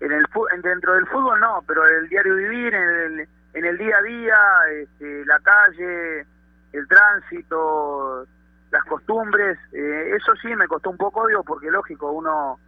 en 0.00 0.12
el 0.12 0.26
dentro 0.62 0.94
del 0.94 1.06
fútbol 1.06 1.40
no, 1.40 1.62
pero 1.66 1.86
el 1.86 2.08
diario 2.08 2.34
vivir, 2.34 2.74
en 2.74 2.88
el, 2.88 3.28
en 3.54 3.64
el 3.64 3.78
día 3.78 3.96
a 3.96 4.02
día, 4.02 4.38
este, 4.82 5.24
la 5.24 5.38
calle, 5.40 6.26
el 6.72 6.88
tránsito, 6.88 8.26
las 8.70 8.84
costumbres, 8.84 9.58
eh, 9.72 10.14
eso 10.16 10.34
sí 10.42 10.54
me 10.56 10.68
costó 10.68 10.90
un 10.90 10.98
poco, 10.98 11.26
digo, 11.26 11.42
porque 11.42 11.70
lógico, 11.70 12.10
uno 12.10 12.58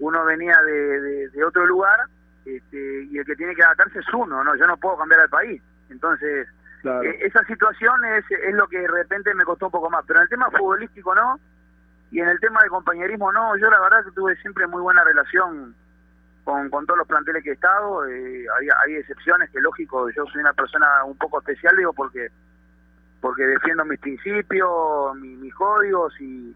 uno 0.00 0.24
venía 0.24 0.60
de, 0.62 1.28
de, 1.28 1.44
otro 1.44 1.64
lugar 1.66 2.00
este, 2.44 3.04
y 3.04 3.16
el 3.16 3.24
que 3.24 3.36
tiene 3.36 3.54
que 3.54 3.62
adaptarse 3.62 4.00
es 4.00 4.12
uno, 4.12 4.42
no, 4.42 4.56
yo 4.56 4.66
no 4.66 4.76
puedo 4.76 4.98
cambiar 4.98 5.20
al 5.20 5.28
país, 5.28 5.62
entonces 5.88 6.48
eh, 6.84 7.18
esa 7.22 7.44
situación 7.44 8.04
es, 8.04 8.24
es 8.30 8.54
lo 8.54 8.68
que 8.68 8.78
de 8.78 8.88
repente 8.88 9.34
me 9.34 9.44
costó 9.44 9.66
un 9.66 9.72
poco 9.72 9.90
más, 9.90 10.04
pero 10.06 10.20
en 10.20 10.24
el 10.24 10.28
tema 10.28 10.50
futbolístico 10.50 11.14
no, 11.14 11.40
y 12.10 12.20
en 12.20 12.28
el 12.28 12.38
tema 12.40 12.62
de 12.62 12.68
compañerismo 12.68 13.32
no, 13.32 13.56
yo 13.56 13.70
la 13.70 13.80
verdad 13.80 14.04
que 14.04 14.12
tuve 14.12 14.36
siempre 14.36 14.66
muy 14.66 14.82
buena 14.82 15.02
relación 15.02 15.74
con, 16.44 16.68
con 16.68 16.86
todos 16.86 16.98
los 16.98 17.08
planteles 17.08 17.42
que 17.42 17.50
he 17.50 17.54
estado, 17.54 18.06
eh, 18.06 18.46
hay, 18.58 18.68
hay 18.86 18.96
excepciones 18.96 19.50
que 19.50 19.60
lógico, 19.60 20.10
yo 20.10 20.26
soy 20.26 20.42
una 20.42 20.52
persona 20.52 21.04
un 21.04 21.16
poco 21.16 21.38
especial, 21.40 21.76
digo, 21.76 21.92
porque 21.92 22.28
porque 23.20 23.42
defiendo 23.42 23.86
mis 23.86 23.98
principios, 24.00 25.16
mis, 25.16 25.54
códigos 25.54 26.12
y, 26.20 26.54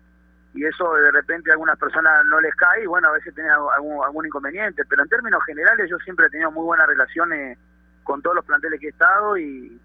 y 0.53 0.65
eso 0.67 0.93
de 0.97 1.11
repente 1.13 1.51
a 1.51 1.55
algunas 1.55 1.79
personas 1.79 2.27
no 2.27 2.43
les 2.43 2.55
cae 2.57 2.83
y 2.83 2.87
bueno, 2.87 3.09
a 3.09 3.13
veces 3.13 3.35
tenés 3.35 3.53
algún, 3.53 4.05
algún 4.05 4.27
inconveniente, 4.27 4.85
pero 4.85 5.03
en 5.03 5.09
términos 5.09 5.43
generales 5.47 5.89
yo 5.89 5.97
siempre 6.01 6.27
he 6.27 6.29
tenido 6.29 6.51
muy 6.51 6.65
buenas 6.65 6.87
relaciones 6.87 7.57
con 8.05 8.21
todos 8.21 8.37
los 8.37 8.45
planteles 8.45 8.81
que 8.81 8.89
he 8.89 8.91
estado 8.91 9.39
y, 9.39 9.81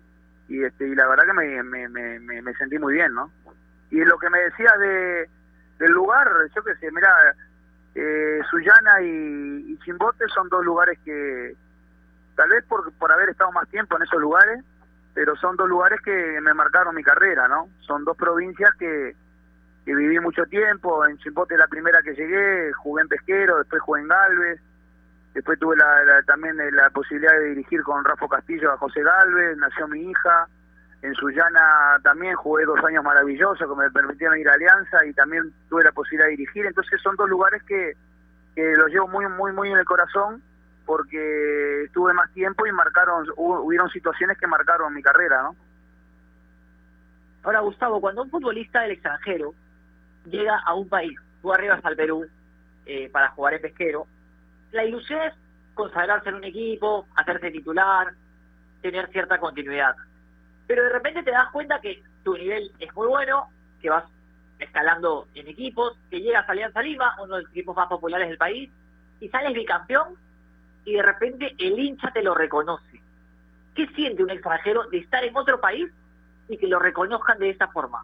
y 0.54 0.64
este 0.64 0.88
y 0.88 0.94
la 0.94 1.08
verdad 1.08 1.26
que 1.26 1.34
me, 1.34 1.64
me, 1.64 1.90
me, 1.90 2.42
me 2.42 2.54
sentí 2.54 2.78
muy 2.78 2.94
bien, 2.94 3.12
¿no? 3.16 3.32
Y 3.90 4.06
lo 4.06 4.20
que 4.20 4.30
me 4.30 4.40
decías 4.40 4.78
de, 4.78 5.28
del 5.80 5.92
lugar, 5.92 6.30
yo 6.56 6.64
qué 6.64 6.76
sé, 6.76 6.92
mira, 6.92 7.10
eh, 7.96 8.40
Sullana 8.52 9.02
y, 9.02 9.72
y, 9.72 9.80
Chimbote 9.80 10.28
son 10.28 10.50
dos 10.50 10.64
lugares 10.64 11.00
que, 11.04 11.56
tal 12.36 12.50
vez 12.50 12.64
por, 12.66 12.92
por 12.94 13.12
haber 13.12 13.30
estado 13.30 13.52
más 13.52 13.68
tiempo 13.70 13.98
en 13.98 14.04
esos 14.04 14.22
lugares, 14.22 14.64
pero 15.16 15.36
son 15.38 15.56
dos 15.56 15.68
lugares 15.68 16.00
que 16.02 16.40
me 16.40 16.54
marcaron 16.54 16.96
mi 16.96 17.04
carrera, 17.04 17.48
¿no? 17.48 17.70
Son 17.80 18.04
dos 18.06 18.16
provincias 18.16 18.76
que, 18.76 19.16
que 19.86 19.96
viví 19.96 20.20
mucho 20.20 20.46
tiempo, 20.46 21.04
en 21.08 21.18
Chimbote 21.18 21.58
la 21.58 21.68
primera 21.68 22.04
que 22.04 22.14
llegué, 22.14 22.72
jugué 22.74 23.02
en 23.02 23.08
Pesquero, 23.08 23.58
después 23.58 23.82
jugué 23.82 24.02
en 24.02 24.08
Galvez, 24.08 24.62
Después 25.34 25.58
tuve 25.60 25.76
la, 25.76 26.22
también 26.28 26.60
eh, 26.60 26.72
la 26.72 26.90
posibilidad 26.92 27.34
de 27.34 27.50
dirigir 27.50 27.82
con 27.84 28.04
Rafa 28.04 28.28
Castillo 28.28 28.72
a 28.72 28.78
José 28.78 29.02
Galvez, 29.02 29.58
nació 29.58 29.88
mi 29.88 30.12
hija. 30.12 30.48
En 31.02 31.14
Sullana 31.16 32.00
también 32.04 32.36
jugué 32.36 32.66
dos 32.66 32.82
años 32.86 33.04
maravillosos 33.04 33.68
que 33.68 33.76
me 33.76 33.92
permitieron 33.92 34.38
ir 34.38 34.48
a 34.48 34.54
Alianza 34.54 35.06
y 35.06 35.14
también 35.14 35.52
tuve 35.70 35.84
la 35.84 35.92
posibilidad 35.92 36.28
de 36.28 36.38
dirigir. 36.38 36.66
Entonces 36.66 37.02
son 37.02 37.16
dos 37.16 37.30
lugares 37.30 37.62
que, 37.64 37.94
los 38.56 38.90
llevo 38.90 39.08
muy, 39.08 39.26
muy, 39.28 39.52
muy 39.52 39.72
en 39.72 39.80
el 39.80 39.86
corazón 39.86 40.44
porque 40.86 41.86
estuve 41.86 42.14
más 42.14 42.32
tiempo 42.34 42.68
y 42.68 42.72
marcaron, 42.72 43.26
hubieron 43.36 43.90
situaciones 43.90 44.38
que 44.38 44.46
marcaron 44.46 44.94
mi 44.94 45.02
carrera, 45.02 45.42
¿no? 45.42 45.56
Ahora, 47.44 47.60
Gustavo, 47.62 48.00
cuando 48.00 48.24
un 48.24 48.30
futbolista 48.30 48.82
del 48.82 48.92
extranjero 48.92 49.54
llega 50.26 50.58
a 50.66 50.74
un 50.76 50.88
país, 50.88 51.18
tú 51.42 51.52
arribas 51.52 51.84
al 51.84 51.96
Perú 51.96 52.26
eh, 52.86 53.10
para 53.10 53.30
jugar 53.30 53.56
en 53.56 53.62
pesquero, 53.62 54.08
la 54.74 54.84
ilusión 54.84 55.22
es 55.22 55.34
consagrarse 55.74 56.30
en 56.30 56.36
un 56.36 56.44
equipo, 56.44 57.08
hacerse 57.16 57.52
titular, 57.52 58.14
tener 58.82 59.10
cierta 59.12 59.40
continuidad. 59.40 59.96
Pero 60.68 60.84
de 60.84 60.90
repente 60.90 61.24
te 61.24 61.32
das 61.32 61.50
cuenta 61.52 61.80
que 61.80 62.04
tu 62.24 62.36
nivel 62.36 62.72
es 62.80 62.94
muy 62.94 63.08
bueno, 63.08 63.50
que 63.82 63.90
vas 63.90 64.04
escalando 64.60 65.28
en 65.36 65.48
equipos, 65.48 65.98
que 66.10 66.22
llegas 66.22 66.48
a 66.48 66.52
Alianza 66.52 66.82
Lima, 66.82 67.16
uno 67.22 67.36
de 67.36 67.42
los 67.44 67.52
equipos 67.52 67.76
más 67.76 67.88
populares 67.88 68.30
del 68.30 68.38
país, 68.38 68.70
y 69.20 69.30
sales 69.30 69.54
bicampeón 69.54 70.16
y 70.86 70.94
de 70.94 71.02
repente 71.02 71.56
el 71.58 71.80
hincha 71.80 72.12
te 72.12 72.24
lo 72.24 72.34
reconoce. 72.34 73.02
¿Qué 73.76 73.88
siente 73.88 74.24
un 74.24 74.30
extranjero 74.30 74.84
de 74.90 75.00
estar 75.00 75.24
en 75.24 75.36
otro 75.36 75.60
país 75.60 75.90
y 76.48 76.58
que 76.58 76.68
lo 76.68 76.80
reconozcan 76.80 77.40
de 77.40 77.50
esa 77.50 77.68
forma? 77.68 78.04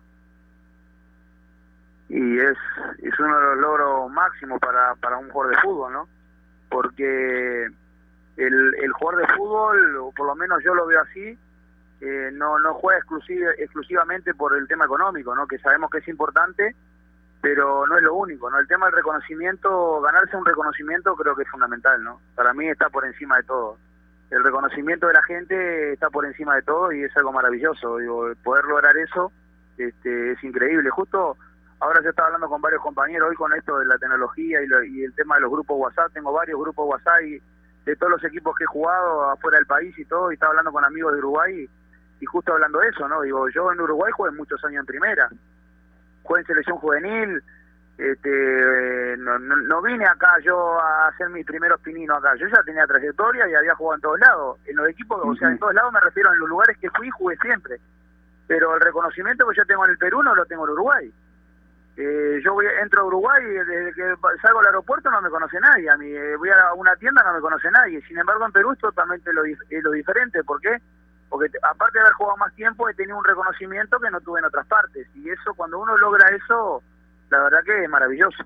Y 2.08 2.40
es, 2.40 2.58
es 3.04 3.20
uno 3.20 3.38
de 3.38 3.46
los 3.46 3.58
logros 3.58 4.12
máximos 4.12 4.60
para, 4.60 4.96
para 4.96 5.18
un 5.18 5.30
jugador 5.30 5.56
de 5.56 5.62
fútbol, 5.62 5.94
¿no? 5.94 6.08
Porque 6.70 7.66
el, 8.38 8.76
el 8.76 8.92
jugador 8.94 9.28
de 9.28 9.34
fútbol, 9.36 9.98
o 9.98 10.12
por 10.12 10.28
lo 10.28 10.36
menos 10.36 10.64
yo 10.64 10.74
lo 10.74 10.86
veo 10.86 11.02
así, 11.02 11.38
eh, 12.02 12.30
no, 12.32 12.58
no 12.60 12.76
juega 12.76 13.02
exclusivamente 13.58 14.34
por 14.34 14.56
el 14.56 14.68
tema 14.68 14.86
económico, 14.86 15.36
¿no? 15.36 15.48
que 15.48 15.60
sabemos 15.60 15.90
que 15.90 15.98
es 15.98 16.08
importante, 16.08 16.76
pero 17.42 17.86
no 17.88 17.98
es 17.98 18.04
lo 18.04 18.16
único. 18.16 18.50
¿no? 18.50 18.60
El 18.60 18.68
tema 18.68 18.86
del 18.86 18.96
reconocimiento, 18.96 20.00
ganarse 20.02 20.38
un 20.38 20.46
reconocimiento 20.46 21.16
creo 21.16 21.36
que 21.36 21.44
es 21.44 21.50
fundamental. 21.50 22.02
¿no? 22.04 22.22
Para 22.36 22.54
mí 22.54 22.68
está 22.70 22.90
por 22.90 23.06
encima 23.06 23.38
de 23.38 23.44
todo. 23.44 23.78
El 24.30 24.44
reconocimiento 24.44 25.08
de 25.08 25.14
la 25.14 25.24
gente 25.24 25.94
está 25.94 26.10
por 26.10 26.26
encima 26.26 26.56
de 26.56 26.62
todo 26.62 26.92
y 26.92 27.04
es 27.04 27.16
algo 27.18 27.34
maravilloso. 27.34 27.98
Digo, 27.98 28.32
poder 28.44 28.66
lograr 28.66 28.96
eso 28.98 29.32
este, 29.78 30.32
es 30.32 30.44
increíble. 30.44 30.90
Justo 30.92 31.36
Ahora 31.82 32.02
yo 32.04 32.10
estaba 32.10 32.28
hablando 32.28 32.50
con 32.50 32.62
varios 32.62 32.82
compañeros 32.82 33.30
hoy 33.30 33.36
con 33.36 33.54
esto 33.54 33.78
de 33.80 33.86
la 33.86 33.98
tecnología 33.98 34.60
y, 34.62 35.04
el 35.04 35.14
tema 35.14 35.36
de 35.36 35.42
los 35.42 35.52
grupos 35.52 35.78
WhatsApp. 35.80 36.12
Tengo 36.14 36.34
varios 36.34 36.60
grupos 36.60 36.88
WhatsApp 36.90 37.22
y 37.24 37.42
de 37.86 37.96
todos 37.96 38.12
los 38.12 38.24
equipos 38.26 38.54
que 38.58 38.66
he 38.66 38.68
jugado 38.68 39.32
afuera 39.32 39.58
del 39.58 39.66
país 39.66 39.98
y 39.98 40.04
todo. 40.04 40.30
Y 40.30 40.34
estaba 40.34 40.52
hablando 40.52 40.74
con 40.74 40.84
amigos 40.84 41.14
de 41.14 41.20
Uruguay 41.20 41.70
y, 42.20 42.26
justo 42.26 42.54
hablando 42.54 42.80
de 42.80 42.90
eso, 42.90 43.08
¿no? 43.08 43.22
Digo, 43.22 43.48
yo 43.50 43.72
en 43.72 43.80
Uruguay 43.80 44.12
jugué 44.12 44.32
muchos 44.32 44.64
años 44.66 44.82
en 44.82 44.86
primera. 44.86 45.30
Jugué 46.24 46.42
en 46.42 46.48
selección 46.48 46.78
juvenil. 46.80 47.42
Este, 47.98 49.16
no, 49.18 49.40
no, 49.40 49.82
vine 49.82 50.06
acá 50.06 50.38
yo 50.42 50.80
a 50.80 51.08
hacer 51.08 51.30
mis 51.30 51.46
primeros 51.46 51.80
pininos 51.80 52.18
acá. 52.18 52.36
Yo 52.36 52.48
ya 52.48 52.62
tenía 52.64 52.86
trayectoria 52.88 53.48
y 53.48 53.56
había 53.56 53.76
jugado 53.76 53.96
en 53.96 54.02
todos 54.02 54.20
lados. 54.20 54.60
En 54.66 54.76
los 54.76 54.90
equipos, 54.90 55.22
o 55.24 55.36
sea, 55.36 55.50
en 55.50 55.60
todos 55.60 55.74
lados 55.74 55.94
me 55.94 56.00
refiero 56.02 56.30
a 56.30 56.36
los 56.36 56.50
lugares 56.50 56.78
que 56.78 56.90
fui, 56.90 57.10
jugué 57.10 57.38
siempre. 57.38 57.80
Pero 58.48 58.76
el 58.76 58.82
reconocimiento 58.82 59.48
que 59.48 59.56
yo 59.56 59.66
tengo 59.66 59.86
en 59.86 59.92
el 59.92 59.98
Perú 59.98 60.24
no 60.24 60.36
lo 60.36 60.46
tengo 60.46 60.66
en 60.66 60.74
Uruguay. 60.74 61.14
Eh, 62.02 62.40
yo 62.46 62.54
voy, 62.54 62.66
entro 62.82 63.02
a 63.02 63.06
Uruguay 63.08 63.44
y 63.44 63.50
desde 63.50 63.94
que 63.94 64.16
salgo 64.42 64.62
al 64.62 64.68
aeropuerto 64.68 65.12
no 65.12 65.22
me 65.22 65.30
conoce 65.30 65.60
nadie. 65.60 65.90
A 65.90 65.98
mí, 65.98 66.08
eh, 66.08 66.38
voy 66.38 66.48
a 66.50 66.74
una 66.74 66.96
tienda 66.96 67.22
no 67.24 67.34
me 67.34 67.42
conoce 67.42 67.70
nadie. 67.72 68.02
Sin 68.04 68.18
embargo, 68.18 68.46
en 68.46 68.54
Perú 68.54 68.72
es 68.72 68.80
totalmente 68.80 69.34
lo, 69.34 69.44
diferente. 69.92 70.42
¿Por 70.46 70.62
qué? 70.62 70.78
Porque 71.28 71.48
aparte 71.62 71.98
de 71.98 72.04
haber 72.04 72.14
jugado 72.14 72.38
más 72.38 72.56
tiempo, 72.56 72.88
he 72.88 72.94
tenido 72.94 73.18
un 73.18 73.26
reconocimiento 73.26 74.00
que 74.00 74.10
no 74.12 74.22
tuve 74.22 74.40
en 74.40 74.46
otras 74.46 74.66
partes. 74.68 75.14
Y 75.14 75.30
eso, 75.30 75.54
cuando 75.58 75.78
uno 75.78 75.98
logra 75.98 76.30
eso, 76.30 76.82
la 77.30 77.44
verdad 77.44 77.60
que 77.66 77.84
es 77.84 77.90
maravilloso. 77.90 78.46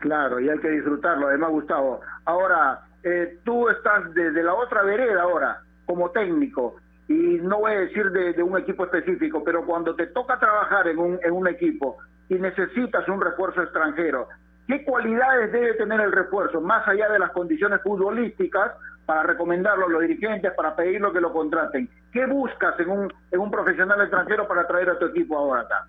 Claro, 0.00 0.40
y 0.40 0.48
hay 0.48 0.58
que 0.58 0.70
disfrutarlo. 0.70 1.28
Además, 1.28 1.50
Gustavo, 1.50 2.00
ahora 2.24 2.80
eh, 3.02 3.40
tú 3.44 3.68
estás 3.68 4.14
desde 4.14 4.42
la 4.42 4.54
otra 4.54 4.82
vereda 4.84 5.20
ahora, 5.20 5.60
como 5.84 6.10
técnico. 6.12 6.76
Y 7.08 7.40
no 7.42 7.58
voy 7.58 7.72
a 7.72 7.80
decir 7.80 8.10
de, 8.10 8.32
de 8.32 8.42
un 8.42 8.56
equipo 8.56 8.84
específico, 8.84 9.44
pero 9.44 9.66
cuando 9.66 9.94
te 9.94 10.06
toca 10.06 10.38
trabajar 10.38 10.88
en 10.88 10.98
un, 10.98 11.20
en 11.22 11.32
un 11.32 11.46
equipo 11.46 11.98
y 12.28 12.34
necesitas 12.34 13.08
un 13.08 13.20
refuerzo 13.20 13.62
extranjero. 13.62 14.28
¿Qué 14.66 14.84
cualidades 14.84 15.52
debe 15.52 15.74
tener 15.74 16.00
el 16.00 16.12
refuerzo, 16.12 16.60
más 16.60 16.86
allá 16.88 17.08
de 17.10 17.18
las 17.18 17.30
condiciones 17.32 17.82
futbolísticas, 17.82 18.72
para 19.04 19.22
recomendarlo 19.22 19.86
a 19.86 19.90
los 19.90 20.00
dirigentes, 20.00 20.52
para 20.52 20.74
pedirlo 20.74 21.12
que 21.12 21.20
lo 21.20 21.32
contraten? 21.32 21.88
¿Qué 22.12 22.24
buscas 22.26 22.78
en 22.80 22.90
un, 22.90 23.12
en 23.30 23.40
un 23.40 23.50
profesional 23.50 24.00
extranjero 24.00 24.48
para 24.48 24.66
traer 24.66 24.90
a 24.90 24.98
tu 24.98 25.06
equipo 25.06 25.36
ahora 25.36 25.62
acá? 25.62 25.86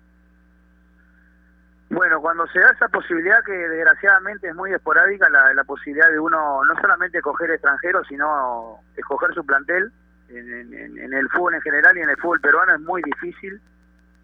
Bueno, 1.88 2.20
cuando 2.20 2.46
se 2.48 2.58
da 2.58 2.70
esa 2.74 2.88
posibilidad, 2.88 3.42
que 3.44 3.52
desgraciadamente 3.52 4.48
es 4.48 4.54
muy 4.54 4.72
esporádica, 4.72 5.30
la, 5.30 5.54
la 5.54 5.64
posibilidad 5.64 6.10
de 6.10 6.18
uno 6.18 6.62
no 6.64 6.80
solamente 6.80 7.18
escoger 7.18 7.50
extranjeros, 7.52 8.06
sino 8.08 8.80
escoger 8.96 9.32
su 9.34 9.46
plantel, 9.46 9.90
en, 10.28 10.74
en, 10.74 10.98
en, 10.98 11.14
el 11.14 11.28
fútbol 11.28 11.54
en 11.54 11.62
general 11.62 11.96
y 11.96 12.00
en 12.00 12.10
el 12.10 12.16
fútbol 12.16 12.40
peruano 12.40 12.74
es 12.74 12.80
muy 12.80 13.00
difícil, 13.02 13.60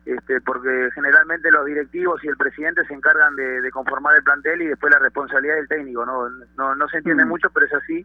este, 0.05 0.41
porque 0.41 0.88
generalmente 0.95 1.51
los 1.51 1.65
directivos 1.67 2.23
y 2.25 2.29
el 2.29 2.37
presidente 2.37 2.85
se 2.87 2.95
encargan 2.95 3.37
de, 3.37 3.61
de 3.61 3.71
conformar 3.71 4.17
el 4.17 4.23
plantel 4.25 4.62
y 4.62 4.67
después 4.67 4.93
la 4.93 4.99
responsabilidad 4.99 5.55
del 5.57 5.69
técnico, 5.69 6.05
no, 6.05 6.29
no, 6.57 6.75
no 6.75 6.88
se 6.88 6.99
entiende 6.99 7.25
Mm. 7.25 7.29
mucho, 7.29 7.51
pero 7.51 7.67
es 7.67 7.75
así. 7.75 8.05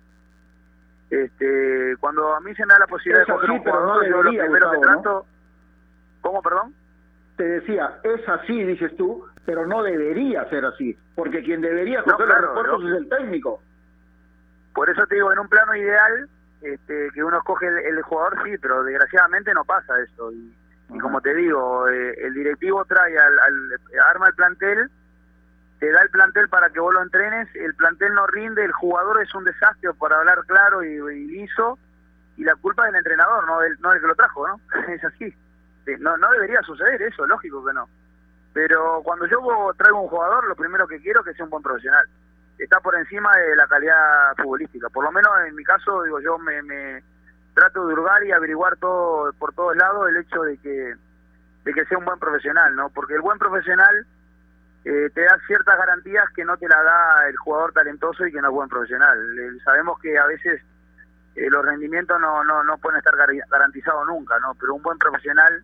Este, 1.09 1.95
cuando 1.99 2.35
a 2.35 2.41
mí 2.41 2.53
se 2.55 2.65
me 2.65 2.73
da 2.73 2.79
la 2.79 2.87
posibilidad 2.87 3.21
Es 3.21 3.27
de 3.27 3.33
coger 3.33 3.51
un 3.51 3.63
pero 3.63 3.75
no 3.75 3.81
jugador, 3.93 4.07
yo 4.07 4.23
lo 4.23 4.29
primero 4.29 4.71
que 4.71 4.77
Gustavo, 4.77 4.95
¿no? 4.95 5.01
trato... 5.01 5.25
¿Cómo, 6.21 6.41
perdón? 6.41 6.73
Te 7.37 7.43
decía, 7.47 7.99
es 8.03 8.27
así, 8.27 8.63
dices 8.63 8.95
tú, 8.97 9.25
pero 9.45 9.65
no 9.65 9.83
debería 9.83 10.43
ser 10.49 10.65
así, 10.65 10.97
porque 11.15 11.43
quien 11.43 11.61
debería 11.61 11.99
No, 11.99 12.05
coger 12.13 12.25
claro, 12.25 12.41
los 12.41 12.49
refuerzos 12.55 12.81
lógico. 12.83 12.97
es 12.97 13.01
el 13.03 13.09
técnico. 13.09 13.61
Por 14.73 14.89
eso 14.89 15.05
te 15.07 15.15
digo, 15.15 15.31
en 15.31 15.39
un 15.39 15.47
plano 15.47 15.75
ideal, 15.75 16.27
este, 16.61 17.09
que 17.13 17.23
uno 17.23 17.37
escoge 17.37 17.67
el, 17.67 17.77
el 17.77 18.01
jugador, 18.01 18.37
sí, 18.43 18.57
pero 18.61 18.83
desgraciadamente 18.83 19.53
no 19.53 19.63
pasa 19.63 19.93
eso. 20.01 20.31
Y, 20.33 20.53
y 20.89 20.99
como 20.99 21.21
te 21.21 21.33
digo, 21.33 21.87
eh, 21.89 22.13
el 22.25 22.33
directivo 22.33 22.85
trae 22.85 23.17
al, 23.17 23.39
al- 23.39 23.79
arma 24.09 24.27
el 24.27 24.35
plantel, 24.35 24.89
te 25.79 25.91
da 25.91 26.01
el 26.01 26.09
plantel 26.09 26.49
para 26.49 26.69
que 26.69 26.79
vos 26.79 26.93
lo 26.93 27.01
entrenes, 27.03 27.47
el 27.55 27.75
plantel 27.75 28.13
no 28.13 28.25
rinde, 28.27 28.63
el 28.65 28.71
jugador 28.71 29.21
es 29.21 29.33
un 29.35 29.43
desastre, 29.43 29.93
para 29.99 30.17
hablar 30.17 30.39
claro 30.47 30.83
y, 30.83 30.93
y 30.95 31.27
liso, 31.27 31.77
y 32.37 32.43
la 32.43 32.55
culpa 32.55 32.83
es 32.83 32.87
del 32.93 32.99
entrenador, 32.99 33.45
no 33.45 33.59
del, 33.59 33.77
no 33.81 33.91
del 33.91 34.01
que 34.01 34.07
lo 34.07 34.15
trajo, 34.15 34.47
¿no? 34.47 34.59
es 34.87 35.03
así. 35.03 35.33
No, 35.99 36.17
no 36.17 36.31
debería 36.31 36.61
suceder 36.63 37.01
eso, 37.01 37.25
lógico 37.27 37.65
que 37.65 37.73
no. 37.73 37.87
Pero 38.53 39.01
cuando 39.03 39.25
yo 39.27 39.39
traigo 39.77 40.01
un 40.01 40.09
jugador, 40.09 40.47
lo 40.47 40.55
primero 40.55 40.87
que 40.87 40.99
quiero 40.99 41.19
es 41.21 41.27
que 41.27 41.33
sea 41.33 41.45
un 41.45 41.51
buen 41.51 41.63
profesional 41.63 42.05
está 42.57 42.79
por 42.79 42.95
encima 42.95 43.29
de 43.37 43.55
la 43.55 43.67
calidad 43.67 44.35
futbolística. 44.35 44.89
Por 44.89 45.03
lo 45.03 45.11
menos 45.11 45.31
en 45.47 45.53
mi 45.55 45.63
caso, 45.63 46.01
digo, 46.01 46.19
yo 46.19 46.39
me, 46.39 46.59
me 46.63 47.03
trato 47.57 47.87
de 47.87 47.93
hurgar 47.93 48.23
y 48.23 48.31
averiguar 48.31 48.77
todo 48.77 49.33
por 49.33 49.51
todos 49.53 49.75
lados 49.75 50.07
el 50.09 50.17
hecho 50.17 50.43
de 50.43 50.57
que 50.59 50.93
de 51.65 51.73
que 51.73 51.85
sea 51.85 51.97
un 51.97 52.05
buen 52.05 52.19
profesional, 52.19 52.75
¿no? 52.75 52.89
Porque 52.91 53.15
el 53.15 53.21
buen 53.21 53.39
profesional 53.39 54.05
eh, 54.85 55.09
te 55.13 55.21
da 55.21 55.37
ciertas 55.47 55.75
garantías 55.77 56.25
que 56.35 56.45
no 56.45 56.55
te 56.55 56.67
la 56.69 56.81
da 56.83 57.27
el 57.27 57.35
jugador 57.37 57.73
talentoso 57.73 58.25
y 58.25 58.31
que 58.31 58.39
no 58.41 58.49
es 58.49 58.53
buen 58.53 58.69
profesional. 58.69 59.17
Eh, 59.39 59.57
sabemos 59.65 59.99
que 59.99 60.17
a 60.17 60.25
veces 60.27 60.61
eh, 61.35 61.49
los 61.49 61.65
rendimientos 61.65 62.21
no, 62.21 62.43
no, 62.43 62.63
no 62.63 62.77
pueden 62.77 62.99
estar 62.99 63.15
gar- 63.15 63.49
garantizados 63.49 64.05
nunca, 64.05 64.39
¿no? 64.39 64.53
Pero 64.59 64.75
un 64.75 64.83
buen 64.83 64.97
profesional, 64.97 65.63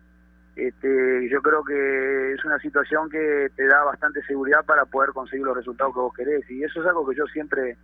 este, 0.56 1.28
yo 1.30 1.40
creo 1.42 1.64
que 1.64 2.32
es 2.34 2.44
una 2.44 2.58
situación 2.58 3.08
que 3.08 3.50
te 3.56 3.66
da 3.66 3.84
bastante 3.84 4.20
seguridad 4.26 4.64
para 4.66 4.84
poder 4.84 5.10
conseguir 5.12 5.46
los 5.46 5.56
resultados 5.56 5.94
que 5.94 6.00
vos 6.00 6.14
querés. 6.14 6.50
Y 6.50 6.64
eso 6.64 6.82
es 6.82 6.86
algo 6.86 7.08
que 7.08 7.16
yo 7.16 7.24
siempre, 7.26 7.76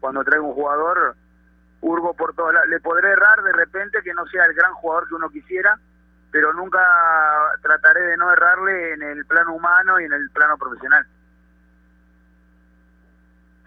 cuando 0.00 0.22
traigo 0.22 0.46
un 0.46 0.54
jugador, 0.54 1.16
hurgo 1.84 2.14
por 2.14 2.34
todos 2.34 2.52
lados. 2.54 2.68
Le 2.68 2.80
podré 2.80 3.10
errar 3.10 3.42
de 3.42 3.52
repente 3.52 4.02
que 4.02 4.14
no 4.14 4.26
sea 4.26 4.44
el 4.46 4.54
gran 4.54 4.72
jugador 4.74 5.06
que 5.08 5.14
uno 5.14 5.28
quisiera, 5.30 5.78
pero 6.30 6.52
nunca 6.52 6.80
trataré 7.62 8.00
de 8.02 8.16
no 8.16 8.32
errarle 8.32 8.94
en 8.94 9.02
el 9.02 9.26
plano 9.26 9.54
humano 9.54 10.00
y 10.00 10.04
en 10.04 10.12
el 10.12 10.30
plano 10.30 10.56
profesional. 10.56 11.06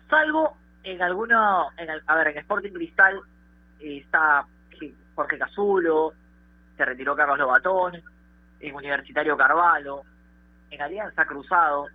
Salvo 0.09 0.57
en 0.83 1.01
alguno, 1.01 1.67
en, 1.77 1.89
el- 1.89 2.01
a 2.07 2.15
ver, 2.15 2.29
en 2.29 2.37
Sporting 2.39 2.71
Cristal 2.71 3.19
eh, 3.79 3.97
está 4.03 4.45
Jorge 5.15 5.37
Casulo, 5.37 6.13
se 6.75 6.85
retiró 6.85 7.15
Carlos 7.15 7.37
Lobatón, 7.39 8.01
en 8.59 8.75
Universitario 8.75 9.35
Carvalho, 9.37 10.01
en 10.69 10.81
Alianza 10.81 11.25
Cruzado. 11.25 11.87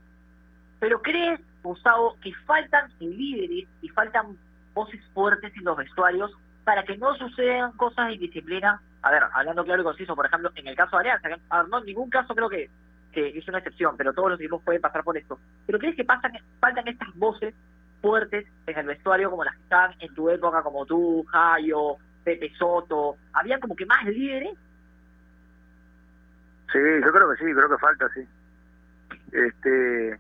Pero 0.80 1.00
¿crees, 1.00 1.40
Gustavo, 1.62 2.16
que 2.20 2.35
faltan 2.46 2.90
líderes 2.98 3.68
y 3.80 3.88
faltan 3.90 4.37
voces 4.74 5.00
fuertes 5.12 5.52
en 5.56 5.64
los 5.64 5.76
vestuarios 5.76 6.30
para 6.64 6.85
que 6.85 6.96
no 6.96 7.14
sucedan 7.16 7.72
cosas 7.72 8.08
de 8.08 8.14
indisciplina? 8.14 8.80
A 9.02 9.11
ver, 9.11 9.22
hablando 9.32 9.64
claro 9.64 9.82
y 9.82 9.85
conciso, 9.85 10.14
por 10.14 10.26
ejemplo, 10.26 10.50
en 10.54 10.66
el 10.66 10.76
caso 10.76 10.96
de 10.96 11.11
Alianza, 11.11 11.28
no 11.68 11.78
en 11.78 11.85
ningún 11.85 12.08
caso 12.08 12.35
creo 12.35 12.48
que, 12.48 12.70
que 13.12 13.37
es 13.37 13.48
una 13.48 13.58
excepción, 13.58 13.96
pero 13.96 14.12
todos 14.12 14.30
los 14.30 14.40
equipos 14.40 14.62
pueden 14.62 14.80
pasar 14.80 15.02
por 15.02 15.16
esto. 15.16 15.38
¿Pero 15.66 15.78
crees 15.78 15.96
que 15.96 16.04
pasan, 16.04 16.32
faltan 16.61 16.87
estas 16.87 17.12
voces 17.14 17.54
fuertes 18.00 18.46
en 18.66 18.78
el 18.78 18.87
vestuario 18.87 19.30
como 19.30 19.44
las 19.44 19.56
que 19.56 19.62
estaban 19.62 19.94
en 19.98 20.14
tu 20.14 20.30
época, 20.30 20.62
como 20.62 20.87
tú, 20.87 21.24
Jayo, 21.24 21.96
Pepe 22.24 22.52
Soto? 22.56 23.16
¿Habían 23.32 23.61
como 23.61 23.74
que 23.74 23.87
más 23.87 24.04
líderes? 24.04 24.56
Sí, 26.72 26.78
yo 27.04 27.12
creo 27.12 27.30
que 27.30 27.37
sí, 27.37 27.52
creo 27.52 27.68
que 27.68 27.78
falta, 27.78 28.08
sí. 28.14 28.26
Este, 29.32 30.18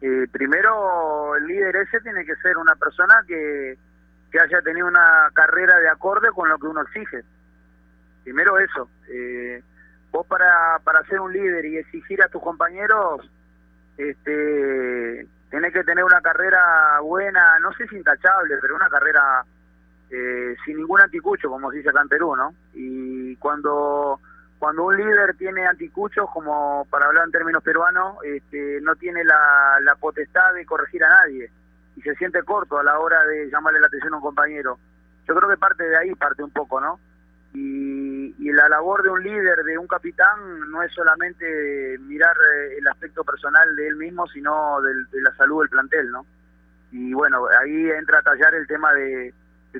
eh, 0.00 0.26
primero, 0.30 1.36
el 1.36 1.46
líder 1.46 1.76
ese 1.76 2.00
tiene 2.00 2.24
que 2.24 2.36
ser 2.36 2.56
una 2.58 2.74
persona 2.76 3.22
que, 3.26 3.76
que 4.30 4.40
haya 4.40 4.62
tenido 4.62 4.86
una 4.86 5.30
carrera 5.34 5.78
de 5.78 5.88
acorde 5.88 6.30
con 6.34 6.48
lo 6.48 6.58
que 6.58 6.66
uno 6.66 6.82
exige. 6.82 7.22
Primero 8.24 8.58
eso. 8.58 8.88
Eh, 9.08 9.62
vos 10.10 10.26
para, 10.26 10.78
para 10.84 11.02
ser 11.04 11.20
un 11.20 11.32
líder 11.32 11.64
y 11.64 11.78
exigir 11.78 12.22
a 12.22 12.28
tus 12.28 12.42
compañeros, 12.42 13.30
este, 13.96 15.26
tenés 15.50 15.72
que 15.72 15.84
tener 15.84 16.04
una 16.04 16.20
carrera 16.20 17.00
buena, 17.02 17.58
no 17.60 17.72
sé 17.74 17.86
si 17.88 17.96
intachable, 17.96 18.56
pero 18.60 18.76
una 18.76 18.88
carrera 18.88 19.44
eh, 20.10 20.56
sin 20.64 20.78
ningún 20.78 21.00
anticucho, 21.00 21.48
como 21.48 21.70
se 21.70 21.78
dice 21.78 21.90
acá 21.90 22.02
en 22.02 22.08
Perú, 22.08 22.34
¿no? 22.36 22.54
Y 22.74 23.36
cuando 23.36 24.20
cuando 24.60 24.84
un 24.84 24.94
líder 24.94 25.34
tiene 25.38 25.66
anticuchos, 25.66 26.28
como 26.34 26.86
para 26.90 27.06
hablar 27.06 27.24
en 27.24 27.32
términos 27.32 27.62
peruanos, 27.62 28.18
este, 28.22 28.78
no 28.82 28.94
tiene 28.94 29.24
la, 29.24 29.78
la 29.80 29.94
potestad 29.94 30.52
de 30.52 30.66
corregir 30.66 31.02
a 31.02 31.08
nadie 31.08 31.50
y 31.96 32.02
se 32.02 32.14
siente 32.16 32.42
corto 32.42 32.78
a 32.78 32.84
la 32.84 32.98
hora 32.98 33.24
de 33.24 33.48
llamarle 33.50 33.80
la 33.80 33.86
atención 33.86 34.12
a 34.12 34.16
un 34.18 34.22
compañero. 34.22 34.78
Yo 35.26 35.34
creo 35.34 35.48
que 35.48 35.56
parte 35.56 35.82
de 35.82 35.96
ahí, 35.96 36.14
parte 36.14 36.42
un 36.42 36.50
poco, 36.50 36.78
¿no? 36.78 37.00
Y, 37.54 38.20
la 38.52 38.68
labor 38.68 39.02
de 39.02 39.08
un 39.08 39.22
líder, 39.22 39.64
de 39.64 39.78
un 39.78 39.86
capitán, 39.86 40.70
no 40.70 40.82
es 40.82 40.92
solamente 40.92 41.96
mirar 42.00 42.36
eh, 42.36 42.78
el 42.78 42.86
aspecto 42.88 43.24
personal 43.24 43.74
de 43.76 43.86
él 43.86 43.96
mismo, 43.96 44.26
sino 44.26 44.82
de 44.82 45.22
la 45.22 45.34
salud 45.36 45.60
del 45.60 45.70
plantel, 45.70 46.10
¿no? 46.10 46.26
Y 46.90 47.14
bueno, 47.14 47.46
ahí 47.62 47.90
entra 47.90 48.18
a 48.18 48.22
tallar 48.22 48.54
el 48.54 48.66
tema 48.66 48.92
de 48.92 49.32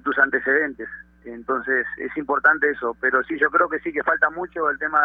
tus 0.02 0.16
antecedentes. 0.18 0.88
Entonces 1.24 1.86
es 1.98 2.16
importante 2.16 2.70
eso, 2.70 2.96
pero 3.00 3.22
sí, 3.24 3.38
yo 3.38 3.50
creo 3.50 3.68
que 3.68 3.80
sí 3.80 3.92
que 3.92 4.02
falta 4.02 4.30
mucho 4.30 4.70
el 4.70 4.78
tema 4.78 5.00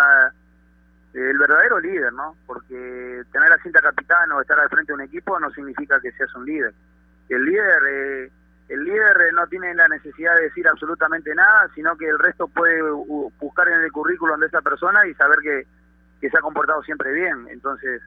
del 1.14 1.38
verdadero 1.38 1.80
líder, 1.80 2.14
¿no? 2.14 2.36
Porque 2.46 3.24
tener 3.32 3.50
la 3.50 3.58
cinta 3.60 3.82
capitán 3.82 4.32
o 4.32 4.42
estar 4.42 4.60
al 4.60 4.70
frente 4.70 4.92
de 4.92 4.96
un 4.96 5.02
equipo 5.02 5.40
no 5.40 5.50
significa 5.52 6.00
que 6.02 6.12
seas 6.12 6.34
un 6.36 6.46
líder. 6.46 6.74
El 7.30 7.46
líder, 7.46 7.82
eh, 7.90 8.32
el 8.70 8.84
líder 8.84 9.22
eh, 9.22 9.32
no 9.34 9.48
tiene 9.48 9.74
la 9.76 9.88
necesidad 9.88 10.36
de 10.36 10.44
decir 10.44 10.68
absolutamente 10.68 11.34
nada, 11.34 11.70
sino 11.74 11.96
que 11.96 12.08
el 12.08 12.20
resto 12.20 12.48
puede 12.48 12.82
buscar 13.40 13.68
en 13.70 13.82
el 13.82 13.92
currículum 13.92 14.40
de 14.40 14.48
esa 14.48 14.62
persona 14.62 15.08
y 15.08 15.14
saber 15.14 15.40
que, 15.40 15.66
que 16.20 16.30
se 16.30 16.38
ha 16.38 16.42
comportado 16.42 16.84
siempre 16.84 17.12
bien. 17.14 17.48
Entonces, 17.50 18.02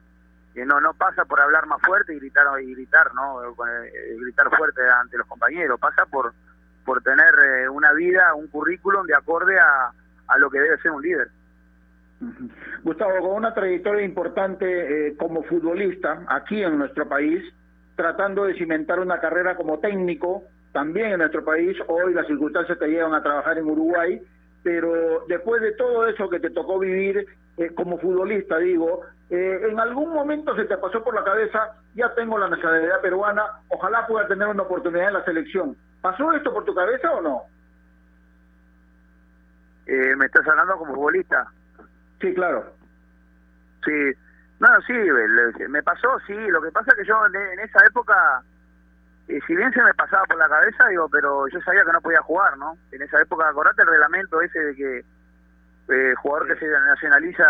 que 0.54 0.66
no 0.66 0.80
no 0.80 0.92
pasa 0.92 1.24
por 1.24 1.40
hablar 1.40 1.66
más 1.66 1.80
fuerte 1.82 2.14
y 2.14 2.18
gritar 2.18 2.46
y 2.60 2.74
gritar, 2.74 3.14
¿no? 3.14 3.54
Con, 3.54 3.68
eh, 3.70 4.16
gritar 4.20 4.54
fuerte 4.56 4.82
ante 4.88 5.16
los 5.16 5.26
compañeros, 5.26 5.80
pasa 5.80 6.04
por 6.06 6.34
por 6.88 7.03
tener 7.03 7.35
eh, 7.44 7.68
una 7.68 7.92
vida, 7.92 8.35
un 8.35 8.46
currículum 8.46 9.05
de 9.05 9.14
acorde 9.14 9.59
a, 9.61 9.92
lo 10.38 10.48
que 10.48 10.59
debe 10.59 10.79
ser 10.79 10.90
un 10.90 11.03
líder. 11.03 11.29
Gustavo, 12.83 13.18
con 13.20 13.37
una 13.37 13.53
trayectoria 13.53 14.07
importante 14.07 15.09
eh, 15.09 15.16
como 15.18 15.42
futbolista 15.42 16.24
aquí 16.29 16.62
en 16.62 16.79
nuestro 16.79 17.07
país, 17.07 17.44
tratando 17.94 18.44
de 18.44 18.55
cimentar 18.55 19.01
una 19.01 19.20
carrera 19.20 19.55
como 19.55 19.81
técnico 19.81 20.44
también 20.72 21.12
en 21.12 21.18
nuestro 21.18 21.44
país, 21.44 21.77
hoy 21.88 22.14
las 22.14 22.27
circunstancias 22.27 22.79
te 22.79 22.88
llevan 22.88 23.12
a 23.12 23.22
trabajar 23.22 23.59
en 23.59 23.66
Uruguay, 23.66 24.22
pero 24.62 25.27
después 25.29 25.61
de 25.61 25.72
todo 25.72 26.07
eso 26.07 26.31
que 26.31 26.40
te 26.40 26.48
tocó 26.48 26.79
vivir 26.79 27.27
eh, 27.59 27.68
como 27.74 27.98
futbolista, 27.98 28.57
digo, 28.57 29.03
eh, 29.29 29.61
en 29.70 29.79
algún 29.79 30.14
momento 30.14 30.57
se 30.57 30.64
te 30.64 30.79
pasó 30.79 31.05
por 31.05 31.14
la 31.14 31.22
cabeza, 31.22 31.74
ya 31.94 32.14
tengo 32.14 32.38
la 32.38 32.48
nacionalidad 32.48 33.03
peruana, 33.03 33.42
ojalá 33.68 34.07
pueda 34.07 34.27
tener 34.27 34.48
una 34.48 34.62
oportunidad 34.62 35.09
en 35.09 35.14
la 35.14 35.24
selección. 35.27 35.77
¿Pasó 36.00 36.32
esto 36.32 36.52
por 36.52 36.64
tu 36.64 36.74
cabeza 36.74 37.11
o 37.12 37.20
no? 37.20 37.42
Eh, 39.87 40.14
¿Me 40.16 40.26
estás 40.26 40.46
hablando 40.46 40.76
como 40.76 40.94
futbolista? 40.94 41.46
Sí, 42.20 42.34
claro. 42.34 42.72
Sí, 43.84 44.12
no, 44.61 44.68
sí, 44.87 44.92
me 45.68 45.82
pasó, 45.82 46.18
sí. 46.26 46.34
Lo 46.34 46.61
que 46.61 46.70
pasa 46.70 46.90
es 46.92 46.98
que 46.98 47.04
yo 47.04 47.26
en, 47.26 47.34
en 47.37 47.61
esa 47.61 47.78
época, 47.87 48.42
eh, 49.28 49.38
si 49.46 49.56
bien 49.56 49.72
se 49.72 49.82
me 49.82 49.94
pasaba 49.94 50.24
por 50.24 50.37
la 50.37 50.48
cabeza, 50.48 50.88
digo, 50.88 51.08
pero 51.08 51.46
yo 51.48 51.61
sabía 51.62 51.84
que 51.84 51.92
no 51.92 52.00
podía 52.00 52.20
jugar, 52.22 52.56
¿no? 52.58 52.76
En 52.92 53.02
esa 53.02 53.20
época, 53.20 53.48
acordate 53.48 53.82
el 53.82 53.88
reglamento 53.88 54.40
ese 54.42 54.58
de 54.58 54.74
que 54.74 55.04
eh, 55.90 56.14
jugador 56.16 56.48
que 56.48 56.56
se 56.56 56.68
nacionaliza 56.68 57.44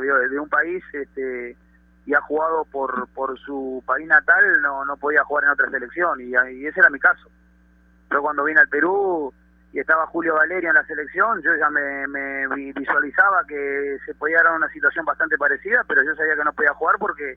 de, 0.00 0.28
de 0.28 0.38
un 0.40 0.48
país 0.48 0.82
este, 0.92 1.56
y 2.04 2.14
ha 2.14 2.20
jugado 2.22 2.64
por 2.64 3.06
por 3.08 3.38
su 3.38 3.82
país 3.86 4.06
natal, 4.08 4.60
no 4.62 4.84
no 4.84 4.96
podía 4.96 5.22
jugar 5.24 5.44
en 5.44 5.50
otra 5.50 5.70
selección, 5.70 6.20
y, 6.20 6.30
y 6.30 6.66
ese 6.66 6.80
era 6.80 6.90
mi 6.90 6.98
caso. 6.98 7.30
Yo 8.10 8.22
cuando 8.22 8.44
vine 8.44 8.60
al 8.60 8.68
Perú 8.68 9.32
y 9.72 9.80
estaba 9.80 10.06
Julio 10.06 10.34
Valerio 10.34 10.70
en 10.70 10.76
la 10.76 10.84
selección, 10.86 11.42
yo 11.42 11.50
ya 11.56 11.68
me, 11.70 12.06
me 12.06 12.46
vi- 12.54 12.72
visualizaba 12.72 13.44
que 13.46 13.98
se 14.06 14.14
podía 14.14 14.42
dar 14.42 14.54
una 14.56 14.68
situación 14.70 15.04
bastante 15.04 15.36
parecida, 15.36 15.82
pero 15.88 16.02
yo 16.02 16.14
sabía 16.14 16.36
que 16.36 16.44
no 16.44 16.52
podía 16.52 16.72
jugar 16.74 16.96
porque 16.98 17.36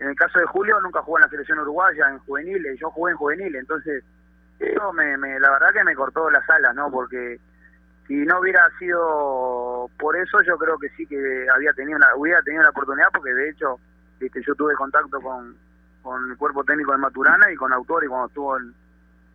En 0.00 0.08
el 0.08 0.14
caso 0.14 0.38
de 0.38 0.46
Julio 0.46 0.80
nunca 0.80 1.02
jugó 1.02 1.18
en 1.18 1.22
la 1.24 1.28
selección 1.28 1.58
uruguaya, 1.58 2.08
en 2.08 2.20
juveniles, 2.20 2.78
yo 2.78 2.88
jugué 2.90 3.10
en 3.10 3.18
juveniles, 3.18 3.60
entonces 3.60 4.04
eso 4.60 4.92
me, 4.92 5.16
me, 5.16 5.40
la 5.40 5.50
verdad 5.50 5.72
que 5.72 5.82
me 5.82 5.96
cortó 5.96 6.30
las 6.30 6.48
alas, 6.48 6.72
¿no? 6.76 6.88
Porque 6.88 7.40
si 8.06 8.14
no 8.14 8.38
hubiera 8.38 8.62
sido 8.78 9.90
por 9.98 10.16
eso, 10.16 10.40
yo 10.42 10.56
creo 10.56 10.78
que 10.78 10.88
sí 10.90 11.04
que 11.04 11.46
había 11.52 11.72
tenido 11.72 11.96
una, 11.96 12.14
hubiera 12.14 12.40
tenido 12.42 12.62
la 12.62 12.70
oportunidad, 12.70 13.08
porque 13.12 13.34
de 13.34 13.50
hecho 13.50 13.80
este, 14.20 14.40
yo 14.46 14.54
tuve 14.54 14.74
contacto 14.74 15.20
con, 15.20 15.56
con 16.02 16.30
el 16.30 16.36
cuerpo 16.36 16.62
técnico 16.62 16.92
de 16.92 16.98
Maturana 16.98 17.50
y 17.50 17.56
con 17.56 17.72
Autori 17.72 18.06
cuando 18.06 18.28
estuvo 18.28 18.56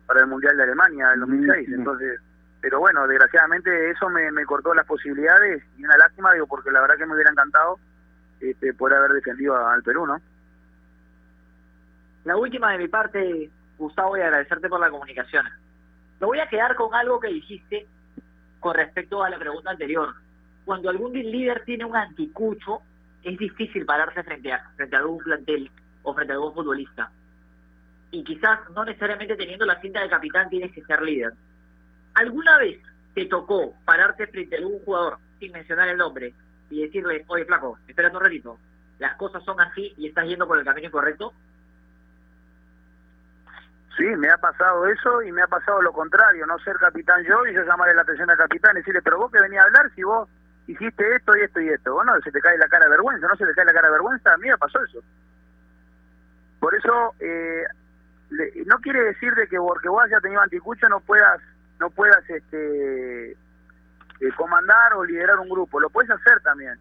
para 0.06 0.20
el 0.20 0.26
Mundial 0.26 0.56
de 0.56 0.62
Alemania 0.62 1.12
en 1.14 1.20
2006, 1.20 1.68
entonces 1.68 2.20
pero 2.64 2.80
bueno, 2.80 3.06
desgraciadamente 3.06 3.90
eso 3.90 4.08
me, 4.08 4.32
me, 4.32 4.46
cortó 4.46 4.72
las 4.72 4.86
posibilidades 4.86 5.62
y 5.76 5.84
una 5.84 5.98
lástima, 5.98 6.32
digo, 6.32 6.46
porque 6.46 6.70
la 6.70 6.80
verdad 6.80 6.96
que 6.96 7.04
me 7.04 7.12
hubiera 7.12 7.30
encantado 7.30 7.78
este, 8.40 8.72
poder 8.72 8.96
haber 8.96 9.12
defendido 9.12 9.54
al 9.54 9.82
Perú, 9.82 10.06
¿no? 10.06 10.18
La 12.24 12.38
última 12.38 12.72
de 12.72 12.78
mi 12.78 12.88
parte, 12.88 13.50
Gustavo, 13.76 14.16
y 14.16 14.22
agradecerte 14.22 14.70
por 14.70 14.80
la 14.80 14.88
comunicación. 14.88 15.44
Me 16.20 16.26
voy 16.26 16.40
a 16.40 16.48
quedar 16.48 16.74
con 16.74 16.94
algo 16.94 17.20
que 17.20 17.28
dijiste 17.28 17.86
con 18.60 18.74
respecto 18.74 19.22
a 19.22 19.28
la 19.28 19.38
pregunta 19.38 19.70
anterior. 19.70 20.14
Cuando 20.64 20.88
algún 20.88 21.12
líder 21.12 21.64
tiene 21.66 21.84
un 21.84 21.94
anticucho, 21.94 22.80
es 23.22 23.38
difícil 23.38 23.84
pararse 23.84 24.22
frente 24.22 24.50
a, 24.52 24.70
frente 24.76 24.96
a 24.96 25.00
algún 25.00 25.18
plantel 25.18 25.70
o 26.02 26.14
frente 26.14 26.32
a 26.32 26.36
algún 26.36 26.54
futbolista. 26.54 27.10
Y 28.14 28.22
quizás 28.22 28.60
no 28.70 28.84
necesariamente 28.84 29.34
teniendo 29.34 29.66
la 29.66 29.80
cinta 29.80 30.00
de 30.00 30.08
capitán 30.08 30.48
tienes 30.48 30.72
que 30.72 30.84
ser 30.84 31.02
líder 31.02 31.32
¿Alguna 32.14 32.58
vez 32.58 32.80
te 33.12 33.26
tocó 33.26 33.74
pararte 33.84 34.28
frente 34.28 34.54
a 34.54 34.58
algún 34.60 34.78
jugador, 34.84 35.18
sin 35.40 35.50
mencionar 35.50 35.88
el 35.88 35.96
nombre, 35.96 36.32
y 36.70 36.82
decirle, 36.82 37.24
oye, 37.26 37.44
flaco, 37.44 37.76
espera 37.88 38.10
un 38.10 38.20
ratito, 38.20 38.56
las 39.00 39.16
cosas 39.16 39.42
son 39.44 39.60
así 39.60 39.92
y 39.96 40.06
estás 40.06 40.26
yendo 40.26 40.46
por 40.46 40.56
el 40.56 40.64
camino 40.64 40.86
incorrecto? 40.86 41.32
Sí, 43.96 44.04
me 44.16 44.30
ha 44.30 44.36
pasado 44.36 44.86
eso 44.86 45.22
y 45.22 45.32
me 45.32 45.42
ha 45.42 45.48
pasado 45.48 45.82
lo 45.82 45.92
contrario, 45.92 46.46
no 46.46 46.56
ser 46.60 46.76
capitán 46.76 47.24
yo 47.24 47.44
y 47.46 47.54
yo 47.54 47.64
llamarle 47.64 47.94
la 47.94 48.02
atención 48.02 48.30
al 48.30 48.36
capitán 48.36 48.76
y 48.76 48.78
decirle, 48.78 49.02
pero 49.02 49.18
vos 49.18 49.32
que 49.32 49.40
venía 49.40 49.60
a 49.60 49.64
hablar 49.64 49.90
si 49.92 50.04
vos 50.04 50.28
hiciste 50.68 51.16
esto 51.16 51.36
y 51.36 51.40
esto 51.40 51.60
y 51.60 51.68
esto. 51.68 51.94
Bueno, 51.94 52.12
se 52.22 52.30
te 52.30 52.40
cae 52.40 52.58
la 52.58 52.68
cara 52.68 52.84
de 52.84 52.92
vergüenza, 52.92 53.26
no 53.26 53.34
se 53.34 53.44
te 53.44 53.54
cae 53.54 53.64
la 53.64 53.72
cara 53.72 53.88
de 53.88 53.94
vergüenza, 53.94 54.32
a 54.32 54.38
mí 54.38 54.48
me 54.48 54.58
pasó 54.58 54.80
eso. 54.84 55.00
Por 56.60 56.74
eso, 56.74 57.14
eh, 57.20 57.64
no 58.30 58.78
quiere 58.80 59.02
decir 59.04 59.34
de 59.34 59.46
que 59.48 59.58
porque 59.58 59.88
vos 59.88 60.02
hayas 60.04 60.22
tenido 60.22 60.40
anticucho 60.40 60.88
no 60.88 61.00
puedas 61.00 61.40
no 61.78 61.90
puedas 61.90 62.28
este 62.28 63.32
eh, 64.20 64.32
comandar 64.36 64.94
o 64.94 65.04
liderar 65.04 65.38
un 65.38 65.48
grupo, 65.48 65.80
lo 65.80 65.90
puedes 65.90 66.10
hacer 66.10 66.40
también, 66.40 66.78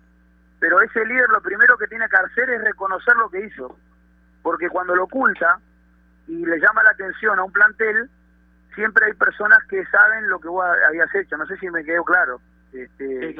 pero 0.60 0.82
ese 0.82 1.06
líder 1.06 1.30
lo 1.30 1.42
primero 1.42 1.78
que 1.78 1.88
tiene 1.88 2.08
que 2.08 2.18
hacer 2.18 2.50
es 2.50 2.64
reconocer 2.64 3.16
lo 3.16 3.30
que 3.30 3.46
hizo, 3.46 3.78
porque 4.42 4.70
cuando 4.70 4.96
lo 4.96 5.06
oculta 5.06 5.60
y 6.28 6.46
le 6.46 6.60
llama 6.60 6.84
la 6.84 6.92
atención 6.92 7.40
a 7.40 7.44
un 7.44 7.52
plantel, 7.52 8.10
siempre 8.76 9.06
hay 9.06 9.14
personas 9.14 9.60
que 9.70 9.86
saben 9.88 10.30
lo 10.30 10.40
que 10.40 10.48
vos 10.48 10.66
habías 10.88 11.14
hecho, 11.16 11.38
no 11.38 11.46
sé 11.48 11.58
si 11.58 11.70
me 11.70 11.84
quedó 11.84 12.04
claro. 12.04 12.40
Este, 12.72 13.36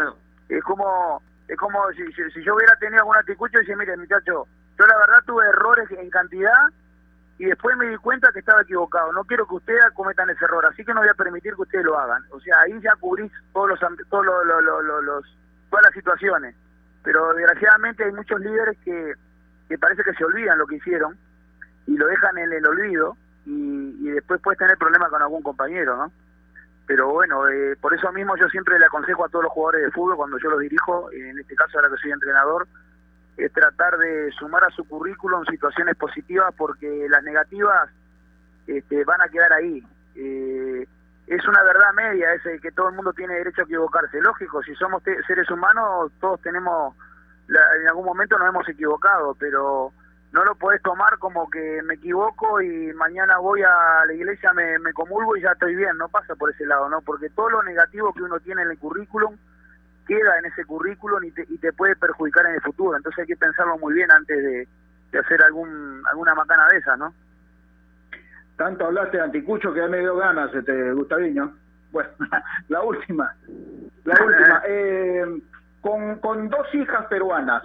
Es 0.50 0.64
como 0.64 1.22
es 1.48 1.58
como 1.58 1.80
si, 1.92 2.04
si, 2.14 2.44
yo 2.44 2.56
hubiera 2.56 2.76
tenido 2.78 3.00
algún 3.00 3.18
anticucho 3.18 3.58
y 3.58 3.62
decir, 3.62 3.78
mire 3.78 3.98
muchacho, 3.98 4.48
yo 4.80 4.86
la 4.86 4.98
verdad 4.98 5.24
tuve 5.26 5.46
errores 5.48 5.90
en 5.92 6.10
cantidad 6.10 6.70
y 7.44 7.48
después 7.48 7.76
me 7.76 7.90
di 7.90 7.98
cuenta 7.98 8.32
que 8.32 8.40
estaba 8.40 8.62
equivocado. 8.62 9.12
No 9.12 9.26
quiero 9.26 9.46
que 9.46 9.56
ustedes 9.56 9.84
cometan 9.96 10.30
ese 10.30 10.46
error, 10.46 10.66
así 10.66 10.86
que 10.86 10.94
no 10.94 11.02
voy 11.02 11.10
a 11.10 11.14
permitir 11.14 11.54
que 11.56 11.64
ustedes 11.64 11.84
lo 11.84 12.00
hagan. 12.00 12.24
O 12.30 12.40
sea, 12.40 12.56
ahí 12.62 12.80
ya 12.82 12.96
cubrís 12.96 13.30
todos 13.52 13.68
los, 13.68 13.80
todos 14.08 14.26
los, 14.26 15.38
todas 15.70 15.86
las 15.86 15.94
situaciones. 15.94 16.56
Pero 17.04 17.34
desgraciadamente 17.34 18.06
hay 18.06 18.14
muchos 18.14 18.40
líderes 18.40 18.78
que, 18.86 19.16
que 19.68 19.78
parece 19.78 20.04
que 20.04 20.14
se 20.14 20.24
olvidan 20.24 20.58
lo 20.58 20.66
que 20.66 20.78
hicieron 20.78 21.18
y 21.86 21.98
lo 21.98 22.08
dejan 22.08 22.38
en 22.38 22.54
el 22.54 22.66
olvido 22.66 23.18
y, 23.46 23.98
y 24.00 24.12
después 24.12 24.40
puedes 24.42 24.58
tener 24.58 24.78
problemas 24.78 25.10
con 25.10 25.22
algún 25.22 25.44
compañero, 25.44 25.98
¿no? 25.98 26.14
Pero 26.88 27.10
bueno, 27.12 27.50
eh, 27.50 27.76
por 27.76 27.94
eso 27.94 28.10
mismo 28.14 28.38
yo 28.38 28.48
siempre 28.48 28.80
le 28.80 28.86
aconsejo 28.86 29.26
a 29.26 29.28
todos 29.28 29.44
los 29.44 29.52
jugadores 29.52 29.84
de 29.84 29.92
fútbol 29.92 30.16
cuando 30.16 30.38
yo 30.38 30.50
los 30.50 30.62
dirijo, 30.62 31.12
en 31.12 31.38
este 31.38 31.56
caso 31.56 31.78
ahora 31.78 31.90
que 31.90 32.02
soy 32.02 32.12
entrenador, 32.12 32.70
es 33.38 33.52
tratar 33.52 33.98
de 33.98 34.32
sumar 34.32 34.64
a 34.64 34.70
su 34.72 34.84
currículum 34.86 35.44
situaciones 35.46 35.96
positivas 35.96 36.54
porque 36.56 37.08
las 37.10 37.24
negativas 37.24 37.90
este, 38.68 39.04
van 39.04 39.22
a 39.22 39.30
quedar 39.30 39.54
ahí. 39.54 39.84
Eh, 40.16 40.88
es 41.28 41.48
una 41.48 41.64
verdad 41.64 41.94
media 41.96 42.34
ese 42.34 42.60
que 42.60 42.72
todo 42.72 42.90
el 42.90 42.96
mundo 42.96 43.14
tiene 43.14 43.36
derecho 43.36 43.62
a 43.62 43.66
equivocarse. 43.66 44.22
Lógico, 44.22 44.62
si 44.62 44.76
somos 44.76 45.02
seres 45.04 45.50
humanos, 45.50 46.12
todos 46.20 46.42
tenemos, 46.42 46.96
en 47.48 47.88
algún 47.88 48.06
momento 48.06 48.38
nos 48.38 48.50
hemos 48.50 48.68
equivocado, 48.70 49.36
pero 49.40 49.94
no 50.32 50.44
lo 50.44 50.56
podés 50.56 50.82
tomar 50.82 51.18
como 51.20 51.50
que 51.50 51.82
me 51.84 51.96
equivoco 51.96 52.62
y 52.62 52.94
mañana 52.94 53.38
voy 53.38 53.62
a 53.64 54.06
la 54.06 54.14
iglesia, 54.14 54.52
me 54.54 54.94
comulgo 54.94 55.38
y 55.38 55.42
ya 55.42 55.52
estoy 55.52 55.76
bien. 55.76 55.98
No 55.98 56.10
pasa 56.10 56.36
por 56.36 56.52
ese 56.52 56.66
lado, 56.66 56.90
¿no? 56.90 57.02
Porque 57.02 57.30
todo 57.30 57.50
lo 57.50 57.64
negativo 57.64 58.14
que 58.14 58.24
uno 58.24 58.40
tiene 58.40 58.64
en 58.64 58.72
el 58.72 58.78
currículum 58.78 59.38
queda 60.06 60.38
en 60.40 60.46
ese 60.46 60.66
currículum 60.66 61.24
y 61.24 61.32
te, 61.32 61.46
y 61.50 61.58
te 61.58 61.74
puede 61.74 61.96
perjudicar 61.96 62.46
en 62.48 62.56
el 62.56 62.62
futuro. 62.62 62.98
Entonces 62.98 63.20
hay 63.20 63.28
que 63.28 63.38
pensarlo 63.38 63.78
muy 63.78 63.94
bien 63.94 64.12
antes 64.12 64.38
de, 64.38 64.68
hacer 65.20 65.44
algún 65.44 66.02
alguna 66.10 66.34
macana 66.34 66.68
de 66.70 66.78
esas, 66.78 66.98
¿no? 66.98 67.14
Tanto 68.58 68.86
hablaste 68.86 69.18
de 69.18 69.24
Anticucho 69.24 69.72
que 69.74 69.80
ya 69.80 69.88
me 69.88 70.00
dio 70.00 70.16
ganas, 70.16 70.54
este, 70.54 70.92
Gustaviño. 70.94 71.54
Bueno, 71.92 72.10
la 72.70 72.82
última. 72.82 73.36
La 74.04 74.16
última. 74.24 74.62
Eh, 74.68 75.42
con, 75.82 76.20
con 76.20 76.50
dos 76.50 76.74
hijas 76.74 77.06
peruanas, 77.08 77.64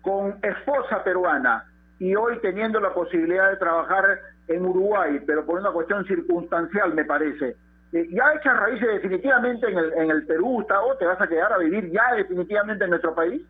con 0.00 0.38
esposa 0.42 1.04
peruana 1.04 1.64
y 1.98 2.14
hoy 2.14 2.38
teniendo 2.40 2.80
la 2.80 2.94
posibilidad 2.94 3.50
de 3.50 3.58
trabajar 3.58 4.20
en 4.48 4.64
Uruguay, 4.64 5.20
pero 5.26 5.44
por 5.44 5.60
una 5.60 5.70
cuestión 5.70 6.04
circunstancial, 6.06 6.94
me 6.94 7.04
parece. 7.04 7.56
Eh, 7.92 8.08
¿Ya 8.10 8.32
echas 8.34 8.56
raíces 8.56 8.88
definitivamente 8.88 9.68
en 9.68 9.78
el, 9.78 9.92
en 9.94 10.10
el 10.10 10.26
Perú, 10.26 10.46
Gustavo? 10.46 10.96
¿Te 10.96 11.06
vas 11.06 11.20
a 11.20 11.26
quedar 11.26 11.52
a 11.52 11.58
vivir 11.58 11.90
ya 11.90 12.14
definitivamente 12.14 12.84
en 12.84 12.90
nuestro 12.90 13.14
país? 13.14 13.42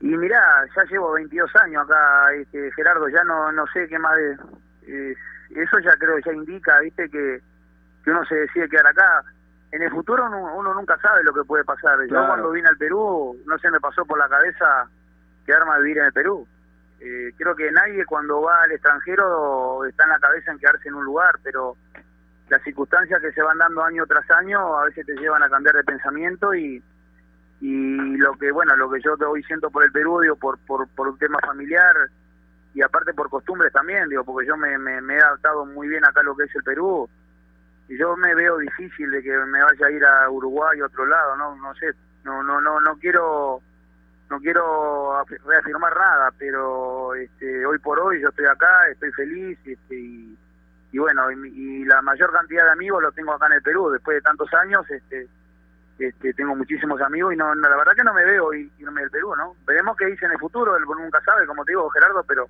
Y 0.00 0.06
mirá, 0.06 0.40
ya 0.76 0.84
llevo 0.84 1.12
22 1.12 1.50
años 1.56 1.84
acá, 1.84 2.32
este, 2.34 2.70
Gerardo, 2.72 3.08
ya 3.08 3.24
no 3.24 3.50
no 3.52 3.66
sé 3.68 3.88
qué 3.88 3.98
más... 3.98 4.16
De, 4.16 5.16
eso 5.50 5.78
ya 5.80 5.92
creo 5.98 6.18
ya 6.18 6.32
indica, 6.32 6.78
viste, 6.80 7.08
que, 7.08 7.40
que 8.04 8.10
uno 8.10 8.24
se 8.26 8.34
decide 8.34 8.68
quedar 8.68 8.86
acá. 8.86 9.24
En 9.72 9.82
el 9.82 9.90
futuro 9.90 10.26
uno, 10.26 10.74
nunca 10.74 10.98
sabe 10.98 11.22
lo 11.24 11.32
que 11.32 11.44
puede 11.44 11.64
pasar. 11.64 11.98
Yo 12.06 12.26
cuando 12.26 12.50
vine 12.50 12.68
al 12.68 12.76
Perú, 12.76 13.36
no 13.46 13.58
se 13.58 13.70
me 13.70 13.80
pasó 13.80 14.04
por 14.04 14.18
la 14.18 14.28
cabeza 14.28 14.88
quedarme 15.44 15.72
a 15.72 15.78
vivir 15.78 15.98
en 15.98 16.04
el 16.06 16.12
Perú. 16.12 16.46
Eh, 17.00 17.32
creo 17.36 17.54
que 17.54 17.70
nadie 17.70 18.04
cuando 18.06 18.42
va 18.42 18.62
al 18.62 18.72
extranjero 18.72 19.84
está 19.84 20.04
en 20.04 20.10
la 20.10 20.18
cabeza 20.18 20.52
en 20.52 20.58
quedarse 20.58 20.88
en 20.88 20.94
un 20.94 21.04
lugar, 21.04 21.38
pero 21.42 21.76
las 22.48 22.62
circunstancias 22.62 23.20
que 23.20 23.32
se 23.32 23.42
van 23.42 23.58
dando 23.58 23.82
año 23.82 24.06
tras 24.06 24.28
año 24.30 24.78
a 24.78 24.84
veces 24.84 25.04
te 25.06 25.14
llevan 25.16 25.42
a 25.42 25.50
cambiar 25.50 25.76
de 25.76 25.84
pensamiento 25.84 26.54
y, 26.54 26.82
y 27.60 28.16
lo 28.16 28.32
que 28.34 28.50
bueno 28.52 28.76
lo 28.76 28.90
que 28.90 29.00
yo 29.00 29.16
hoy 29.28 29.42
siento 29.44 29.70
por 29.70 29.84
el 29.84 29.92
Perú 29.92 30.20
digo 30.20 30.36
por, 30.36 30.58
por, 30.60 30.88
por 30.88 31.08
un 31.08 31.18
tema 31.18 31.38
familiar 31.40 31.94
y 32.74 32.82
aparte 32.82 33.12
por 33.14 33.28
costumbres 33.28 33.72
también 33.72 34.08
digo 34.08 34.24
porque 34.24 34.46
yo 34.46 34.56
me, 34.56 34.78
me, 34.78 35.14
he 35.14 35.20
adaptado 35.20 35.66
muy 35.66 35.88
bien 35.88 36.04
acá 36.04 36.20
a 36.20 36.24
lo 36.24 36.36
que 36.36 36.44
es 36.44 36.54
el 36.54 36.62
Perú. 36.62 37.08
Y 37.88 37.96
yo 37.96 38.16
me 38.16 38.34
veo 38.34 38.58
difícil 38.58 39.10
de 39.10 39.22
que 39.22 39.30
me 39.30 39.62
vaya 39.62 39.86
a 39.86 39.90
ir 39.90 40.04
a 40.04 40.30
Uruguay 40.30 40.80
otro 40.82 41.06
lado 41.06 41.36
no 41.36 41.56
no 41.56 41.74
sé 41.74 41.92
no 42.24 42.42
no 42.42 42.60
no 42.60 42.80
no 42.80 42.96
quiero 42.98 43.60
no 44.30 44.38
quiero 44.40 45.24
reafirmar 45.46 45.96
nada 45.96 46.30
pero 46.38 47.14
este 47.14 47.64
hoy 47.64 47.78
por 47.78 47.98
hoy 47.98 48.20
yo 48.20 48.28
estoy 48.28 48.44
acá 48.46 48.88
estoy 48.90 49.10
feliz 49.12 49.58
este, 49.64 49.94
y 49.94 50.38
y 50.92 50.98
bueno, 50.98 51.30
y, 51.30 51.84
la 51.84 52.00
mayor 52.02 52.32
cantidad 52.32 52.64
de 52.64 52.72
amigos 52.72 53.02
los 53.02 53.14
tengo 53.14 53.32
acá 53.32 53.46
en 53.46 53.54
el 53.54 53.62
Perú, 53.62 53.90
después 53.90 54.16
de 54.16 54.22
tantos 54.22 54.52
años, 54.54 54.88
este, 54.90 55.28
este 55.98 56.32
tengo 56.34 56.54
muchísimos 56.54 57.00
amigos 57.00 57.34
y 57.34 57.36
no, 57.36 57.54
la 57.54 57.76
verdad 57.76 57.92
que 57.94 58.04
no 58.04 58.14
me 58.14 58.24
veo 58.24 58.52
irme 58.54 59.02
del 59.02 59.10
Perú, 59.10 59.34
¿no? 59.36 59.54
Veremos 59.66 59.96
qué 59.96 60.06
dice 60.06 60.26
en 60.26 60.32
el 60.32 60.38
futuro, 60.38 60.76
él 60.76 60.84
nunca 60.84 61.20
sabe, 61.22 61.46
como 61.46 61.64
te 61.64 61.72
digo, 61.72 61.88
Gerardo, 61.90 62.24
pero 62.26 62.46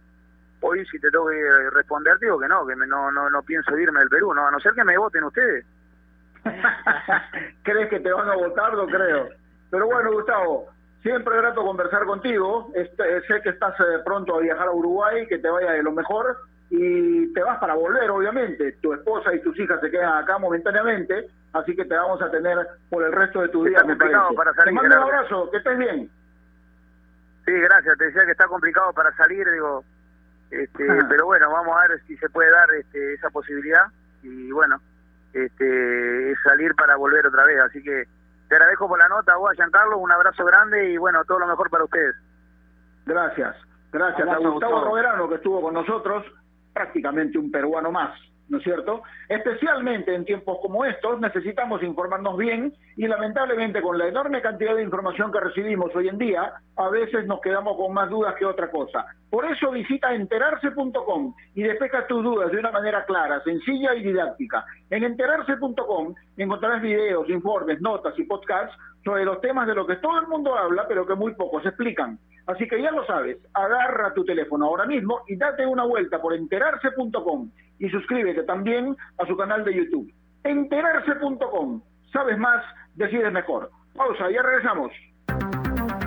hoy 0.61 0.85
si 0.87 0.99
te 0.99 1.11
tengo 1.11 1.29
que 1.29 1.71
responder, 1.71 2.19
digo 2.19 2.39
que 2.39 2.49
no, 2.49 2.67
que 2.67 2.77
no, 2.77 3.11
no, 3.11 3.31
no 3.31 3.43
pienso 3.43 3.77
irme 3.77 4.01
del 4.01 4.09
Perú, 4.09 4.35
¿no? 4.35 4.47
A 4.47 4.51
no 4.51 4.61
ser 4.61 4.73
que 4.73 4.85
me 4.85 4.99
voten 4.99 5.25
ustedes. 5.25 5.65
¿Crees 7.63 7.89
que 7.91 8.01
te 8.01 8.13
van 8.13 8.29
a 8.29 8.37
votar? 8.37 8.73
No 8.75 8.87
creo. 8.87 9.29
Pero 9.71 9.87
bueno, 9.87 10.13
Gustavo, 10.13 10.69
siempre 11.03 11.37
grato 11.37 11.65
conversar 11.65 12.05
contigo. 12.05 12.71
Este, 12.75 13.21
sé 13.23 13.41
que 13.43 13.51
estás 13.51 13.79
eh, 13.81 14.01
pronto 14.05 14.37
a 14.37 14.41
viajar 14.41 14.69
a 14.69 14.73
Uruguay, 14.73 15.27
que 15.27 15.39
te 15.39 15.49
vaya 15.49 15.73
de 15.73 15.83
lo 15.83 15.93
mejor 15.93 16.37
y 16.71 17.33
te 17.33 17.43
vas 17.43 17.59
para 17.59 17.75
volver, 17.75 18.11
obviamente. 18.11 18.73
Tu 18.81 18.93
esposa 18.93 19.35
y 19.35 19.41
tus 19.41 19.59
hijas 19.59 19.81
se 19.81 19.91
quedan 19.91 20.23
acá 20.23 20.39
momentáneamente, 20.39 21.29
así 21.53 21.75
que 21.75 21.85
te 21.85 21.95
vamos 21.95 22.21
a 22.21 22.31
tener 22.31 22.59
por 22.91 23.05
el 23.05 23.13
resto 23.13 23.41
de 23.43 23.49
tu 23.49 23.65
vida. 23.65 23.83
me 23.85 23.97
para 23.97 24.55
salir. 24.55 24.65
Te 24.65 24.73
mando 24.73 24.97
un 24.97 25.03
abrazo, 25.03 25.51
que 25.51 25.57
estés 25.59 25.79
bien. 25.79 26.11
Sí, 27.47 27.53
gracias. 27.53 27.97
Te 27.97 28.05
decía 28.05 28.27
que 28.27 28.33
está 28.33 28.47
complicado 28.47 28.93
para 28.93 29.15
salir, 29.17 29.51
digo, 29.51 29.83
este, 30.51 30.87
pero 31.09 31.27
bueno, 31.27 31.51
vamos 31.51 31.77
a 31.77 31.89
ver 31.89 32.03
si 32.07 32.17
se 32.19 32.29
puede 32.29 32.51
dar 32.51 32.71
este, 32.75 33.15
esa 33.15 33.31
posibilidad 33.31 33.87
y 34.23 34.51
bueno, 34.51 34.81
este, 35.33 36.35
salir 36.45 36.75
para 36.75 36.97
volver 36.97 37.27
otra 37.27 37.45
vez. 37.45 37.61
Así 37.61 37.83
que 37.83 38.05
te 38.49 38.55
agradezco 38.55 38.89
por 38.89 38.99
la 38.99 39.09
nota, 39.09 39.37
vos, 39.37 39.55
Giancarlo, 39.55 39.99
un 39.99 40.13
abrazo 40.13 40.45
grande 40.45 40.91
y 40.91 40.97
bueno, 40.99 41.25
todo 41.25 41.39
lo 41.39 41.47
mejor 41.47 41.71
para 41.71 41.85
ustedes. 41.85 42.15
Gracias. 43.07 43.57
Gracias 43.91 44.29
a 44.29 44.37
Gustavo 44.37 44.85
Roberano 44.85 45.29
que 45.29 45.37
estuvo 45.37 45.63
con 45.63 45.73
nosotros, 45.73 46.25
prácticamente 46.79 47.39
un 47.39 47.51
peruano 47.51 47.91
más. 47.91 48.13
¿no 48.49 48.59
es 48.59 48.65
cierto? 48.65 49.03
Especialmente 49.29 50.15
en 50.15 50.25
tiempos 50.25 50.59
como 50.63 50.85
estos 50.85 51.21
necesitamos 51.21 51.83
informarnos 51.83 52.39
bien 52.39 52.73
y 52.97 53.07
lamentablemente 53.07 53.83
con 53.83 53.99
la 53.99 54.09
enorme 54.09 54.41
cantidad 54.41 54.75
de 54.75 54.83
información 54.83 55.31
que 55.31 55.41
recibimos 55.41 55.95
hoy 55.95 56.09
en 56.09 56.17
día, 56.17 56.55
a 56.77 56.89
veces 56.89 57.27
nos 57.27 57.41
quedamos 57.41 57.77
con 57.77 57.93
más 57.93 58.09
dudas 58.09 58.35
que 58.37 58.47
otra 58.47 58.71
cosa. 58.71 59.05
Por 59.29 59.45
eso 59.45 59.71
visita 59.71 60.15
enterarse.com 60.15 61.35
y 61.55 61.63
despeja 61.63 62.07
tus 62.07 62.25
dudas 62.25 62.51
de 62.51 62.59
una 62.59 62.71
manera 62.71 63.05
clara, 63.05 63.43
sencilla 63.45 63.95
y 63.95 64.03
didáctica. 64.03 64.65
En 64.89 65.05
enterarse.com 65.05 66.15
encontrarás 66.39 66.81
videos, 66.81 67.29
informes, 67.29 67.83
notas 67.83 68.19
y 68.19 68.23
podcasts 68.23 68.75
sobre 69.05 69.25
los 69.25 69.41
temas 69.41 69.67
de 69.67 69.75
los 69.75 69.87
que 69.87 69.97
todo 69.97 70.21
el 70.21 70.27
mundo 70.27 70.57
habla, 70.57 70.87
pero 70.89 71.07
que 71.07 71.15
muy 71.15 71.35
pocos 71.35 71.65
explican. 71.65 72.19
Así 72.47 72.67
que 72.67 72.81
ya 72.81 72.91
lo 72.91 73.05
sabes, 73.07 73.37
agarra 73.53 74.15
tu 74.15 74.25
teléfono 74.25 74.67
ahora 74.67 74.87
mismo 74.87 75.21
y 75.29 75.37
date 75.37 75.67
una 75.67 75.85
vuelta 75.85 76.21
por 76.21 76.35
enterarse.com 76.35 77.51
y 77.79 77.89
suscríbete 77.91 78.43
también 78.45 78.97
a 79.19 79.27
su 79.27 79.37
canal 79.37 79.65
de 79.65 79.75
YouTube. 79.75 80.13
Enterarse.com. 80.45 81.83
Sabes 82.13 82.39
más, 82.39 82.65
decides 82.95 83.33
mejor. 83.33 83.71
Pausa, 83.95 84.31
ya 84.31 84.43
regresamos. 84.43 84.93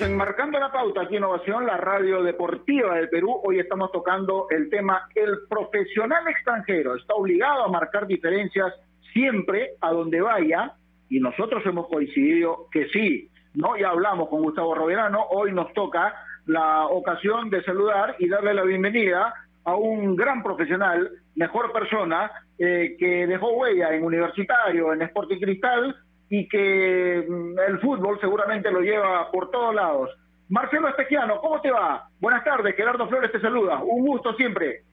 Continuamos 0.00 0.28
enmarcando 0.28 0.58
la 0.58 0.72
pauta 0.72 1.02
aquí 1.02 1.16
en 1.16 1.24
Innovación, 1.24 1.66
la 1.66 1.76
radio 1.76 2.22
deportiva 2.22 2.94
del 2.94 3.10
Perú. 3.10 3.38
Hoy 3.44 3.58
estamos 3.58 3.92
tocando 3.92 4.46
el 4.48 4.70
tema 4.70 5.06
el 5.14 5.40
profesional 5.46 6.26
extranjero. 6.26 6.96
Está 6.96 7.12
obligado 7.12 7.64
a 7.64 7.68
marcar 7.68 8.06
diferencias 8.06 8.72
siempre 9.12 9.72
a 9.82 9.92
donde 9.92 10.22
vaya 10.22 10.72
y 11.10 11.20
nosotros 11.20 11.62
hemos 11.66 11.86
coincidido 11.88 12.68
que 12.72 12.88
sí. 12.88 13.28
No, 13.52 13.76
ya 13.76 13.90
hablamos 13.90 14.30
con 14.30 14.42
Gustavo 14.42 14.74
Roberano. 14.74 15.22
Hoy 15.32 15.52
nos 15.52 15.70
toca 15.74 16.14
la 16.46 16.86
ocasión 16.86 17.50
de 17.50 17.62
saludar 17.62 18.16
y 18.18 18.28
darle 18.28 18.54
la 18.54 18.62
bienvenida 18.62 19.34
a 19.64 19.74
un 19.74 20.16
gran 20.16 20.42
profesional, 20.42 21.10
mejor 21.34 21.72
persona, 21.72 22.30
eh, 22.58 22.96
que 22.98 23.26
dejó 23.26 23.50
huella 23.50 23.92
en 23.92 24.04
Universitario, 24.04 24.94
en 24.94 25.02
Sporting 25.02 25.40
Cristal, 25.40 25.94
y 26.30 26.48
que 26.48 27.26
mm, 27.28 27.58
el 27.68 27.80
fútbol 27.80 28.18
seguramente 28.20 28.70
lo 28.70 28.80
lleva 28.80 29.30
por 29.30 29.50
todos 29.50 29.74
lados. 29.74 30.10
Marcelo 30.48 30.88
Espejiano, 30.88 31.40
¿cómo 31.40 31.60
te 31.60 31.70
va? 31.70 32.08
Buenas 32.20 32.44
tardes, 32.44 32.74
Gerardo 32.76 33.08
Flores 33.08 33.30
te 33.32 33.40
saluda. 33.40 33.78
Un 33.82 34.06
gusto 34.06 34.32
siempre. 34.34 34.84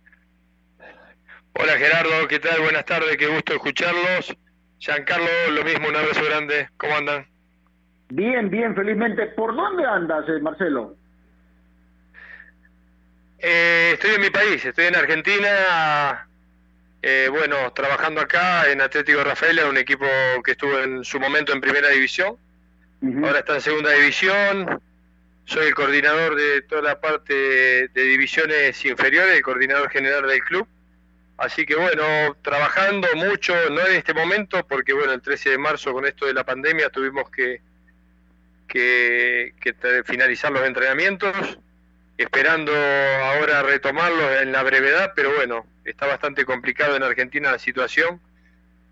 Hola 1.53 1.73
Gerardo, 1.77 2.27
¿qué 2.27 2.39
tal? 2.39 2.61
Buenas 2.61 2.85
tardes, 2.85 3.15
qué 3.17 3.27
gusto 3.27 3.53
escucharlos. 3.53 4.35
Giancarlo, 4.79 5.27
lo 5.51 5.63
mismo, 5.63 5.87
un 5.87 5.95
abrazo 5.95 6.23
grande. 6.25 6.69
¿Cómo 6.77 6.95
andan? 6.95 7.25
Bien, 8.09 8.49
bien, 8.49 8.75
felizmente. 8.75 9.27
¿Por 9.27 9.55
dónde 9.55 9.85
andas, 9.85 10.27
eh, 10.29 10.39
Marcelo? 10.39 10.95
Eh, 13.39 13.91
estoy 13.93 14.15
en 14.15 14.21
mi 14.21 14.29
país, 14.29 14.63
estoy 14.65 14.85
en 14.85 14.95
Argentina, 14.95 16.27
eh, 17.01 17.27
bueno, 17.29 17.71
trabajando 17.73 18.21
acá 18.21 18.69
en 18.71 18.81
Atlético 18.81 19.23
Rafaela, 19.23 19.67
un 19.67 19.77
equipo 19.77 20.05
que 20.43 20.51
estuvo 20.51 20.79
en 20.79 21.03
su 21.03 21.19
momento 21.19 21.53
en 21.53 21.61
primera 21.61 21.89
división, 21.89 22.37
ahora 23.23 23.39
está 23.39 23.55
en 23.55 23.61
segunda 23.61 23.91
división, 23.91 24.81
soy 25.45 25.67
el 25.67 25.75
coordinador 25.75 26.35
de 26.35 26.63
toda 26.63 26.81
la 26.81 26.99
parte 26.99 27.87
de 27.87 28.03
divisiones 28.03 28.83
inferiores, 28.83 29.35
el 29.35 29.43
coordinador 29.43 29.89
general 29.89 30.27
del 30.27 30.41
club, 30.41 30.67
así 31.37 31.65
que 31.65 31.75
bueno, 31.75 32.03
trabajando 32.41 33.07
mucho, 33.15 33.53
no 33.69 33.85
en 33.85 33.95
este 33.95 34.13
momento, 34.13 34.65
porque 34.67 34.93
bueno, 34.93 35.13
el 35.13 35.21
13 35.21 35.51
de 35.51 35.57
marzo 35.59 35.93
con 35.93 36.05
esto 36.05 36.25
de 36.25 36.33
la 36.33 36.43
pandemia 36.43 36.89
tuvimos 36.89 37.29
que, 37.29 37.61
que, 38.67 39.53
que 39.61 40.03
finalizar 40.03 40.51
los 40.51 40.63
entrenamientos, 40.63 41.59
esperando 42.17 42.71
ahora 42.71 43.61
retomarlos 43.63 44.41
en 44.41 44.51
la 44.51 44.63
brevedad, 44.63 45.13
pero 45.15 45.33
bueno, 45.35 45.65
está 45.85 46.07
bastante 46.07 46.45
complicado 46.45 46.95
en 46.95 47.03
Argentina 47.03 47.51
la 47.51 47.59
situación, 47.59 48.19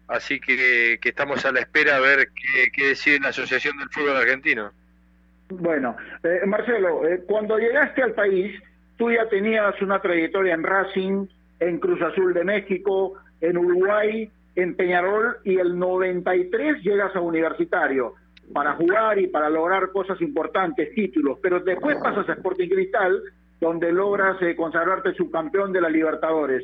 así 0.08 0.40
que, 0.40 1.00
estamos 1.04 1.44
a 1.46 1.52
la 1.52 1.62
espera 1.62 1.98
a 1.98 2.00
ver 2.00 2.30
qué, 2.74 2.88
decide 2.90 3.20
la 3.20 3.30
Asociación 3.30 3.78
del 3.78 3.90
Fútbol 3.90 4.18
Argentino. 4.18 4.72
Bueno, 5.50 5.96
eh, 6.24 6.42
Marcelo, 6.46 7.08
eh, 7.08 7.24
cuando 7.28 7.58
llegaste 7.58 8.04
al 8.04 8.14
país, 8.14 8.62
tú 8.98 9.12
ya 9.12 9.28
tenías 9.30 9.80
una 9.82 10.02
trayectoria 10.02 10.54
en 10.54 10.64
Racing, 10.64 11.28
en 11.60 11.80
Cruz 11.80 12.02
Azul 12.02 12.34
de 12.34 12.44
México, 12.44 13.16
en 13.42 13.58
Uruguay, 13.58 14.32
en 14.56 14.76
Peñarol, 14.76 15.38
y 15.44 15.58
el 15.58 15.78
93 15.78 16.82
llegas 16.84 17.16
a 17.16 17.20
Universitario 17.20 18.16
para 18.54 18.74
jugar 18.74 19.20
y 19.20 19.28
para 19.28 19.50
lograr 19.50 19.92
cosas 19.92 20.22
importantes, 20.22 20.94
títulos, 20.94 21.40
pero 21.42 21.60
después 21.60 21.98
pasas 21.98 22.28
a 22.30 22.34
Sporting 22.34 22.70
Cristal, 22.70 23.22
donde 23.60 23.92
logras 23.92 24.42
eh, 24.42 24.56
consagrarte 24.56 25.14
subcampeón 25.14 25.74
de 25.74 25.82
la 25.82 25.90
Libertadores. 25.90 26.64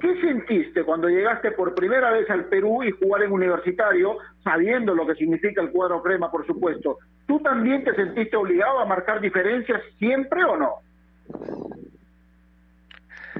¿Qué 0.00 0.20
sentiste 0.20 0.82
cuando 0.84 1.08
llegaste 1.08 1.52
por 1.52 1.74
primera 1.74 2.10
vez 2.10 2.28
al 2.30 2.44
Perú 2.46 2.82
y 2.82 2.90
jugar 2.90 3.22
en 3.22 3.32
universitario, 3.32 4.18
sabiendo 4.44 4.94
lo 4.94 5.06
que 5.06 5.14
significa 5.14 5.62
el 5.62 5.70
cuadro 5.70 6.02
crema, 6.02 6.30
por 6.30 6.46
supuesto? 6.46 6.98
¿Tú 7.26 7.40
también 7.40 7.84
te 7.84 7.94
sentiste 7.94 8.36
obligado 8.36 8.80
a 8.80 8.84
marcar 8.84 9.20
diferencias 9.20 9.80
siempre 9.98 10.44
o 10.44 10.56
no? 10.56 10.74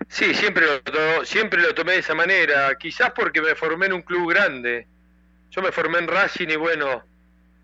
Sí, 0.09 0.35
siempre 0.35 0.65
lo, 0.67 1.25
siempre 1.25 1.61
lo 1.63 1.75
tomé 1.75 1.93
de 1.93 1.99
esa 1.99 2.15
manera, 2.15 2.75
quizás 2.79 3.13
porque 3.13 3.41
me 3.41 3.55
formé 3.55 3.87
en 3.87 3.95
un 3.95 4.03
club 4.03 4.31
grande. 4.31 4.87
Yo 5.51 5.63
me 5.63 5.73
formé 5.73 5.99
en 5.99 6.09
Racing 6.09 6.49
y 6.49 6.57
bueno, 6.57 7.03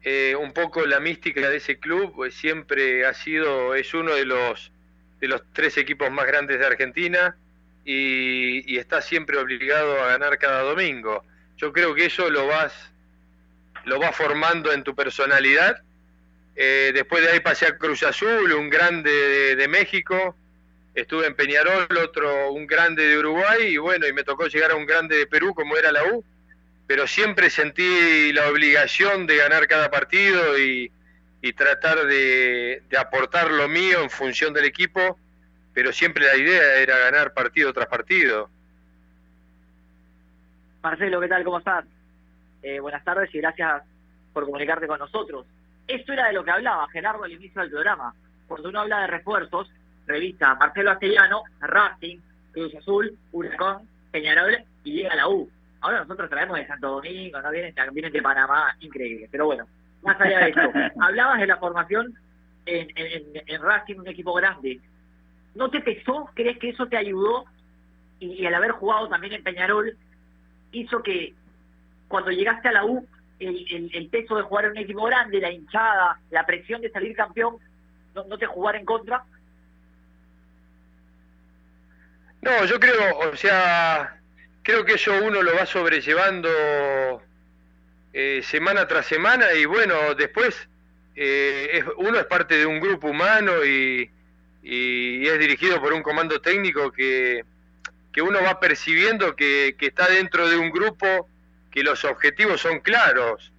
eh, 0.09 0.37
un 0.37 0.53
poco 0.53 0.87
la 0.87 1.01
mística 1.01 1.51
de 1.51 1.57
ese 1.57 1.81
club 1.81 2.13
pues 2.15 2.33
siempre 2.33 3.05
ha 3.05 3.13
sido, 3.13 3.75
es 3.75 3.93
uno 3.93 4.15
de 4.15 4.25
los, 4.25 4.71
de 5.19 5.27
los 5.27 5.43
tres 5.53 5.77
equipos 5.79 6.13
más 6.13 6.29
grandes 6.29 6.61
de 6.61 6.65
Argentina 6.65 7.37
y, 7.85 8.79
está 8.79 9.03
siempre 9.03 9.37
obligado 9.37 10.01
a 10.01 10.07
ganar 10.07 10.39
cada 10.39 10.63
domingo. 10.63 11.25
Yo 11.57 11.73
creo 11.73 11.93
que 11.93 12.05
eso 12.05 12.31
lo 12.31 12.47
vas, 12.47 12.73
lo 13.85 13.99
vas 13.99 14.15
formando 14.15 14.73
en 14.73 14.85
tu 14.85 14.95
personalidad. 14.95 15.83
Eh, 16.55 16.93
después 16.95 17.25
de 17.25 17.33
ahí 17.33 17.41
pasé 17.41 17.67
a 17.67 17.77
Cruz 17.77 18.05
Azul, 18.05 18.53
un 18.53 18.71
grande 18.71 19.11
de, 19.11 19.57
de 19.57 19.67
México, 19.67 20.37
estuve 20.95 21.27
en 21.27 21.35
Peñarol, 21.35 21.89
otro 21.97 22.53
un 22.53 22.69
grande 22.69 23.09
de 23.09 23.19
Uruguay 23.19 23.73
y 23.73 23.77
bueno, 23.79 24.07
y 24.07 24.13
me 24.13 24.23
tocó 24.23 24.47
llegar 24.47 24.71
a 24.71 24.77
un 24.77 24.87
grande 24.87 25.17
de 25.17 25.27
Perú 25.27 25.53
como 25.53 25.77
era 25.77 25.91
la 25.91 26.05
U 26.05 26.25
pero 26.87 27.07
siempre 27.07 27.51
sentí 27.51 28.33
la 28.33 28.49
obligación 28.49 29.27
de 29.27 29.37
ganar 29.37 29.67
cada 29.67 29.91
partido 29.91 30.59
y, 30.59 30.93
tratar 31.57 32.07
de, 32.07 32.83
aportar 32.99 33.53
lo 33.53 33.69
mío 33.69 34.03
en 34.03 34.11
función 34.11 34.53
del 34.53 34.65
equipo, 34.65 35.17
pero 35.73 35.93
siempre 35.93 36.27
la 36.27 36.37
idea 36.37 36.81
era 36.81 36.99
ganar 36.99 37.35
partido 37.35 37.73
tras 37.73 37.87
partido. 37.87 38.51
Marcelo, 40.83 41.21
¿qué 41.21 41.29
tal? 41.29 41.45
¿Cómo 41.45 41.59
estás? 41.59 41.85
Eh, 42.63 42.81
buenas 42.81 43.05
tardes 43.05 43.33
y 43.33 43.39
gracias 43.39 43.85
por 44.33 44.45
comunicarte 44.45 44.89
con 44.89 44.99
nosotros. 44.99 45.47
Esto 45.87 46.13
era 46.13 46.27
de 46.27 46.33
lo 46.33 46.45
que 46.45 46.51
hablaba 46.51 46.89
Gerardo 46.91 47.23
al 47.23 47.33
inicio 47.33 47.61
del 47.61 47.71
programa. 47.71 48.13
Cuando 48.49 48.69
uno 48.69 48.81
habla 48.81 49.03
de 49.03 49.07
refuerzos, 49.07 49.71
revista 50.07 50.55
Marcelo 50.57 50.91
Astellano, 50.91 51.45
Racing, 51.61 52.19
Cruz 52.53 52.75
Azul, 52.75 53.17
Huracán, 53.31 53.89
Peñarol 54.11 54.59
y 54.83 54.95
llega 54.95 55.15
la 55.15 55.29
U. 55.29 55.49
Ahora 55.87 56.01
nosotros 56.01 56.29
traemos 56.29 56.57
de 56.57 56.67
Santo 56.67 56.89
Domingo, 56.89 57.41
no 57.41 57.51
vienen, 57.53 57.73
vienen 57.93 58.13
de 58.13 58.21
Panamá, 58.21 58.77
increíble. 58.81 59.29
Pero 59.31 59.47
bueno, 59.47 59.69
más 60.03 60.21
allá 60.21 60.41
de 60.41 60.51
eso, 60.51 60.61
hablabas 61.01 61.39
de 61.39 61.47
la 61.47 61.59
formación 61.59 62.13
en, 62.67 62.89
en, 62.97 63.63
Racing, 63.63 64.01
un 64.01 64.09
equipo 64.09 64.35
grande. 64.35 64.81
¿No 65.55 65.71
te 65.71 65.81
pesó? 65.81 66.29
¿Crees 66.35 66.59
que 66.59 66.71
eso 66.71 66.89
te 66.89 66.97
ayudó? 66.97 67.45
Y, 68.19 68.33
y, 68.33 68.47
al 68.47 68.55
haber 68.55 68.73
jugado 68.73 69.09
también 69.09 69.35
en 69.35 69.45
Peñarol, 69.45 69.97
hizo 70.73 71.05
que 71.05 71.35
cuando 72.09 72.33
llegaste 72.33 72.67
a 72.67 72.73
la 72.73 72.85
U, 72.85 73.07
el, 73.39 73.89
el, 73.95 74.09
peso 74.09 74.35
de 74.35 74.43
jugar 74.43 74.65
en 74.65 74.71
un 74.73 74.79
equipo 74.79 75.05
grande, 75.05 75.41
la 75.41 75.53
hinchada, 75.53 76.19
la 76.31 76.45
presión 76.45 76.81
de 76.81 76.91
salir 76.91 77.15
campeón, 77.15 77.59
no, 78.13 78.25
no 78.25 78.37
te 78.37 78.47
jugar 78.47 78.75
en 78.75 78.85
contra? 78.85 79.23
No, 82.43 82.65
yo 82.65 82.81
creo, 82.81 83.19
o 83.21 83.37
sea, 83.37 84.16
creo 84.67 84.85
que 84.85 84.95
eso 84.95 85.13
uno 85.23 85.45
lo 85.45 85.55
va 85.55 85.65
sobrellevando 85.65 87.23
eh, 88.13 88.43
semana 88.43 88.89
tras 88.89 89.07
semana 89.07 89.55
y 89.55 89.65
bueno, 89.65 90.17
después 90.17 90.69
eh, 91.15 91.85
uno 91.99 92.19
es 92.19 92.25
parte 92.25 92.59
de 92.59 92.67
un 92.67 92.81
grupo 92.81 93.07
humano 93.07 93.65
y, 93.65 94.11
es 94.69 95.39
dirigido 95.39 95.81
por 95.81 95.93
un 95.93 96.03
comando 96.03 96.41
técnico 96.41 96.91
que, 96.91 97.45
que 98.13 98.21
uno 98.21 98.43
va 98.43 98.59
percibiendo 98.59 99.37
que, 99.37 99.77
está 99.79 100.09
dentro 100.09 100.49
de 100.49 100.57
un 100.57 100.71
grupo 100.71 101.29
que 101.71 101.85
los 101.85 102.05
objetivos 102.05 102.63
son 102.63 102.81
claros. 102.81 103.53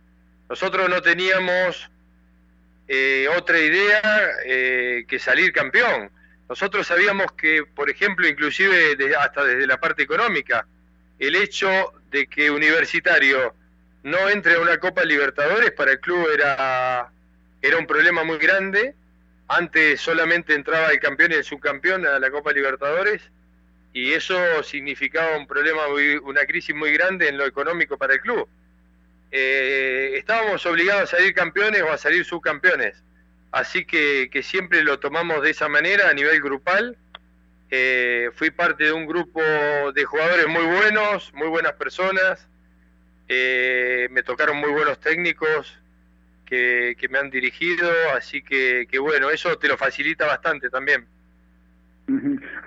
Nosotros 0.50 0.90
no 0.90 1.02
teníamos 1.02 1.90
eh, 2.90 3.30
otra 3.38 3.58
idea 3.58 4.02
que 4.44 5.20
salir 5.20 5.54
campeón. 5.54 6.12
Nosotros 6.50 6.86
sabíamos 6.86 7.32
que, 7.32 7.64
por 7.64 7.90
ejemplo, 7.90 8.28
inclusive 8.28 8.98
hasta 9.18 9.46
desde 9.46 9.66
la 9.66 9.80
parte 9.80 10.04
económica, 10.04 10.68
el 11.20 11.36
hecho 11.36 11.94
de 12.12 12.28
que 12.28 12.52
Universitario 12.52 13.54
no 14.04 14.30
entre 14.30 14.56
a 14.56 14.60
una 14.60 14.78
Copa 14.78 15.04
Libertadores 15.04 15.72
para 15.72 15.92
el 15.92 16.00
club 16.00 16.28
era, 16.34 17.12
era 17.62 17.78
un 17.78 17.88
problema 17.88 18.24
muy 18.24 18.38
grande. 18.38 18.96
Antes 19.48 20.02
solamente 20.02 20.54
entraba 20.54 20.92
el 20.92 21.00
campeón 21.00 21.32
y 21.32 21.36
el 21.36 21.44
subcampeón 21.44 22.06
a 22.06 22.20
la 22.20 22.32
Copa 22.32 22.52
Libertadores 22.52 23.22
y 23.94 24.14
eso 24.14 24.62
significaba 24.64 25.38
un 25.38 25.48
problema, 25.48 25.82
una 26.24 26.46
crisis 26.46 26.76
muy 26.76 26.92
grande 26.92 27.30
en 27.30 27.38
lo 27.38 27.46
económico 27.46 27.98
para 27.98 28.14
el 28.14 28.22
club. 28.22 28.48
Eh, 29.32 30.14
estábamos 30.16 30.66
obligados 30.66 31.14
a 31.14 31.18
salir 31.18 31.34
campeones 31.34 31.82
o 31.82 31.92
a 31.92 31.98
salir 31.98 32.24
subcampeones 32.24 33.04
así 33.52 33.86
que, 33.86 34.30
siempre 34.44 34.84
lo 34.84 35.00
tomamos 35.00 35.42
de 35.42 35.52
esa 35.52 35.68
manera 35.68 36.10
a 36.10 36.14
nivel 36.14 36.42
grupal. 36.42 36.98
Eh, 37.70 38.30
fui 38.34 38.50
parte 38.52 38.86
de 38.86 38.94
un 38.94 39.06
grupo 39.06 39.42
de 39.94 40.06
jugadores 40.06 40.48
muy 40.48 40.66
buenos, 40.66 41.34
muy 41.34 41.50
buenas 41.50 41.74
personas, 41.74 42.48
eh, 43.28 44.08
me 44.12 44.24
tocaron 44.24 44.58
muy 44.58 44.72
buenos 44.72 45.00
técnicos 45.00 45.78
que, 46.46 46.96
me 47.10 47.20
han 47.20 47.30
dirigido, 47.30 47.90
así 48.16 48.42
que, 48.42 48.88
bueno, 49.00 49.30
eso 49.30 49.58
te 49.58 49.68
lo 49.68 49.76
facilita 49.76 50.26
bastante 50.26 50.70
también. 50.70 51.06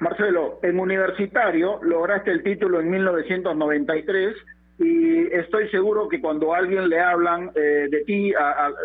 Marcelo, 0.00 0.60
en 0.62 0.78
universitario 0.78 1.80
lograste 1.82 2.30
el 2.30 2.42
título 2.42 2.78
en 2.78 2.90
1993 2.90 4.36
y 4.78 5.32
estoy 5.32 5.70
seguro 5.70 6.10
que 6.10 6.20
cuando 6.20 6.54
alguien 6.54 6.90
le 6.90 7.00
hablan 7.00 7.50
eh, 7.54 7.88
de 7.90 8.04
ti, 8.04 8.34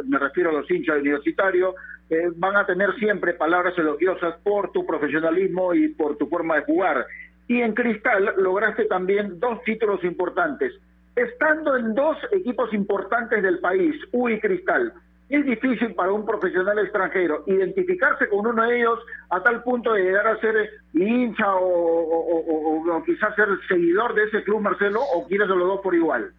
me 0.06 0.18
refiero 0.18 0.52
a 0.52 0.54
los 0.54 0.72
hinchas 0.72 1.02
universitarios, 1.02 1.76
eh, 2.10 2.32
van 2.36 2.56
a 2.56 2.66
tener 2.66 2.94
siempre 2.96 3.34
palabras 3.34 3.78
elogiosas 3.78 4.36
por 4.44 4.72
tu 4.72 4.86
profesionalismo 4.86 5.74
y 5.74 5.90
por 5.90 6.18
tu 6.18 6.28
forma 6.28 6.58
de 6.58 6.64
jugar. 6.64 7.06
Y 7.48 7.62
en 7.62 7.74
Cristal 7.74 8.34
lograste 8.38 8.86
también 8.86 9.40
dos 9.40 9.64
títulos 9.64 10.04
importantes. 10.04 10.74
Estando 11.16 11.78
en 11.78 11.94
dos 11.96 12.18
equipos 12.32 12.74
importantes 12.74 13.42
del 13.42 13.60
país, 13.60 13.96
U 14.12 14.30
y 14.30 14.40
Cristal, 14.40 14.94
es 15.30 15.44
difícil 15.44 15.96
para 15.96 16.12
un 16.12 16.26
profesional 16.26 16.78
extranjero 16.80 17.44
identificarse 17.48 18.30
con 18.30 18.46
uno 18.46 18.64
de 18.64 18.78
ellos 18.78 19.00
a 19.30 19.42
tal 19.42 19.64
punto 19.64 19.94
de 19.94 20.04
llegar 20.04 20.28
a 20.28 20.40
ser 20.40 20.70
hincha 20.94 21.56
o, 21.56 23.02
quizás 23.06 23.34
ser 23.36 23.48
seguidor 23.68 24.14
de 24.14 24.26
ese 24.26 24.44
club, 24.44 24.62
Marcelo, 24.62 25.02
o 25.02 25.28
quieres 25.28 25.48
los 25.48 25.58
dos 25.58 25.82
por 25.82 25.96
igual. 25.96 26.32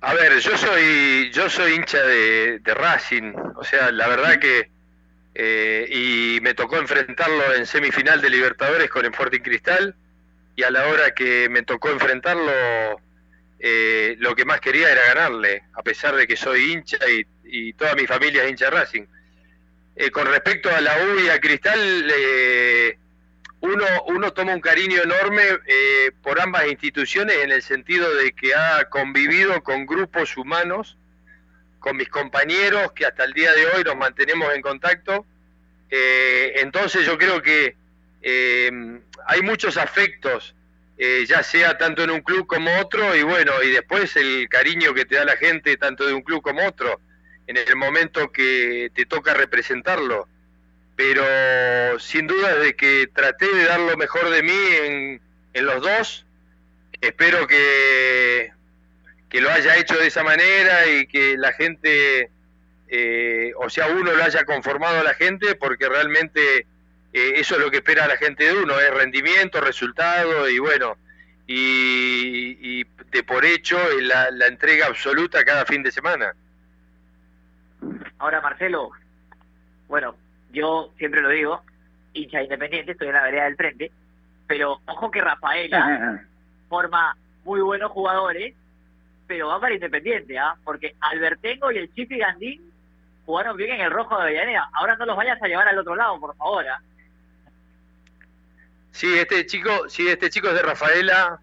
A 0.00 0.14
ver, 0.14 0.38
yo 0.38 0.56
soy 0.56 1.30
yo 1.32 1.48
soy 1.48 1.74
hincha 1.74 2.02
de, 2.02 2.60
Racing, 2.64 3.32
o 3.56 3.64
sea, 3.64 3.90
la 3.90 4.08
verdad 4.08 4.38
que 4.38 4.70
eh, 5.34 5.86
y 5.90 6.40
me 6.42 6.54
tocó 6.54 6.78
enfrentarlo 6.78 7.54
en 7.54 7.66
semifinal 7.66 8.20
de 8.20 8.30
Libertadores 8.30 8.88
con 8.88 9.04
el 9.04 9.12
Sporting 9.12 9.40
Cristal 9.40 9.94
y 10.54 10.62
a 10.62 10.70
la 10.70 10.86
hora 10.86 11.12
que 11.12 11.48
me 11.48 11.62
tocó 11.62 11.90
enfrentarlo 11.90 12.52
eh, 13.58 14.16
lo 14.18 14.34
que 14.34 14.44
más 14.44 14.60
quería 14.60 14.90
era 14.90 15.14
ganarle, 15.14 15.64
a 15.74 15.82
pesar 15.82 16.14
de 16.14 16.26
que 16.26 16.36
soy 16.36 16.72
hincha 16.72 16.98
y, 17.08 17.72
toda 17.74 17.94
mi 17.94 18.06
familia 18.06 18.44
es 18.44 18.50
hincha 18.50 18.70
Racing. 18.70 19.06
Eh, 19.94 20.10
con 20.10 20.26
respecto 20.26 20.70
a 20.70 20.80
la 20.80 20.92
U 21.04 21.20
y 21.20 21.28
a 21.28 21.40
Cristal, 21.40 22.10
eh, 22.14 22.98
uno, 23.60 24.32
toma 24.32 24.54
un 24.54 24.60
cariño 24.60 25.02
enorme 25.02 25.42
por 26.22 26.40
ambas 26.40 26.66
instituciones 26.66 27.36
en 27.42 27.50
el 27.50 27.62
sentido 27.62 28.14
de 28.14 28.32
que 28.32 28.54
ha 28.54 28.88
convivido 28.88 29.62
con 29.62 29.86
grupos 29.86 30.36
humanos, 30.36 30.96
con 31.78 31.96
mis 31.96 32.08
compañeros, 32.08 32.92
que 32.92 33.06
hasta 33.06 33.24
el 33.24 33.32
día 33.32 33.52
de 33.52 33.66
hoy 33.66 33.84
nos 33.84 33.96
mantenemos 33.96 34.54
en 34.54 34.62
contacto. 34.62 35.26
entonces 35.90 37.06
yo 37.06 37.16
creo 37.18 37.42
que 37.42 37.76
hay 39.26 39.42
muchos 39.42 39.76
afectos 39.76 40.54
eh, 40.98 41.26
ya 41.28 41.42
sea 41.42 41.76
tanto 41.76 42.02
en 42.04 42.10
un 42.10 42.20
club 42.22 42.46
como 42.46 42.70
otro, 42.80 43.14
y 43.14 43.22
bueno, 43.22 43.62
y 43.62 43.70
después 43.70 44.16
el 44.16 44.48
cariño 44.48 44.94
que 44.94 45.04
te 45.04 45.16
da 45.16 45.26
la 45.26 45.36
gente 45.36 45.76
tanto 45.76 46.06
de 46.06 46.14
un 46.14 46.22
club 46.22 46.40
como 46.40 46.66
otro, 46.66 47.00
en 47.46 47.58
el 47.58 47.76
momento 47.76 48.32
que 48.32 48.90
te 48.94 49.04
toca 49.04 49.34
representarlo. 49.34 50.26
Pero 50.96 51.98
sin 51.98 52.26
duda 52.26 52.54
de 52.56 52.74
que 52.74 53.06
traté 53.12 53.46
de 53.54 53.64
dar 53.64 53.80
lo 53.80 53.96
mejor 53.96 54.30
de 54.30 54.42
mí 54.42 54.58
en, 54.82 55.20
en 55.52 55.66
los 55.66 55.82
dos, 55.82 56.26
espero 57.00 57.46
que, 57.46 58.50
que 59.28 59.40
lo 59.40 59.50
haya 59.50 59.76
hecho 59.76 59.98
de 59.98 60.06
esa 60.06 60.22
manera 60.22 60.86
y 60.86 61.06
que 61.06 61.36
la 61.36 61.52
gente, 61.52 62.30
eh, 62.88 63.52
o 63.58 63.68
sea, 63.68 63.88
uno 63.88 64.12
lo 64.12 64.24
haya 64.24 64.44
conformado 64.44 65.00
a 65.00 65.04
la 65.04 65.14
gente, 65.14 65.54
porque 65.54 65.88
realmente 65.88 66.66
eh, 67.12 67.32
eso 67.36 67.56
es 67.56 67.60
lo 67.60 67.70
que 67.70 67.78
espera 67.78 68.06
la 68.06 68.16
gente 68.16 68.44
de 68.44 68.54
uno, 68.54 68.78
es 68.80 68.90
rendimiento, 68.92 69.60
resultado 69.60 70.48
y 70.48 70.58
bueno, 70.58 70.96
y, 71.46 72.84
de 72.84 73.22
por 73.22 73.44
hecho 73.44 73.78
la, 74.00 74.30
la 74.30 74.46
entrega 74.46 74.86
absoluta 74.86 75.44
cada 75.44 75.64
fin 75.64 75.82
de 75.82 75.92
semana. 75.92 76.34
Ahora 78.18 78.40
Marcelo, 78.40 78.90
bueno, 79.88 80.16
yo 80.56 80.90
siempre 80.96 81.20
lo 81.20 81.28
digo, 81.28 81.62
hincha 82.14 82.42
independiente, 82.42 82.92
estoy 82.92 83.08
en 83.08 83.14
la 83.14 83.22
vereda 83.22 83.44
del 83.44 83.56
frente, 83.56 83.92
pero 84.46 84.80
ojo 84.86 85.10
que 85.10 85.20
Rafaela 85.20 86.24
forma 86.68 87.16
muy 87.44 87.60
buenos 87.60 87.92
jugadores, 87.92 88.54
pero 89.26 89.48
va 89.48 89.60
para 89.60 89.74
Independiente, 89.74 90.38
¿ah? 90.38 90.54
Porque 90.64 90.94
Albertengo 91.00 91.70
y 91.72 91.78
el 91.78 91.92
Chipi 91.92 92.18
Gandín 92.18 92.72
jugaron 93.26 93.56
bien 93.56 93.72
en 93.72 93.80
el 93.82 93.90
rojo 93.90 94.16
de 94.16 94.22
Avellaneda. 94.22 94.70
Ahora 94.72 94.96
no 94.96 95.04
los 95.04 95.16
vayas 95.16 95.42
a 95.42 95.48
llevar 95.48 95.68
al 95.68 95.78
otro 95.78 95.94
lado, 95.94 96.18
por 96.20 96.34
favor. 96.36 96.66
¿ah? 96.68 96.80
Sí, 98.92 99.18
este 99.18 99.44
chico, 99.44 99.88
sí, 99.88 100.08
este 100.08 100.30
chico 100.30 100.48
es 100.48 100.54
de 100.54 100.62
Rafaela. 100.62 101.40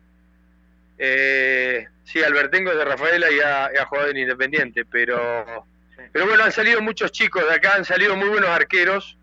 Eh, 0.97 1.87
sí, 2.03 2.23
Albertengo 2.23 2.71
es 2.71 2.77
de 2.77 2.85
Rafaela 2.85 3.29
y 3.29 3.39
ha, 3.39 3.85
jugado 3.85 4.09
en 4.09 4.17
Independiente, 4.17 4.85
pero, 4.85 5.65
pero 6.13 6.27
bueno, 6.27 6.43
han 6.43 6.51
salido 6.51 6.79
muchos 6.81 7.11
chicos 7.11 7.43
de 7.43 7.55
acá, 7.55 7.75
han 7.75 7.85
salido 7.85 8.15
muy 8.15 8.29
buenos 8.29 8.49
arqueros, 8.49 9.17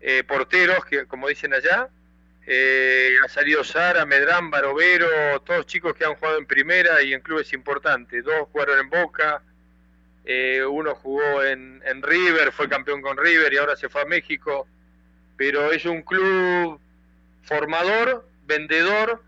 eh, 0.00 0.24
porteros, 0.24 0.84
que 0.86 1.06
como 1.06 1.28
dicen 1.28 1.54
allá. 1.54 1.88
Eh, 2.48 3.16
ha 3.24 3.28
salido 3.28 3.62
Sara, 3.62 4.06
Medrán, 4.06 4.50
Barovero, 4.50 5.40
todos 5.42 5.66
chicos 5.66 5.94
que 5.94 6.04
han 6.04 6.14
jugado 6.14 6.38
en 6.38 6.46
primera 6.46 7.02
y 7.02 7.12
en 7.12 7.20
clubes 7.20 7.52
importantes. 7.52 8.24
Dos 8.24 8.48
jugaron 8.50 8.78
en 8.78 8.88
Boca, 8.88 9.42
eh, 10.24 10.64
uno 10.64 10.94
jugó 10.94 11.42
en, 11.42 11.82
en 11.84 12.02
River, 12.02 12.50
fue 12.50 12.68
campeón 12.68 13.02
con 13.02 13.16
River 13.16 13.52
y 13.52 13.58
ahora 13.58 13.76
se 13.76 13.88
fue 13.88 14.02
a 14.02 14.06
México. 14.06 14.66
Pero 15.36 15.70
es 15.70 15.84
un 15.84 16.02
club 16.02 16.80
formador, 17.42 18.26
vendedor, 18.46 19.22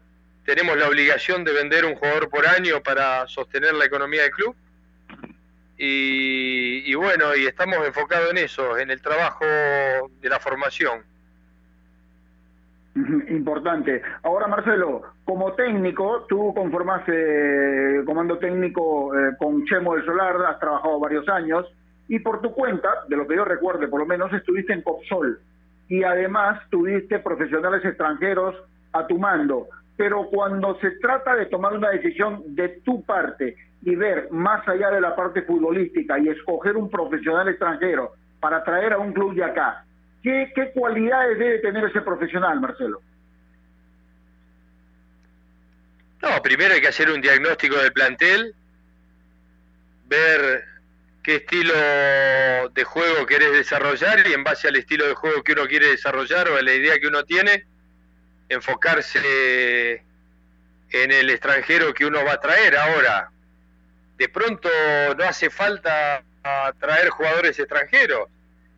tenemos 0.47 0.78
la 0.78 0.89
obligación 0.89 1.45
de 1.45 1.53
vender 1.53 1.84
un 1.84 1.97
jugador 1.97 2.30
por 2.30 2.47
año 2.47 2.82
para 2.82 3.28
sostener 3.28 3.74
la 3.74 3.84
economía 3.84 4.22
del 4.22 4.30
club. 4.30 4.57
Y, 5.79 6.95
bueno, 6.95 7.37
y 7.37 7.47
estamos 7.47 7.79
enfocados 7.87 8.31
en 8.33 8.39
eso, 8.39 8.76
en 8.76 8.91
el 8.91 9.01
trabajo 9.01 9.45
de 9.45 10.29
la 10.29 10.41
formación. 10.41 11.03
Importante. 13.29 14.03
Ahora, 14.24 14.49
Marcelo, 14.49 15.03
como 15.24 15.53
técnico, 15.53 16.26
tú 16.29 16.53
conformaste 16.53 18.03
comando 18.05 18.39
técnico 18.39 19.16
eh, 19.16 19.37
con 19.39 19.64
Chemo 19.66 19.95
del 19.95 20.05
Solar, 20.05 20.37
has 20.47 20.59
trabajado 20.59 20.99
varios 20.99 21.29
años, 21.29 21.64
y 22.09 22.18
por 22.18 22.41
tu 22.41 22.53
cuenta, 22.53 22.89
de 23.09 23.16
lo 23.16 23.29
que 23.29 23.37
yo 23.37 23.45
recuerde 23.45 23.87
por 23.87 24.01
lo 24.01 24.07
menos, 24.07 24.33
estuviste 24.33 24.72
en 24.72 24.83
Copsol, 24.83 25.39
y 25.89 26.03
además 26.03 26.61
tuviste 26.70 27.20
profesionales 27.20 27.85
extranjeros 27.85 28.57
a 28.93 29.07
tu 29.07 29.16
mando. 29.16 29.68
Pero 29.97 30.26
cuando 30.31 30.76
se 30.81 30.93
trata 31.01 31.37
de 31.37 31.47
tomar 31.47 31.74
una 31.74 31.91
decisión 31.91 32.43
de 32.55 32.81
tu 32.85 33.05
parte 33.05 33.57
y 33.83 33.95
ver 33.95 34.29
más 34.31 34.66
allá 34.68 34.91
de 34.91 35.01
la 35.01 35.14
parte 35.14 35.43
futbolística 35.43 36.18
y 36.18 36.29
escoger 36.29 36.76
un 36.76 36.91
profesional 36.91 37.49
extranjero 37.49 38.14
para 38.41 38.62
traer 38.64 38.93
a 38.93 38.99
un 38.99 39.12
club 39.12 39.35
de 39.35 39.45
acá, 39.45 39.85
¿qué, 40.22 40.53
qué 40.55 40.72
cualidades 40.72 41.39
debe 41.39 41.59
tener 41.59 41.85
ese 41.85 42.01
profesional, 42.01 42.61
Marcelo? 42.61 43.01
No, 46.22 46.43
primero 46.43 46.74
hay 46.74 46.81
que 46.81 46.89
hacer 46.89 47.11
un 47.11 47.20
diagnóstico 47.20 47.76
del 47.76 47.93
plantel, 47.93 48.55
ver 50.07 50.64
qué 51.22 51.37
estilo 51.37 51.74
de 52.74 52.85
juego 52.85 53.26
querés 53.26 53.53
desarrollar 53.53 54.26
y 54.26 54.33
en 54.33 54.43
base 54.43 54.66
al 54.68 54.76
estilo 54.76 55.07
de 55.07 55.14
juego 55.14 55.43
que 55.45 55.53
uno 55.53 55.66
quiere 55.66 55.89
desarrollar 55.89 56.49
o 56.49 56.57
a 56.57 56.62
la 56.62 56.74
idea 56.74 56.99
que 56.99 57.07
uno 57.07 57.24
tiene, 57.24 57.66
enfocarse 58.49 60.03
en 60.91 61.12
el 61.12 61.31
extranjero 61.31 61.93
que 61.95 62.07
uno 62.07 62.24
va 62.24 62.33
a 62.33 62.41
traer. 62.41 62.76
Ahora, 62.76 63.31
de 64.19 64.29
pronto 64.29 64.69
no 65.16 65.25
hace 65.25 65.49
falta 65.49 66.25
traer 66.79 67.09
jugadores 67.09 67.59
extranjeros. 67.59 68.29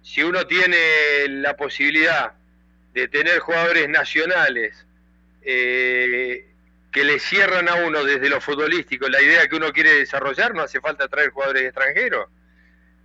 Si 0.03 0.22
uno 0.22 0.47
tiene 0.47 0.76
la 1.28 1.57
posibilidad 1.57 2.34
de 2.93 3.09
tener 3.09 3.38
jugadores 3.38 3.88
nacionales 3.88 4.86
eh, 5.43 6.47
que 6.93 7.05
le 7.05 7.18
cierran 7.18 7.68
a 7.68 7.74
uno 7.74 8.05
desde 8.05 8.28
lo 8.28 8.41
futbolístico 8.41 9.09
la 9.09 9.22
idea 9.22 9.49
que 9.49 9.57
uno 9.57 9.72
quiere 9.72 9.95
desarrollar, 9.95 10.55
no 10.55 10.62
hace 10.62 10.80
falta 10.80 11.09
traer 11.09 11.30
jugadores 11.30 11.62
extranjeros. 11.62 12.28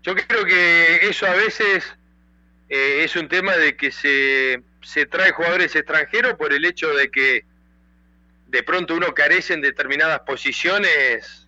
Yo 0.04 0.14
creo 0.16 0.46
que 0.46 1.08
eso 1.08 1.26
a 1.28 1.36
veces 1.36 1.96
eh, 2.68 3.04
es 3.04 3.16
un 3.16 3.30
tema 3.30 3.56
de 3.56 3.78
que 3.78 3.92
se, 3.92 4.62
se 4.82 5.06
trae 5.06 5.32
jugadores 5.32 5.76
extranjeros 5.76 6.34
por 6.36 6.52
el 6.52 6.66
hecho 6.66 6.94
de 6.94 7.10
que 7.10 7.46
de 8.48 8.64
pronto 8.64 8.94
uno 8.96 9.14
carece 9.14 9.54
en 9.54 9.62
determinadas 9.62 10.22
posiciones 10.22 11.45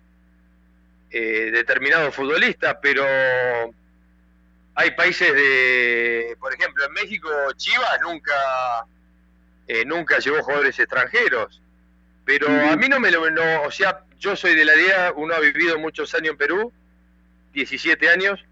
eh, 1.10 1.50
determinados 1.50 2.14
futbolistas, 2.14 2.76
pero 2.82 3.02
hay 4.74 4.90
países 4.90 5.32
de, 5.32 6.36
por 6.38 6.52
ejemplo, 6.52 6.84
en 6.84 6.92
México 6.92 7.30
Chivas 7.56 7.98
nunca 8.02 8.84
eh, 9.66 9.86
nunca 9.86 10.18
llevó 10.18 10.42
jugadores 10.42 10.78
extranjeros, 10.78 11.62
pero 12.26 12.46
a 12.48 12.76
mí 12.76 12.90
no 12.90 13.00
me 13.00 13.10
lo, 13.10 13.30
no, 13.30 13.62
o 13.62 13.70
sea, 13.70 14.04
yo 14.18 14.36
soy 14.36 14.54
de 14.54 14.66
la 14.66 14.76
idea, 14.76 15.12
uno 15.16 15.34
ha 15.34 15.40
vivido 15.40 15.78
muchos 15.78 16.14
años 16.14 16.32
en 16.32 16.36
Perú, 16.36 16.72
17 17.54 18.06
años, 18.10 18.44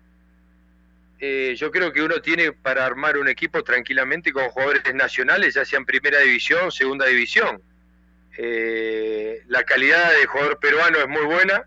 eh, 1.18 1.54
yo 1.58 1.70
creo 1.70 1.92
que 1.92 2.00
uno 2.00 2.22
tiene 2.22 2.52
para 2.52 2.86
armar 2.86 3.18
un 3.18 3.28
equipo 3.28 3.62
tranquilamente 3.62 4.32
con 4.32 4.48
jugadores 4.48 4.94
nacionales, 4.94 5.54
ya 5.54 5.66
sea 5.66 5.78
en 5.78 5.84
primera 5.84 6.20
división, 6.20 6.72
segunda 6.72 7.04
división. 7.04 7.60
la 9.48 9.62
calidad 9.64 10.10
de 10.18 10.26
jugador 10.26 10.58
peruano 10.58 10.98
es 10.98 11.08
muy 11.08 11.24
buena, 11.24 11.66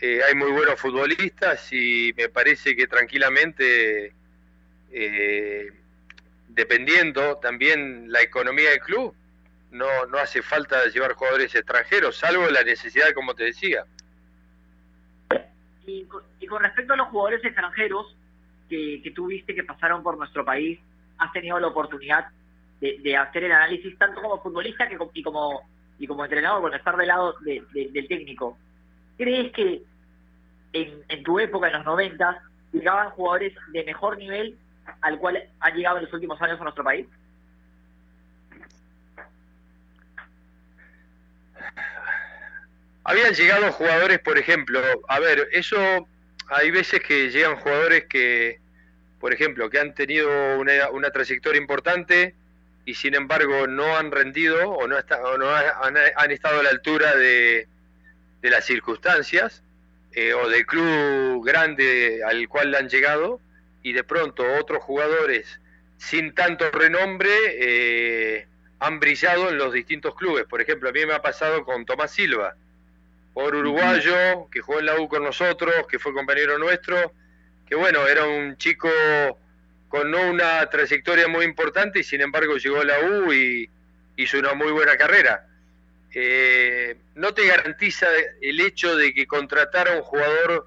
eh, 0.00 0.20
hay 0.26 0.34
muy 0.34 0.52
buenos 0.52 0.78
futbolistas 0.78 1.72
y 1.72 2.12
me 2.16 2.28
parece 2.28 2.76
que 2.76 2.86
tranquilamente, 2.86 4.12
eh, 4.92 5.72
dependiendo 6.48 7.36
también 7.38 8.10
la 8.12 8.22
economía 8.22 8.70
del 8.70 8.80
club, 8.80 9.14
no, 9.70 10.06
no 10.06 10.18
hace 10.18 10.42
falta 10.42 10.86
llevar 10.86 11.14
jugadores 11.14 11.54
extranjeros, 11.54 12.16
salvo 12.16 12.48
la 12.50 12.62
necesidad, 12.62 13.12
como 13.14 13.34
te 13.34 13.44
decía. 13.44 13.84
Y, 15.86 16.04
con 16.46 16.62
respecto 16.62 16.92
a 16.92 16.96
los 16.96 17.08
jugadores 17.08 17.44
extranjeros 17.44 18.14
que, 18.68 19.00
que 19.02 19.10
tú 19.10 19.26
viste 19.26 19.54
que 19.54 19.64
pasaron 19.64 20.02
por 20.02 20.16
nuestro 20.16 20.44
país, 20.44 20.78
has 21.18 21.32
tenido 21.32 21.58
la 21.58 21.68
oportunidad 21.68 22.26
de, 22.80 23.16
hacer 23.16 23.44
el 23.44 23.52
análisis 23.52 23.96
tanto 23.98 24.20
como 24.20 24.42
futbolista 24.42 24.88
que, 24.88 24.98
y, 25.14 25.22
como, 25.22 25.62
y 25.98 26.06
como 26.06 26.24
entrenador, 26.24 26.62
con 26.62 26.74
estar 26.74 26.96
del 26.96 27.08
lado 27.08 27.34
del 27.40 28.08
técnico. 28.08 28.58
¿Crees 29.16 29.52
que 29.52 29.82
en, 30.72 31.22
tu 31.22 31.38
época, 31.38 31.68
en 31.68 31.74
los 31.74 31.84
90, 31.84 32.42
llegaban 32.72 33.10
jugadores 33.10 33.54
de 33.72 33.84
mejor 33.84 34.18
nivel 34.18 34.56
al 35.00 35.18
cual 35.18 35.42
han 35.60 35.74
llegado 35.74 35.98
en 35.98 36.04
los 36.04 36.12
últimos 36.12 36.40
años 36.42 36.60
a 36.60 36.64
nuestro 36.64 36.84
país? 36.84 37.06
Habían 43.04 43.34
llegado 43.34 43.72
jugadores, 43.72 44.18
por 44.18 44.36
ejemplo, 44.36 44.80
a 45.08 45.20
ver, 45.20 45.48
eso 45.52 46.08
hay 46.48 46.70
veces 46.70 47.00
que 47.00 47.30
llegan 47.30 47.56
jugadores 47.56 48.06
que, 48.06 48.58
por 49.20 49.32
ejemplo, 49.32 49.70
que 49.70 49.78
han 49.78 49.94
tenido 49.94 50.28
una, 50.58 51.10
trayectoria 51.10 51.60
importante 51.60 52.34
y 52.84 52.94
sin 52.94 53.14
embargo 53.14 53.66
no 53.66 53.96
han 53.96 54.10
rendido 54.10 54.70
o 54.70 54.86
no, 54.86 54.96
no 55.38 55.50
han, 55.54 56.30
estado 56.30 56.60
a 56.60 56.62
la 56.64 56.70
altura 56.70 57.14
de, 57.14 57.68
de 58.46 58.52
las 58.52 58.64
circunstancias 58.64 59.60
eh, 60.12 60.32
o 60.32 60.48
del 60.48 60.64
club 60.66 61.44
grande 61.44 62.22
al 62.24 62.48
cual 62.48 62.72
han 62.76 62.88
llegado 62.88 63.40
y 63.82 63.92
de 63.92 64.04
pronto 64.04 64.44
otros 64.60 64.84
jugadores 64.84 65.58
sin 65.98 66.32
tanto 66.32 66.70
renombre 66.70 67.28
eh, 67.58 68.46
han 68.78 69.00
brillado 69.00 69.48
en 69.48 69.58
los 69.58 69.72
distintos 69.72 70.14
clubes. 70.14 70.44
Por 70.44 70.60
ejemplo, 70.60 70.90
a 70.90 70.92
mí 70.92 71.04
me 71.04 71.14
ha 71.14 71.22
pasado 71.22 71.64
con 71.64 71.84
Tomás 71.84 72.12
Silva, 72.12 72.54
por 73.34 73.56
uruguayo, 73.56 74.48
que 74.48 74.60
jugó 74.60 74.78
en 74.78 74.86
la 74.86 75.00
U 75.00 75.08
con 75.08 75.24
nosotros, 75.24 75.74
que 75.88 75.98
fue 75.98 76.14
compañero 76.14 76.56
nuestro, 76.56 77.12
que 77.68 77.74
bueno, 77.74 78.06
era 78.06 78.26
un 78.26 78.56
chico 78.58 78.88
con 79.88 80.08
no 80.12 80.30
una 80.30 80.64
trayectoria 80.70 81.26
muy 81.26 81.44
importante 81.44 81.98
y 81.98 82.04
sin 82.04 82.20
embargo 82.20 82.58
llegó 82.58 82.80
a 82.80 82.84
la 82.84 83.00
U 83.00 83.32
y 83.32 83.68
hizo 84.16 84.38
una 84.38 84.54
muy 84.54 84.70
buena 84.70 84.96
carrera 84.96 85.48
eh, 86.18 86.96
no 87.14 87.34
te 87.34 87.46
garantiza 87.46 88.06
el 88.40 88.60
hecho 88.60 88.96
de 88.96 89.12
que 89.12 89.26
contratar 89.26 89.86
a 89.86 89.96
un 89.96 90.02
jugador 90.02 90.66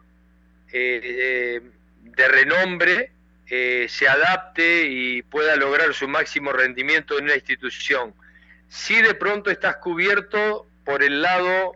eh, 0.71 1.59
de 2.03 2.27
renombre 2.27 3.11
eh, 3.49 3.87
se 3.89 4.07
adapte 4.07 4.85
y 4.85 5.23
pueda 5.23 5.55
lograr 5.55 5.95
su 5.95 6.07
máximo 6.07 6.53
rendimiento 6.53 7.17
en 7.17 7.25
una 7.25 7.33
institución. 7.33 8.13
Si 8.67 9.01
de 9.01 9.15
pronto 9.15 9.49
estás 9.49 9.77
cubierto 9.77 10.67
por 10.85 11.01
el 11.01 11.23
lado 11.23 11.75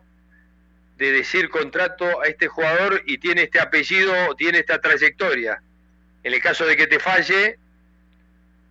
de 0.97 1.11
decir 1.11 1.49
contrato 1.49 2.21
a 2.21 2.27
este 2.27 2.47
jugador 2.47 3.01
y 3.07 3.17
tiene 3.17 3.41
este 3.41 3.59
apellido, 3.59 4.35
tiene 4.35 4.59
esta 4.59 4.79
trayectoria. 4.79 5.63
En 6.21 6.31
el 6.35 6.41
caso 6.43 6.67
de 6.67 6.77
que 6.77 6.85
te 6.85 6.99
falle, 6.99 7.57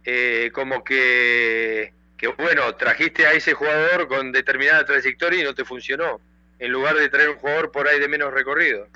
eh, 0.05 0.53
como 0.55 0.85
que 0.85 1.93
que 2.23 2.29
bueno, 2.41 2.73
trajiste 2.77 3.27
a 3.27 3.33
ese 3.33 3.53
jugador 3.53 4.07
con 4.07 4.31
determinada 4.31 4.85
trayectoria 4.85 5.41
y 5.41 5.45
no 5.45 5.55
te 5.55 5.65
funcionó, 5.65 6.21
en 6.61 6.71
lugar 6.71 6.95
de 6.95 7.09
traer 7.09 7.31
un 7.31 7.37
jugador 7.37 7.73
por 7.73 7.89
ahí 7.89 7.99
de 7.99 8.07
menos 8.07 8.33
recorrido. 8.33 8.87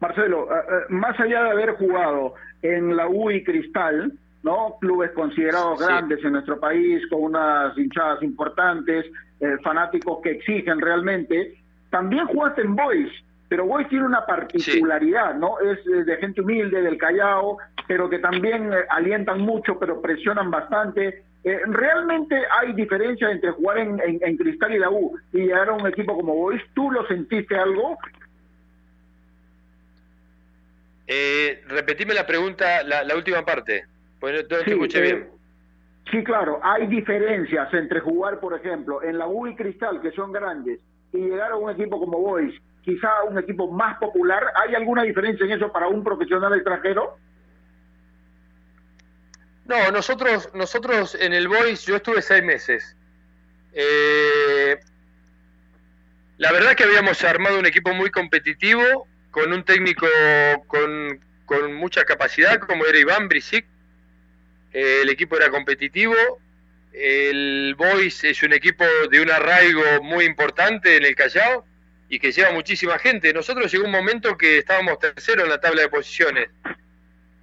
Marcelo, 0.00 0.48
eh, 0.50 0.58
eh, 0.58 0.72
más 0.88 1.18
allá 1.20 1.44
de 1.44 1.50
haber 1.50 1.74
jugado 1.76 2.34
en 2.62 2.96
la 2.96 3.06
UI 3.06 3.44
Cristal, 3.44 4.12
¿no? 4.42 4.76
Clubes 4.80 5.12
considerados 5.12 5.78
grandes 5.78 6.18
en 6.24 6.32
nuestro 6.32 6.58
país, 6.58 7.06
con 7.08 7.22
unas 7.22 7.78
hinchadas 7.78 8.20
importantes, 8.24 9.06
eh, 9.38 9.56
fanáticos 9.62 10.18
que 10.20 10.32
exigen 10.32 10.80
realmente, 10.80 11.54
también 11.90 12.26
jugaste 12.26 12.62
en 12.62 12.74
Boys, 12.74 13.12
pero 13.48 13.66
Boys 13.66 13.88
tiene 13.88 14.04
una 14.04 14.26
particularidad, 14.26 15.36
¿no? 15.36 15.60
Es 15.60 15.78
de 15.84 16.16
gente 16.16 16.40
humilde, 16.40 16.82
del 16.82 16.98
Callao, 16.98 17.58
pero 17.86 18.08
que 18.08 18.18
también 18.18 18.72
eh, 18.72 18.84
alientan 18.88 19.40
mucho, 19.40 19.78
pero 19.78 20.00
presionan 20.00 20.50
bastante. 20.50 21.24
Eh, 21.44 21.60
¿Realmente 21.66 22.36
hay 22.58 22.72
diferencia 22.72 23.30
entre 23.30 23.50
jugar 23.50 23.78
en, 23.78 24.00
en, 24.00 24.36
Cristal 24.36 24.72
y 24.72 24.78
la 24.78 24.90
U 24.90 25.18
y 25.32 25.40
llegar 25.40 25.68
a 25.68 25.74
un 25.74 25.86
equipo 25.86 26.16
como 26.16 26.34
Boys? 26.34 26.62
¿Tú 26.74 26.90
lo 26.90 27.06
sentiste 27.06 27.54
algo? 27.54 27.98
Eh, 31.06 31.62
repetime 31.68 32.14
la 32.14 32.26
pregunta, 32.26 32.82
la, 32.82 33.14
última 33.14 33.44
parte, 33.44 33.84
pues 34.20 34.42
no 34.42 34.48
te 34.48 34.70
escuché 34.70 35.02
bien. 35.02 35.16
Eh, 35.16 35.30
sí, 36.10 36.24
claro, 36.24 36.60
hay 36.62 36.86
diferencias 36.86 37.72
entre 37.74 38.00
jugar, 38.00 38.40
por 38.40 38.54
ejemplo, 38.54 39.02
en 39.02 39.18
la 39.18 39.26
U 39.26 39.46
y 39.46 39.54
Cristal, 39.54 40.00
que 40.00 40.12
son 40.12 40.32
grandes, 40.32 40.80
y 41.12 41.18
llegar 41.18 41.52
a 41.52 41.56
un 41.56 41.70
equipo 41.70 42.00
como 42.00 42.20
Boys, 42.20 42.54
quizá 42.82 43.22
un 43.28 43.38
equipo 43.38 43.70
más 43.70 43.98
popular. 43.98 44.44
¿Hay 44.62 44.74
alguna 44.74 45.02
diferencia 45.02 45.44
en 45.44 45.52
eso 45.52 45.70
para 45.70 45.88
un 45.88 46.02
profesional 46.02 46.54
extranjero? 46.54 47.18
No, 49.66 49.90
nosotros, 49.90 50.50
nosotros 50.54 51.16
en 51.18 51.32
el 51.32 51.48
Boys, 51.48 51.86
yo 51.86 51.96
estuve 51.96 52.20
seis 52.20 52.42
meses. 52.42 52.96
Eh, 53.72 54.78
la 56.36 56.52
verdad 56.52 56.74
que 56.74 56.84
habíamos 56.84 57.22
armado 57.24 57.58
un 57.58 57.66
equipo 57.66 57.94
muy 57.94 58.10
competitivo, 58.10 59.08
con 59.30 59.52
un 59.52 59.64
técnico 59.64 60.06
con, 60.66 61.20
con 61.46 61.74
mucha 61.74 62.04
capacidad, 62.04 62.60
como 62.60 62.84
era 62.86 62.98
Iván 62.98 63.28
Brisic. 63.28 63.66
Eh, 64.72 65.00
el 65.02 65.08
equipo 65.08 65.36
era 65.36 65.50
competitivo. 65.50 66.14
El 66.92 67.74
Boys 67.76 68.22
es 68.22 68.42
un 68.42 68.52
equipo 68.52 68.84
de 69.10 69.20
un 69.20 69.30
arraigo 69.30 70.02
muy 70.02 70.24
importante 70.24 70.96
en 70.96 71.04
el 71.04 71.16
Callao 71.16 71.64
y 72.08 72.18
que 72.18 72.30
lleva 72.30 72.52
muchísima 72.52 72.98
gente. 72.98 73.32
Nosotros 73.32 73.72
llegó 73.72 73.86
un 73.86 73.90
momento 73.90 74.36
que 74.36 74.58
estábamos 74.58 74.98
tercero 74.98 75.42
en 75.42 75.48
la 75.48 75.60
tabla 75.60 75.82
de 75.82 75.88
posiciones. 75.88 76.50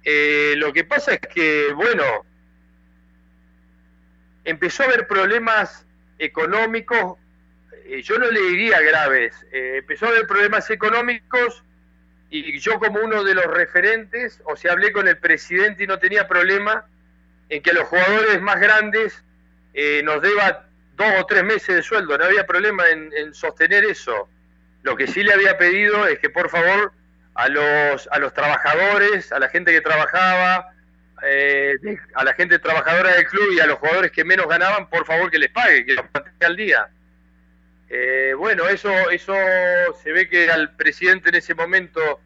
Eh, 0.04 0.54
lo 0.56 0.72
que 0.72 0.84
pasa 0.84 1.14
es 1.14 1.20
que, 1.20 1.72
bueno, 1.74 2.04
empezó 4.44 4.82
a 4.82 4.86
haber 4.86 5.06
problemas 5.06 5.86
económicos, 6.18 7.18
eh, 7.84 8.02
yo 8.02 8.18
no 8.18 8.30
le 8.30 8.40
diría 8.40 8.80
graves, 8.80 9.34
eh, 9.52 9.76
empezó 9.78 10.06
a 10.06 10.08
haber 10.10 10.26
problemas 10.26 10.70
económicos 10.70 11.64
y 12.30 12.58
yo 12.60 12.78
como 12.78 13.00
uno 13.00 13.24
de 13.24 13.34
los 13.34 13.46
referentes, 13.46 14.40
o 14.44 14.56
sea, 14.56 14.72
hablé 14.72 14.90
con 14.90 15.06
el 15.06 15.18
presidente 15.18 15.84
y 15.84 15.86
no 15.86 15.98
tenía 15.98 16.26
problema 16.26 16.86
en 17.50 17.62
que 17.62 17.70
a 17.70 17.74
los 17.74 17.84
jugadores 17.88 18.40
más 18.40 18.58
grandes 18.58 19.22
nos 20.02 20.22
deba 20.22 20.66
dos 20.96 21.12
o 21.20 21.26
tres 21.26 21.44
meses 21.44 21.76
de 21.76 21.82
sueldo, 21.82 22.16
no 22.16 22.24
había 22.24 22.46
problema 22.46 22.88
en 22.88 23.34
sostener 23.34 23.84
eso. 23.84 24.30
Lo 24.82 24.96
que 24.96 25.06
sí 25.06 25.22
le 25.22 25.34
había 25.34 25.58
pedido 25.58 26.06
es 26.06 26.20
que 26.20 26.30
por 26.30 26.48
favor 26.48 26.94
a 27.34 27.48
los, 27.48 28.08
a 28.10 28.18
los 28.18 28.34
trabajadores, 28.34 29.32
a 29.32 29.38
la 29.38 29.48
gente 29.48 29.72
que 29.72 29.80
trabajaba, 29.80 30.72
eh, 31.22 31.76
a 32.14 32.24
la 32.24 32.34
gente 32.34 32.58
trabajadora 32.58 33.14
del 33.14 33.26
club 33.26 33.52
y 33.52 33.60
a 33.60 33.66
los 33.66 33.78
jugadores 33.78 34.10
que 34.10 34.24
menos 34.24 34.48
ganaban, 34.48 34.88
por 34.88 35.06
favor 35.06 35.30
que 35.30 35.38
les 35.38 35.50
pague, 35.50 35.86
que 35.86 35.94
los 35.94 36.04
mantenga 36.12 36.46
al 36.46 36.56
día. 36.56 36.88
Eh, 37.88 38.34
bueno, 38.36 38.68
eso, 38.68 39.10
eso 39.10 39.34
se 40.02 40.12
ve 40.12 40.28
que 40.28 40.50
al 40.50 40.74
presidente 40.76 41.28
en 41.28 41.36
ese 41.36 41.54
momento 41.54 42.20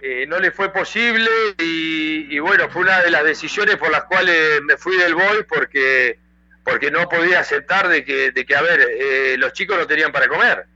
eh, 0.00 0.26
no 0.26 0.38
le 0.38 0.50
fue 0.50 0.72
posible 0.72 1.30
y, 1.58 2.38
bueno, 2.38 2.70
fue 2.70 2.82
una 2.82 3.02
de 3.02 3.10
las 3.10 3.24
decisiones 3.24 3.76
por 3.76 3.90
las 3.90 4.04
cuales 4.04 4.62
me 4.62 4.76
fui 4.76 4.96
del 4.96 5.14
Boy 5.14 5.44
porque, 5.48 6.18
porque 6.64 6.90
no 6.90 7.08
podía 7.08 7.40
aceptar 7.40 7.88
de 7.88 8.04
que, 8.04 8.30
de 8.30 8.46
que 8.46 8.56
a 8.56 8.62
ver, 8.62 9.38
los 9.38 9.52
chicos 9.52 9.76
no 9.76 9.86
tenían 9.86 10.12
para 10.12 10.28
comer. 10.28 10.66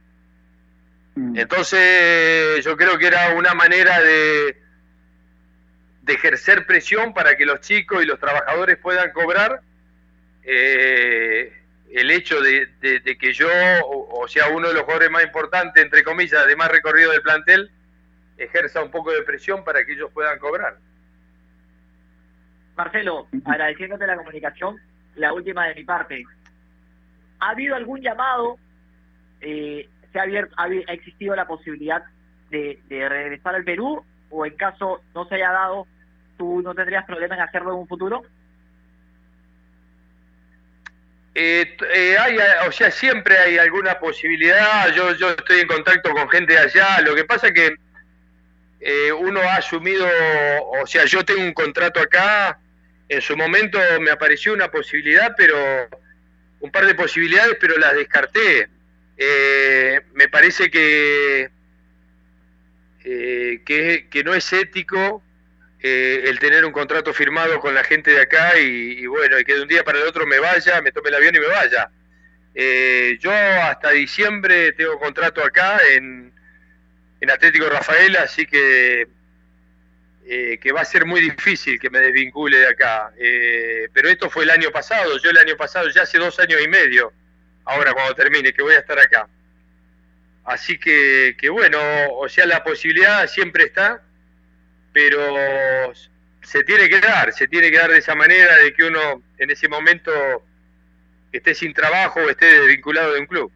Mm. 1.15 1.37
Entonces 1.37 2.63
yo 2.63 2.77
creo 2.77 2.97
que 2.97 3.07
era 3.07 3.33
una 3.35 3.53
manera 3.53 3.99
de, 4.01 4.61
de 6.01 6.13
ejercer 6.13 6.65
presión 6.65 7.13
para 7.13 7.35
que 7.35 7.45
los 7.45 7.61
chicos 7.61 8.03
y 8.03 8.05
los 8.05 8.19
trabajadores 8.19 8.77
puedan 8.77 9.11
cobrar. 9.11 9.61
Eh, 10.43 11.51
el 11.91 12.11
hecho 12.11 12.41
de, 12.41 12.69
que 13.19 13.33
yo, 13.33 13.47
o, 13.87 14.27
sea, 14.27 14.49
uno 14.49 14.67
de 14.67 14.73
los 14.73 14.83
jugadores 14.83 15.09
más 15.09 15.23
importantes, 15.23 15.81
entre 15.81 16.03
comillas, 16.03 16.45
de 16.45 16.55
más 16.55 16.69
recorrido 16.69 17.11
del 17.11 17.21
plantel, 17.21 17.71
ejerza 18.37 18.83
un 18.83 18.91
poco 18.91 19.11
de 19.11 19.21
presión 19.23 19.63
para 19.63 19.85
que 19.85 19.93
ellos 19.93 20.11
puedan 20.13 20.37
cobrar. 20.37 20.77
Marcelo, 22.75 23.27
agradeciéndote 23.45 24.05
la 24.05 24.17
comunicación, 24.17 24.77
la 25.15 25.31
última 25.31 25.67
de 25.67 25.75
mi 25.75 25.83
parte. 25.85 26.25
¿Ha 27.39 27.51
habido 27.51 27.75
algún 27.75 28.01
llamado 28.01 28.57
eh, 29.39 29.87
abierto, 30.19 30.55
ha, 30.57 30.67
existido 30.93 31.35
la 31.35 31.47
posibilidad 31.47 32.03
de, 32.49 32.79
regresar 32.89 33.55
al 33.55 33.63
Perú 33.63 34.03
o 34.29 34.45
en 34.45 34.55
caso 34.55 35.01
no 35.13 35.27
se 35.27 35.35
haya 35.35 35.51
dado, 35.51 35.87
tú 36.37 36.61
no 36.61 36.73
tendrías 36.73 37.05
problema 37.05 37.35
en 37.35 37.41
hacerlo 37.41 37.71
en 37.71 37.79
un 37.79 37.87
futuro? 37.87 38.23
Eh, 41.37 41.75
eh, 41.93 42.17
hay, 42.17 42.37
o 42.65 42.71
sea, 42.71 42.89
siempre 42.89 43.37
hay 43.37 43.57
alguna 43.57 43.99
posibilidad. 43.99 44.89
Yo, 44.93 45.13
yo 45.15 45.31
estoy 45.31 45.59
en 45.59 45.67
contacto 45.67 46.11
con 46.11 46.29
gente 46.29 46.53
de 46.53 46.59
allá. 46.59 47.01
Lo 47.01 47.13
que 47.13 47.25
pasa 47.25 47.51
que 47.51 47.75
eh, 48.79 49.11
uno 49.11 49.41
ha 49.41 49.55
asumido, 49.55 50.07
o 50.81 50.87
sea, 50.87 51.05
yo 51.05 51.25
tengo 51.25 51.41
un 51.41 51.53
contrato 51.53 51.99
acá. 51.99 52.57
En 53.09 53.21
su 53.21 53.35
momento 53.35 53.77
me 53.99 54.11
apareció 54.11 54.53
una 54.53 54.71
posibilidad, 54.71 55.35
pero 55.37 55.57
un 56.61 56.71
par 56.71 56.85
de 56.85 56.95
posibilidades, 56.95 57.57
pero 57.59 57.77
las 57.77 57.93
descarté. 57.93 58.69
Eh, 59.17 60.01
me 60.13 60.27
parece 60.27 60.69
que, 60.69 61.49
eh, 63.03 63.61
que, 63.65 64.23
no 64.25 64.33
es 64.33 64.51
ético 64.51 65.23
eh, 65.79 66.23
el 66.25 66.39
tener 66.39 66.65
un 66.65 66.73
contrato 66.73 67.13
firmado 67.13 67.59
con 67.59 67.73
la 67.73 67.83
gente 67.83 68.11
de 68.11 68.21
acá 68.21 68.59
y, 68.59 69.05
bueno, 69.05 69.39
y 69.39 69.45
que 69.45 69.55
de 69.55 69.61
un 69.61 69.67
día 69.67 69.83
para 69.83 69.99
el 69.99 70.05
otro 70.05 70.25
me 70.25 70.39
vaya, 70.39 70.81
me 70.81 70.91
tome 70.91 71.09
el 71.09 71.15
avión 71.15 71.35
y 71.35 71.39
me 71.39 71.47
vaya. 71.47 71.89
yo 73.19 73.31
hasta 73.31 73.91
diciembre 73.91 74.73
tengo 74.73 74.99
contrato 74.99 75.43
acá 75.43 75.79
en, 75.93 76.33
en 77.21 77.29
Atlético 77.29 77.69
Rafael, 77.69 78.17
así 78.17 78.45
que 78.45 79.07
que 80.25 80.71
va 80.71 80.81
a 80.81 80.85
ser 80.85 81.05
muy 81.05 81.21
difícil 81.21 81.79
que 81.79 81.91
me 81.91 81.99
desvincule 81.99 82.57
de 82.57 82.67
acá. 82.67 83.13
pero 83.93 84.09
esto 84.09 84.29
fue 84.29 84.43
el 84.43 84.49
año 84.49 84.71
pasado, 84.71 85.17
yo 85.19 85.29
el 85.29 85.37
año 85.37 85.55
pasado, 85.55 85.87
ya 85.89 86.01
hace 86.01 86.17
dos 86.17 86.39
años 86.39 86.59
y 86.61 86.67
medio, 86.67 87.13
ahora 87.65 87.93
cuando 87.93 88.15
termine, 88.15 88.53
que 88.53 88.61
voy 88.61 88.73
a 88.73 88.79
estar 88.79 88.97
acá. 88.99 89.27
Así 90.45 90.77
que, 90.77 91.35
que 91.37 91.49
bueno, 91.49 91.79
o 92.13 92.29
sea, 92.29 92.45
la 92.45 92.63
posibilidad 92.63 93.27
siempre 93.27 93.65
está, 93.65 94.01
pero 94.93 95.19
se 96.41 96.63
tiene 96.63 96.87
que 96.87 97.01
dar, 97.01 97.33
se 97.33 97.47
tiene 97.47 97.71
que 97.71 97.77
dar 97.77 97.89
de 97.89 97.97
esa 97.97 98.15
manera 98.15 98.55
de 98.63 98.73
que 98.73 98.83
uno 98.83 99.23
en 99.37 99.49
ese 99.49 99.67
momento 99.67 100.11
esté 101.31 101.55
sin 101.55 101.73
trabajo 101.73 102.19
o 102.19 102.29
esté 102.29 102.45
desvinculado 102.45 103.13
de 103.13 103.19
un 103.21 103.25
club. 103.25 103.51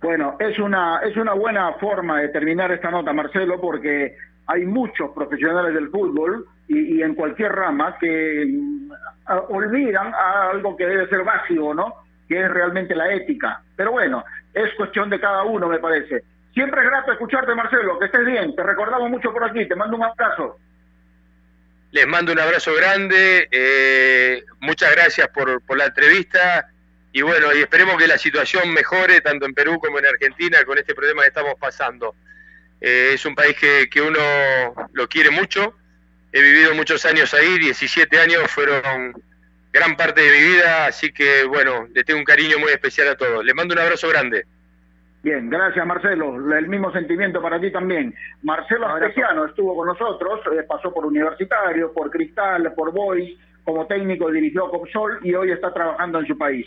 Bueno, 0.00 0.36
es 0.38 0.58
una, 0.58 1.00
es 1.02 1.16
una 1.16 1.32
buena 1.32 1.72
forma 1.74 2.20
de 2.20 2.28
terminar 2.28 2.72
esta 2.72 2.90
nota, 2.90 3.12
Marcelo, 3.12 3.60
porque 3.60 4.16
hay 4.46 4.64
muchos 4.66 5.10
profesionales 5.12 5.74
del 5.74 5.88
fútbol 5.88 6.46
y, 6.68 7.02
en 7.02 7.14
cualquier 7.14 7.52
rama 7.52 7.96
que 7.98 8.44
mm, 8.46 8.90
olvidan 9.48 10.12
algo 10.14 10.76
que 10.76 10.86
debe 10.86 11.08
ser 11.08 11.24
básico, 11.24 11.72
¿no? 11.74 12.03
Que 12.28 12.40
es 12.40 12.50
realmente 12.50 12.94
la 12.94 13.12
ética. 13.12 13.62
Pero 13.76 13.92
bueno, 13.92 14.24
es 14.52 14.72
cuestión 14.74 15.10
de 15.10 15.20
cada 15.20 15.42
uno, 15.44 15.68
me 15.68 15.78
parece. 15.78 16.24
Siempre 16.52 16.82
es 16.82 16.86
grato 16.88 17.12
escucharte, 17.12 17.54
Marcelo, 17.54 17.98
que 17.98 18.06
estés 18.06 18.24
bien. 18.24 18.54
Te 18.54 18.62
recordamos 18.62 19.10
mucho 19.10 19.32
por 19.32 19.44
aquí, 19.44 19.66
te 19.66 19.74
mando 19.74 19.96
un 19.96 20.04
abrazo. 20.04 20.58
Les 21.90 22.06
mando 22.06 22.32
un 22.32 22.40
abrazo 22.40 22.74
grande, 22.74 23.48
eh, 23.50 24.42
muchas 24.60 24.92
gracias 24.92 25.28
por, 25.28 25.62
por 25.62 25.76
la 25.76 25.86
entrevista 25.86 26.68
y 27.12 27.22
bueno, 27.22 27.54
y 27.54 27.60
esperemos 27.60 27.96
que 27.96 28.08
la 28.08 28.18
situación 28.18 28.74
mejore 28.74 29.20
tanto 29.20 29.46
en 29.46 29.54
Perú 29.54 29.78
como 29.78 30.00
en 30.00 30.06
Argentina 30.06 30.64
con 30.64 30.76
este 30.78 30.96
problema 30.96 31.22
que 31.22 31.28
estamos 31.28 31.54
pasando. 31.60 32.16
Eh, 32.80 33.12
es 33.14 33.24
un 33.24 33.36
país 33.36 33.56
que, 33.56 33.88
que 33.88 34.02
uno 34.02 34.18
lo 34.92 35.08
quiere 35.08 35.30
mucho, 35.30 35.76
he 36.32 36.42
vivido 36.42 36.74
muchos 36.74 37.04
años 37.04 37.32
ahí, 37.32 37.60
17 37.60 38.18
años 38.18 38.50
fueron 38.50 39.14
gran 39.74 39.96
parte 39.96 40.20
de 40.20 40.30
mi 40.30 40.54
vida, 40.54 40.86
así 40.86 41.12
que 41.12 41.44
bueno, 41.48 41.88
le 41.92 42.04
tengo 42.04 42.20
un 42.20 42.24
cariño 42.24 42.60
muy 42.60 42.70
especial 42.70 43.08
a 43.08 43.16
todos. 43.16 43.44
Les 43.44 43.54
mando 43.56 43.74
un 43.74 43.80
abrazo 43.80 44.08
grande. 44.08 44.44
Bien, 45.24 45.50
gracias 45.50 45.84
Marcelo. 45.84 46.36
El 46.56 46.68
mismo 46.68 46.92
sentimiento 46.92 47.42
para 47.42 47.60
ti 47.60 47.72
también. 47.72 48.14
Marcelo 48.44 48.86
Astesiano 48.86 49.46
estuvo 49.46 49.74
con 49.74 49.88
nosotros, 49.88 50.40
eh, 50.52 50.62
pasó 50.62 50.94
por 50.94 51.04
Universitario, 51.04 51.92
por 51.92 52.08
Cristal, 52.10 52.72
por 52.74 52.92
Boys, 52.92 53.36
como 53.64 53.86
técnico 53.86 54.30
dirigió 54.30 54.70
Copsol 54.70 55.18
y 55.22 55.34
hoy 55.34 55.50
está 55.50 55.72
trabajando 55.72 56.20
en 56.20 56.26
su 56.26 56.38
país. 56.38 56.66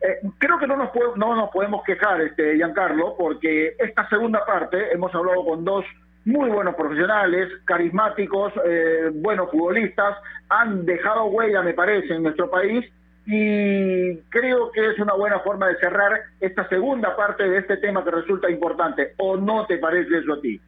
Eh, 0.00 0.20
creo 0.38 0.58
que 0.58 0.66
no 0.66 0.76
nos, 0.76 0.90
no 1.16 1.36
nos 1.36 1.50
podemos 1.50 1.84
quejar, 1.84 2.22
este, 2.22 2.56
Giancarlo, 2.56 3.16
porque 3.18 3.74
esta 3.78 4.08
segunda 4.08 4.46
parte 4.46 4.94
hemos 4.94 5.14
hablado 5.14 5.44
con 5.44 5.62
dos 5.64 5.84
muy 6.26 6.50
buenos 6.50 6.74
profesionales, 6.74 7.48
carismáticos, 7.64 8.52
eh, 8.64 9.10
buenos 9.14 9.48
futbolistas, 9.50 10.16
han 10.48 10.84
dejado 10.84 11.26
huella, 11.26 11.62
me 11.62 11.74
parece, 11.74 12.14
en 12.14 12.22
nuestro 12.22 12.50
país 12.50 12.84
y 13.26 14.16
creo 14.28 14.70
que 14.70 14.86
es 14.86 14.98
una 15.00 15.14
buena 15.14 15.40
forma 15.40 15.66
de 15.68 15.76
cerrar 15.78 16.12
esta 16.40 16.68
segunda 16.68 17.16
parte 17.16 17.48
de 17.48 17.58
este 17.58 17.76
tema 17.78 18.04
que 18.04 18.12
resulta 18.12 18.48
importante. 18.48 19.14
¿O 19.18 19.36
no 19.36 19.66
te 19.66 19.78
parece 19.78 20.18
eso 20.18 20.34
a 20.34 20.40
ti? 20.40 20.60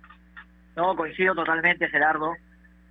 No, 0.75 0.97
coincido 0.97 1.35
totalmente, 1.35 1.89
Gerardo. 1.89 2.35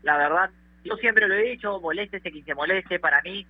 La 0.03 0.17
verdad, 0.17 0.49
yo 0.85 0.95
siempre 0.95 1.27
lo 1.27 1.35
he 1.35 1.49
dicho, 1.49 1.81
moléstese 1.81 2.31
quien 2.31 2.45
se 2.45 2.55
moleste, 2.55 2.99
para 2.99 3.21
mí 3.21 3.45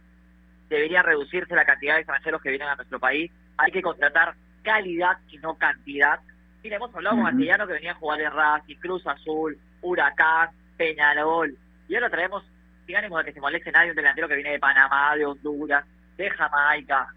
debería 0.69 1.03
reducirse 1.03 1.55
la 1.55 1.65
cantidad 1.65 1.93
de 1.93 2.01
extranjeros 2.01 2.41
que 2.41 2.49
vienen 2.49 2.67
a 2.67 2.75
nuestro 2.75 2.99
país. 2.99 3.31
Hay 3.57 3.71
que 3.71 3.83
contratar 3.83 4.33
calidad 4.63 5.17
y 5.29 5.37
no 5.37 5.55
cantidad 5.55 6.19
Mira, 6.63 6.77
hemos 6.77 6.93
hablado 6.93 7.15
con 7.15 7.25
Castellano 7.25 7.67
que 7.67 7.73
venía 7.73 7.91
a 7.91 7.95
jugar 7.95 8.19
en 8.19 8.31
Racing, 8.31 8.75
Cruz 8.77 9.05
Azul, 9.07 9.57
Huracán, 9.81 10.49
Peñarol. 10.75 11.55
Y 11.87 11.95
ahora 11.95 12.09
traemos, 12.09 12.43
de 12.87 13.25
que 13.25 13.33
se 13.33 13.41
moleste 13.41 13.71
nadie, 13.71 13.89
un 13.89 13.95
delantero 13.95 14.27
que 14.27 14.35
viene 14.35 14.51
de 14.51 14.59
Panamá, 14.59 15.15
de 15.15 15.25
Honduras, 15.25 15.85
de 16.15 16.29
Jamaica. 16.29 17.07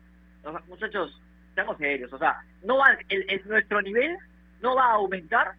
Los 0.43 0.67
muchachos, 0.67 1.21
seamos 1.55 1.79
serios. 1.79 2.13
O 2.13 2.19
sea, 2.19 2.43
no 2.65 2.79
va, 2.79 2.97
el, 3.09 3.43
nuestro 3.47 3.81
nivel 3.81 4.17
no 4.61 4.75
va 4.75 4.87
a 4.87 4.95
aumentar 4.95 5.53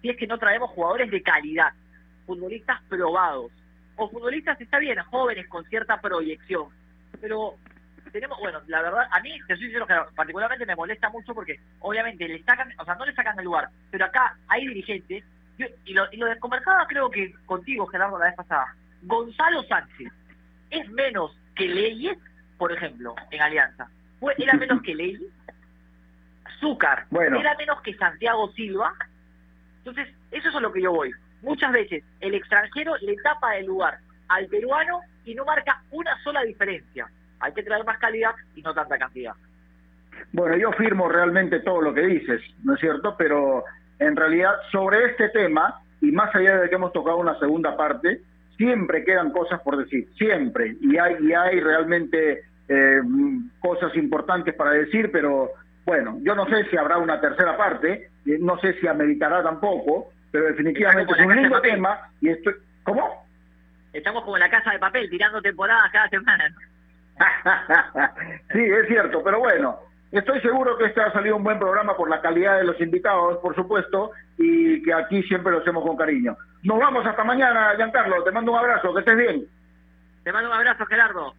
si 0.00 0.10
es 0.10 0.16
que 0.16 0.26
no 0.26 0.38
traemos 0.38 0.70
jugadores 0.70 1.10
de 1.10 1.22
calidad, 1.22 1.72
futbolistas 2.26 2.82
probados. 2.88 3.52
O 3.96 4.08
futbolistas, 4.08 4.60
está 4.60 4.78
bien, 4.78 4.98
jóvenes 5.10 5.46
con 5.48 5.64
cierta 5.66 6.00
proyección. 6.00 6.68
Pero 7.20 7.54
tenemos, 8.10 8.38
bueno, 8.40 8.60
la 8.66 8.82
verdad, 8.82 9.06
a 9.10 9.20
mí, 9.20 9.38
te 9.46 9.54
soy 9.54 9.66
sincero, 9.66 9.86
particularmente 10.16 10.66
me 10.66 10.74
molesta 10.74 11.08
mucho 11.10 11.34
porque 11.34 11.60
obviamente 11.80 12.26
le 12.26 12.42
sacan, 12.42 12.72
o 12.78 12.84
sea, 12.84 12.94
no 12.96 13.06
le 13.06 13.14
sacan 13.14 13.38
el 13.38 13.44
lugar, 13.44 13.68
pero 13.90 14.04
acá 14.04 14.36
hay 14.48 14.66
dirigentes, 14.66 15.24
y, 15.84 15.92
lo, 15.92 16.04
y 16.12 16.16
lo 16.16 16.26
creo 16.88 17.10
que 17.10 17.32
contigo, 17.46 17.86
Gerardo, 17.86 18.18
la 18.18 18.26
vez 18.26 18.34
pasada, 18.34 18.74
Gonzalo 19.02 19.62
Sánchez 19.64 20.12
es 20.70 20.88
menos 20.90 21.36
que 21.54 21.66
Leyes, 21.66 22.18
por 22.58 22.72
ejemplo, 22.72 23.14
en 23.30 23.42
Alianza. 23.42 23.88
¿Era 24.38 24.54
menos 24.54 24.82
que 24.82 24.94
Leyes? 24.94 25.30
Zúcar, 26.60 27.06
bueno. 27.10 27.40
¿era 27.40 27.56
menos 27.56 27.80
que 27.82 27.94
Santiago 27.94 28.52
Silva? 28.52 28.94
Entonces, 29.78 30.08
eso 30.30 30.48
es 30.48 30.54
a 30.54 30.60
lo 30.60 30.72
que 30.72 30.82
yo 30.82 30.92
voy. 30.92 31.10
Muchas 31.42 31.72
veces 31.72 32.04
el 32.20 32.34
extranjero 32.34 32.96
le 32.98 33.16
tapa 33.16 33.56
el 33.56 33.66
lugar 33.66 33.98
al 34.28 34.46
peruano 34.46 35.00
y 35.24 35.34
no 35.34 35.44
marca 35.44 35.82
una 35.90 36.16
sola 36.22 36.42
diferencia. 36.42 37.08
Hay 37.40 37.52
que 37.52 37.64
traer 37.64 37.84
más 37.84 37.98
calidad 37.98 38.32
y 38.54 38.62
no 38.62 38.72
tanta 38.72 38.96
cantidad. 38.96 39.34
Bueno, 40.32 40.56
yo 40.56 40.70
firmo 40.72 41.08
realmente 41.08 41.60
todo 41.60 41.80
lo 41.80 41.92
que 41.92 42.02
dices, 42.02 42.40
¿no 42.62 42.74
es 42.74 42.80
cierto? 42.80 43.16
Pero 43.18 43.64
en 43.98 44.14
realidad 44.14 44.54
sobre 44.70 45.04
este 45.06 45.30
tema, 45.30 45.82
y 46.00 46.12
más 46.12 46.34
allá 46.34 46.60
de 46.60 46.68
que 46.68 46.76
hemos 46.76 46.92
tocado 46.92 47.16
una 47.16 47.38
segunda 47.40 47.76
parte, 47.76 48.20
siempre 48.56 49.04
quedan 49.04 49.30
cosas 49.30 49.60
por 49.62 49.76
decir, 49.76 50.08
siempre. 50.16 50.76
Y 50.80 50.96
hay, 50.98 51.16
y 51.20 51.32
hay 51.32 51.60
realmente 51.60 52.44
eh, 52.68 53.00
cosas 53.60 53.94
importantes 53.96 54.54
para 54.54 54.72
decir, 54.72 55.10
pero 55.12 55.50
bueno, 55.84 56.18
yo 56.22 56.34
no 56.34 56.46
sé 56.46 56.64
si 56.70 56.76
habrá 56.76 56.98
una 56.98 57.20
tercera 57.20 57.56
parte, 57.56 58.10
no 58.24 58.58
sé 58.58 58.74
si 58.80 58.86
ameritará 58.86 59.42
tampoco, 59.42 60.12
pero 60.30 60.46
definitivamente 60.46 61.12
es 61.12 61.26
un 61.26 61.36
lindo 61.36 61.60
tema 61.60 62.08
y 62.20 62.30
estoy... 62.30 62.54
¿Cómo? 62.84 63.26
Estamos 63.92 64.24
como 64.24 64.36
en 64.36 64.40
la 64.40 64.50
casa 64.50 64.70
de 64.70 64.78
papel, 64.78 65.10
tirando 65.10 65.42
temporadas 65.42 65.90
cada 65.92 66.08
semana. 66.08 66.54
sí, 68.52 68.60
es 68.60 68.88
cierto, 68.88 69.22
pero 69.22 69.40
bueno, 69.40 69.78
estoy 70.12 70.40
seguro 70.40 70.76
que 70.78 70.86
este 70.86 71.00
ha 71.00 71.12
salido 71.12 71.36
un 71.36 71.44
buen 71.44 71.58
programa 71.58 71.96
por 71.96 72.08
la 72.08 72.20
calidad 72.20 72.58
de 72.58 72.64
los 72.64 72.80
invitados, 72.80 73.38
por 73.38 73.54
supuesto, 73.54 74.12
y 74.38 74.82
que 74.82 74.92
aquí 74.92 75.22
siempre 75.24 75.52
lo 75.52 75.58
hacemos 75.58 75.84
con 75.84 75.96
cariño. 75.96 76.36
Nos 76.62 76.78
vamos 76.78 77.04
hasta 77.04 77.24
mañana, 77.24 77.74
Giancarlo, 77.76 78.22
te 78.22 78.30
mando 78.30 78.52
un 78.52 78.58
abrazo, 78.58 78.94
que 78.94 79.00
estés 79.00 79.16
bien. 79.16 79.46
Te 80.22 80.32
mando 80.32 80.50
un 80.50 80.56
abrazo, 80.56 80.86
Gerardo. 80.86 81.34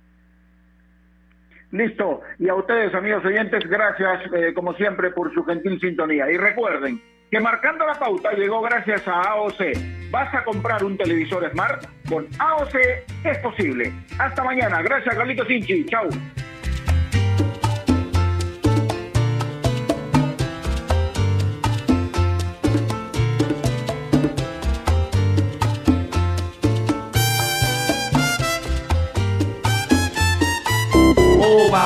Listo. 1.74 2.22
Y 2.38 2.50
a 2.50 2.56
ustedes, 2.56 2.94
amigos 2.94 3.26
oyentes, 3.26 3.68
gracias 3.68 4.32
eh, 4.32 4.54
como 4.54 4.74
siempre 4.76 5.10
por 5.10 5.34
su 5.34 5.44
gentil 5.44 5.80
sintonía. 5.80 6.30
Y 6.30 6.38
recuerden 6.38 7.02
que 7.32 7.40
marcando 7.40 7.84
la 7.86 7.96
pauta 7.96 8.32
llegó 8.34 8.62
gracias 8.62 9.08
a 9.08 9.22
AOC. 9.22 10.12
¿Vas 10.12 10.34
a 10.36 10.44
comprar 10.44 10.84
un 10.84 10.96
televisor 10.96 11.50
Smart? 11.52 11.84
Con 12.08 12.28
AOC 12.38 12.76
es 13.24 13.38
posible. 13.40 13.92
Hasta 14.20 14.44
mañana. 14.44 14.84
Gracias, 14.84 15.16
Carlito 15.16 15.44
Sinchi. 15.46 15.84
Chau. 15.86 16.08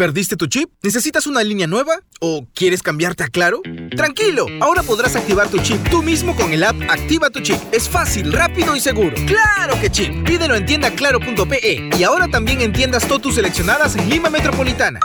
¿Perdiste 0.00 0.34
tu 0.34 0.46
chip? 0.46 0.70
¿Necesitas 0.82 1.26
una 1.26 1.42
línea 1.42 1.66
nueva? 1.66 1.92
¿O 2.22 2.46
quieres 2.54 2.82
cambiarte 2.82 3.22
a 3.22 3.26
Claro? 3.26 3.60
Tranquilo, 3.94 4.46
ahora 4.62 4.82
podrás 4.82 5.14
activar 5.14 5.50
tu 5.50 5.58
chip 5.58 5.78
tú 5.90 6.02
mismo 6.02 6.34
con 6.34 6.54
el 6.54 6.64
app 6.64 6.74
Activa 6.88 7.28
tu 7.28 7.40
chip. 7.40 7.58
Es 7.70 7.86
fácil, 7.86 8.32
rápido 8.32 8.74
y 8.74 8.80
seguro. 8.80 9.14
¡Claro 9.26 9.78
que 9.78 9.90
chip! 9.90 10.24
Pídelo 10.24 10.54
en 10.54 10.64
tiendaclaro.pe 10.64 11.90
y 11.98 12.02
ahora 12.02 12.28
también 12.28 12.62
en 12.62 12.72
tiendas 12.72 13.06
Totus 13.06 13.34
seleccionadas 13.34 13.94
en 13.94 14.08
Lima 14.08 14.30
Metropolitana. 14.30 15.00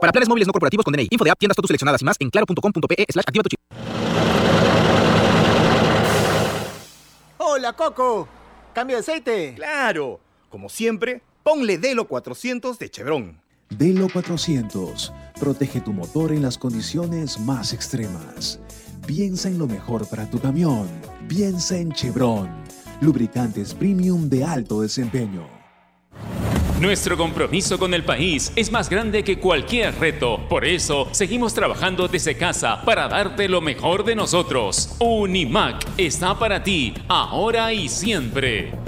Para 0.00 0.12
planes 0.12 0.28
móviles 0.28 0.46
no 0.46 0.52
corporativos 0.52 0.84
con 0.84 0.92
DNI, 0.92 1.08
info 1.10 1.24
de 1.24 1.32
app, 1.32 1.38
tiendas 1.40 1.56
Totus 1.56 1.66
seleccionadas 1.70 2.00
y 2.00 2.04
más 2.04 2.16
en 2.20 2.30
claro.com.pe 2.30 3.06
slash 3.08 3.24
activa 3.26 3.42
tu 3.42 3.48
chip. 3.48 3.58
Hola, 7.38 7.72
Coco. 7.72 8.28
¿Cambio 8.72 8.98
de 8.98 9.00
aceite? 9.00 9.54
Claro. 9.56 10.20
Como 10.48 10.68
siempre, 10.68 11.22
ponle 11.42 11.78
Delo 11.78 12.06
400 12.06 12.78
de 12.78 12.88
Chevron. 12.88 13.47
Delo 13.70 14.08
400. 14.08 15.12
Protege 15.38 15.80
tu 15.80 15.92
motor 15.92 16.32
en 16.32 16.42
las 16.42 16.56
condiciones 16.58 17.38
más 17.38 17.72
extremas. 17.72 18.58
Piensa 19.06 19.48
en 19.48 19.58
lo 19.58 19.66
mejor 19.66 20.08
para 20.08 20.28
tu 20.28 20.38
camión. 20.38 20.88
Piensa 21.28 21.76
en 21.76 21.92
Chevron. 21.92 22.48
Lubricantes 23.00 23.74
premium 23.74 24.28
de 24.28 24.44
alto 24.44 24.80
desempeño. 24.80 25.46
Nuestro 26.80 27.16
compromiso 27.16 27.76
con 27.78 27.92
el 27.92 28.04
país 28.04 28.52
es 28.54 28.70
más 28.70 28.88
grande 28.88 29.24
que 29.24 29.40
cualquier 29.40 29.94
reto. 29.98 30.48
Por 30.48 30.64
eso, 30.64 31.08
seguimos 31.10 31.52
trabajando 31.52 32.06
desde 32.06 32.36
casa 32.36 32.82
para 32.84 33.08
darte 33.08 33.48
lo 33.48 33.60
mejor 33.60 34.04
de 34.04 34.14
nosotros. 34.14 34.96
Unimac 35.00 35.84
está 35.96 36.38
para 36.38 36.62
ti, 36.62 36.94
ahora 37.08 37.72
y 37.72 37.88
siempre. 37.88 38.87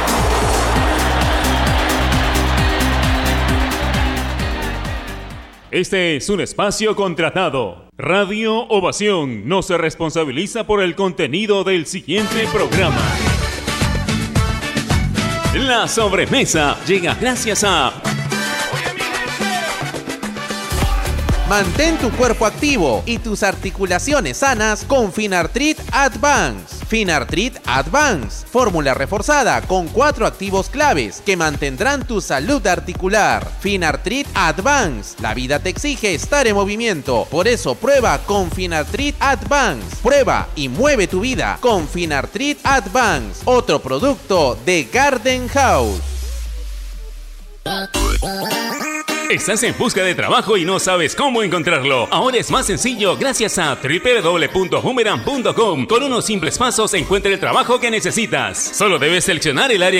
Este 5.71 6.17
es 6.17 6.27
un 6.27 6.41
espacio 6.41 6.97
contratado. 6.97 7.87
Radio 7.97 8.67
Ovación 8.67 9.47
no 9.47 9.61
se 9.61 9.77
responsabiliza 9.77 10.67
por 10.67 10.83
el 10.83 10.95
contenido 10.95 11.63
del 11.63 11.85
siguiente 11.85 12.45
programa. 12.51 13.01
La 15.55 15.87
sobremesa 15.87 16.77
llega 16.85 17.15
gracias 17.15 17.63
a 17.63 17.93
Mantén 21.51 21.97
tu 21.97 22.09
cuerpo 22.11 22.45
activo 22.45 23.03
y 23.05 23.17
tus 23.17 23.43
articulaciones 23.43 24.37
sanas 24.37 24.85
con 24.85 25.11
Finartrit 25.11 25.77
Advance. 25.91 26.85
Finartrit 26.87 27.57
Advance, 27.65 28.47
fórmula 28.47 28.93
reforzada 28.93 29.61
con 29.63 29.89
cuatro 29.89 30.25
activos 30.25 30.69
claves 30.69 31.21
que 31.25 31.35
mantendrán 31.35 32.07
tu 32.07 32.21
salud 32.21 32.65
articular. 32.65 33.45
Finartrit 33.59 34.27
Advance, 34.33 35.21
la 35.21 35.33
vida 35.33 35.59
te 35.59 35.67
exige 35.67 36.15
estar 36.15 36.47
en 36.47 36.55
movimiento, 36.55 37.27
por 37.29 37.49
eso 37.49 37.75
prueba 37.75 38.17
con 38.19 38.49
Finartrit 38.49 39.17
Advance. 39.19 39.97
Prueba 40.01 40.47
y 40.55 40.69
mueve 40.69 41.07
tu 41.07 41.19
vida 41.19 41.57
con 41.59 41.85
Finartrit 41.85 42.59
Advance, 42.63 43.41
otro 43.43 43.81
producto 43.81 44.57
de 44.65 44.85
Garden 44.85 45.49
House. 45.49 45.99
Estás 49.29 49.61
en 49.63 49.77
busca 49.77 50.03
de 50.03 50.15
trabajo 50.15 50.57
y 50.57 50.65
no 50.65 50.77
sabes 50.79 51.15
cómo 51.15 51.43
encontrarlo. 51.43 52.07
Ahora 52.11 52.37
es 52.37 52.51
más 52.51 52.65
sencillo 52.65 53.15
gracias 53.17 53.57
a 53.57 53.75
www.boomerang.com. 53.75 55.85
Con 55.85 56.03
unos 56.03 56.25
simples 56.25 56.57
pasos 56.57 56.93
encuentra 56.93 57.31
el 57.31 57.39
trabajo 57.39 57.79
que 57.79 57.89
necesitas. 57.91 58.57
Solo 58.57 58.99
debes 58.99 59.23
seleccionar 59.25 59.71
el 59.71 59.83
área 59.83 59.89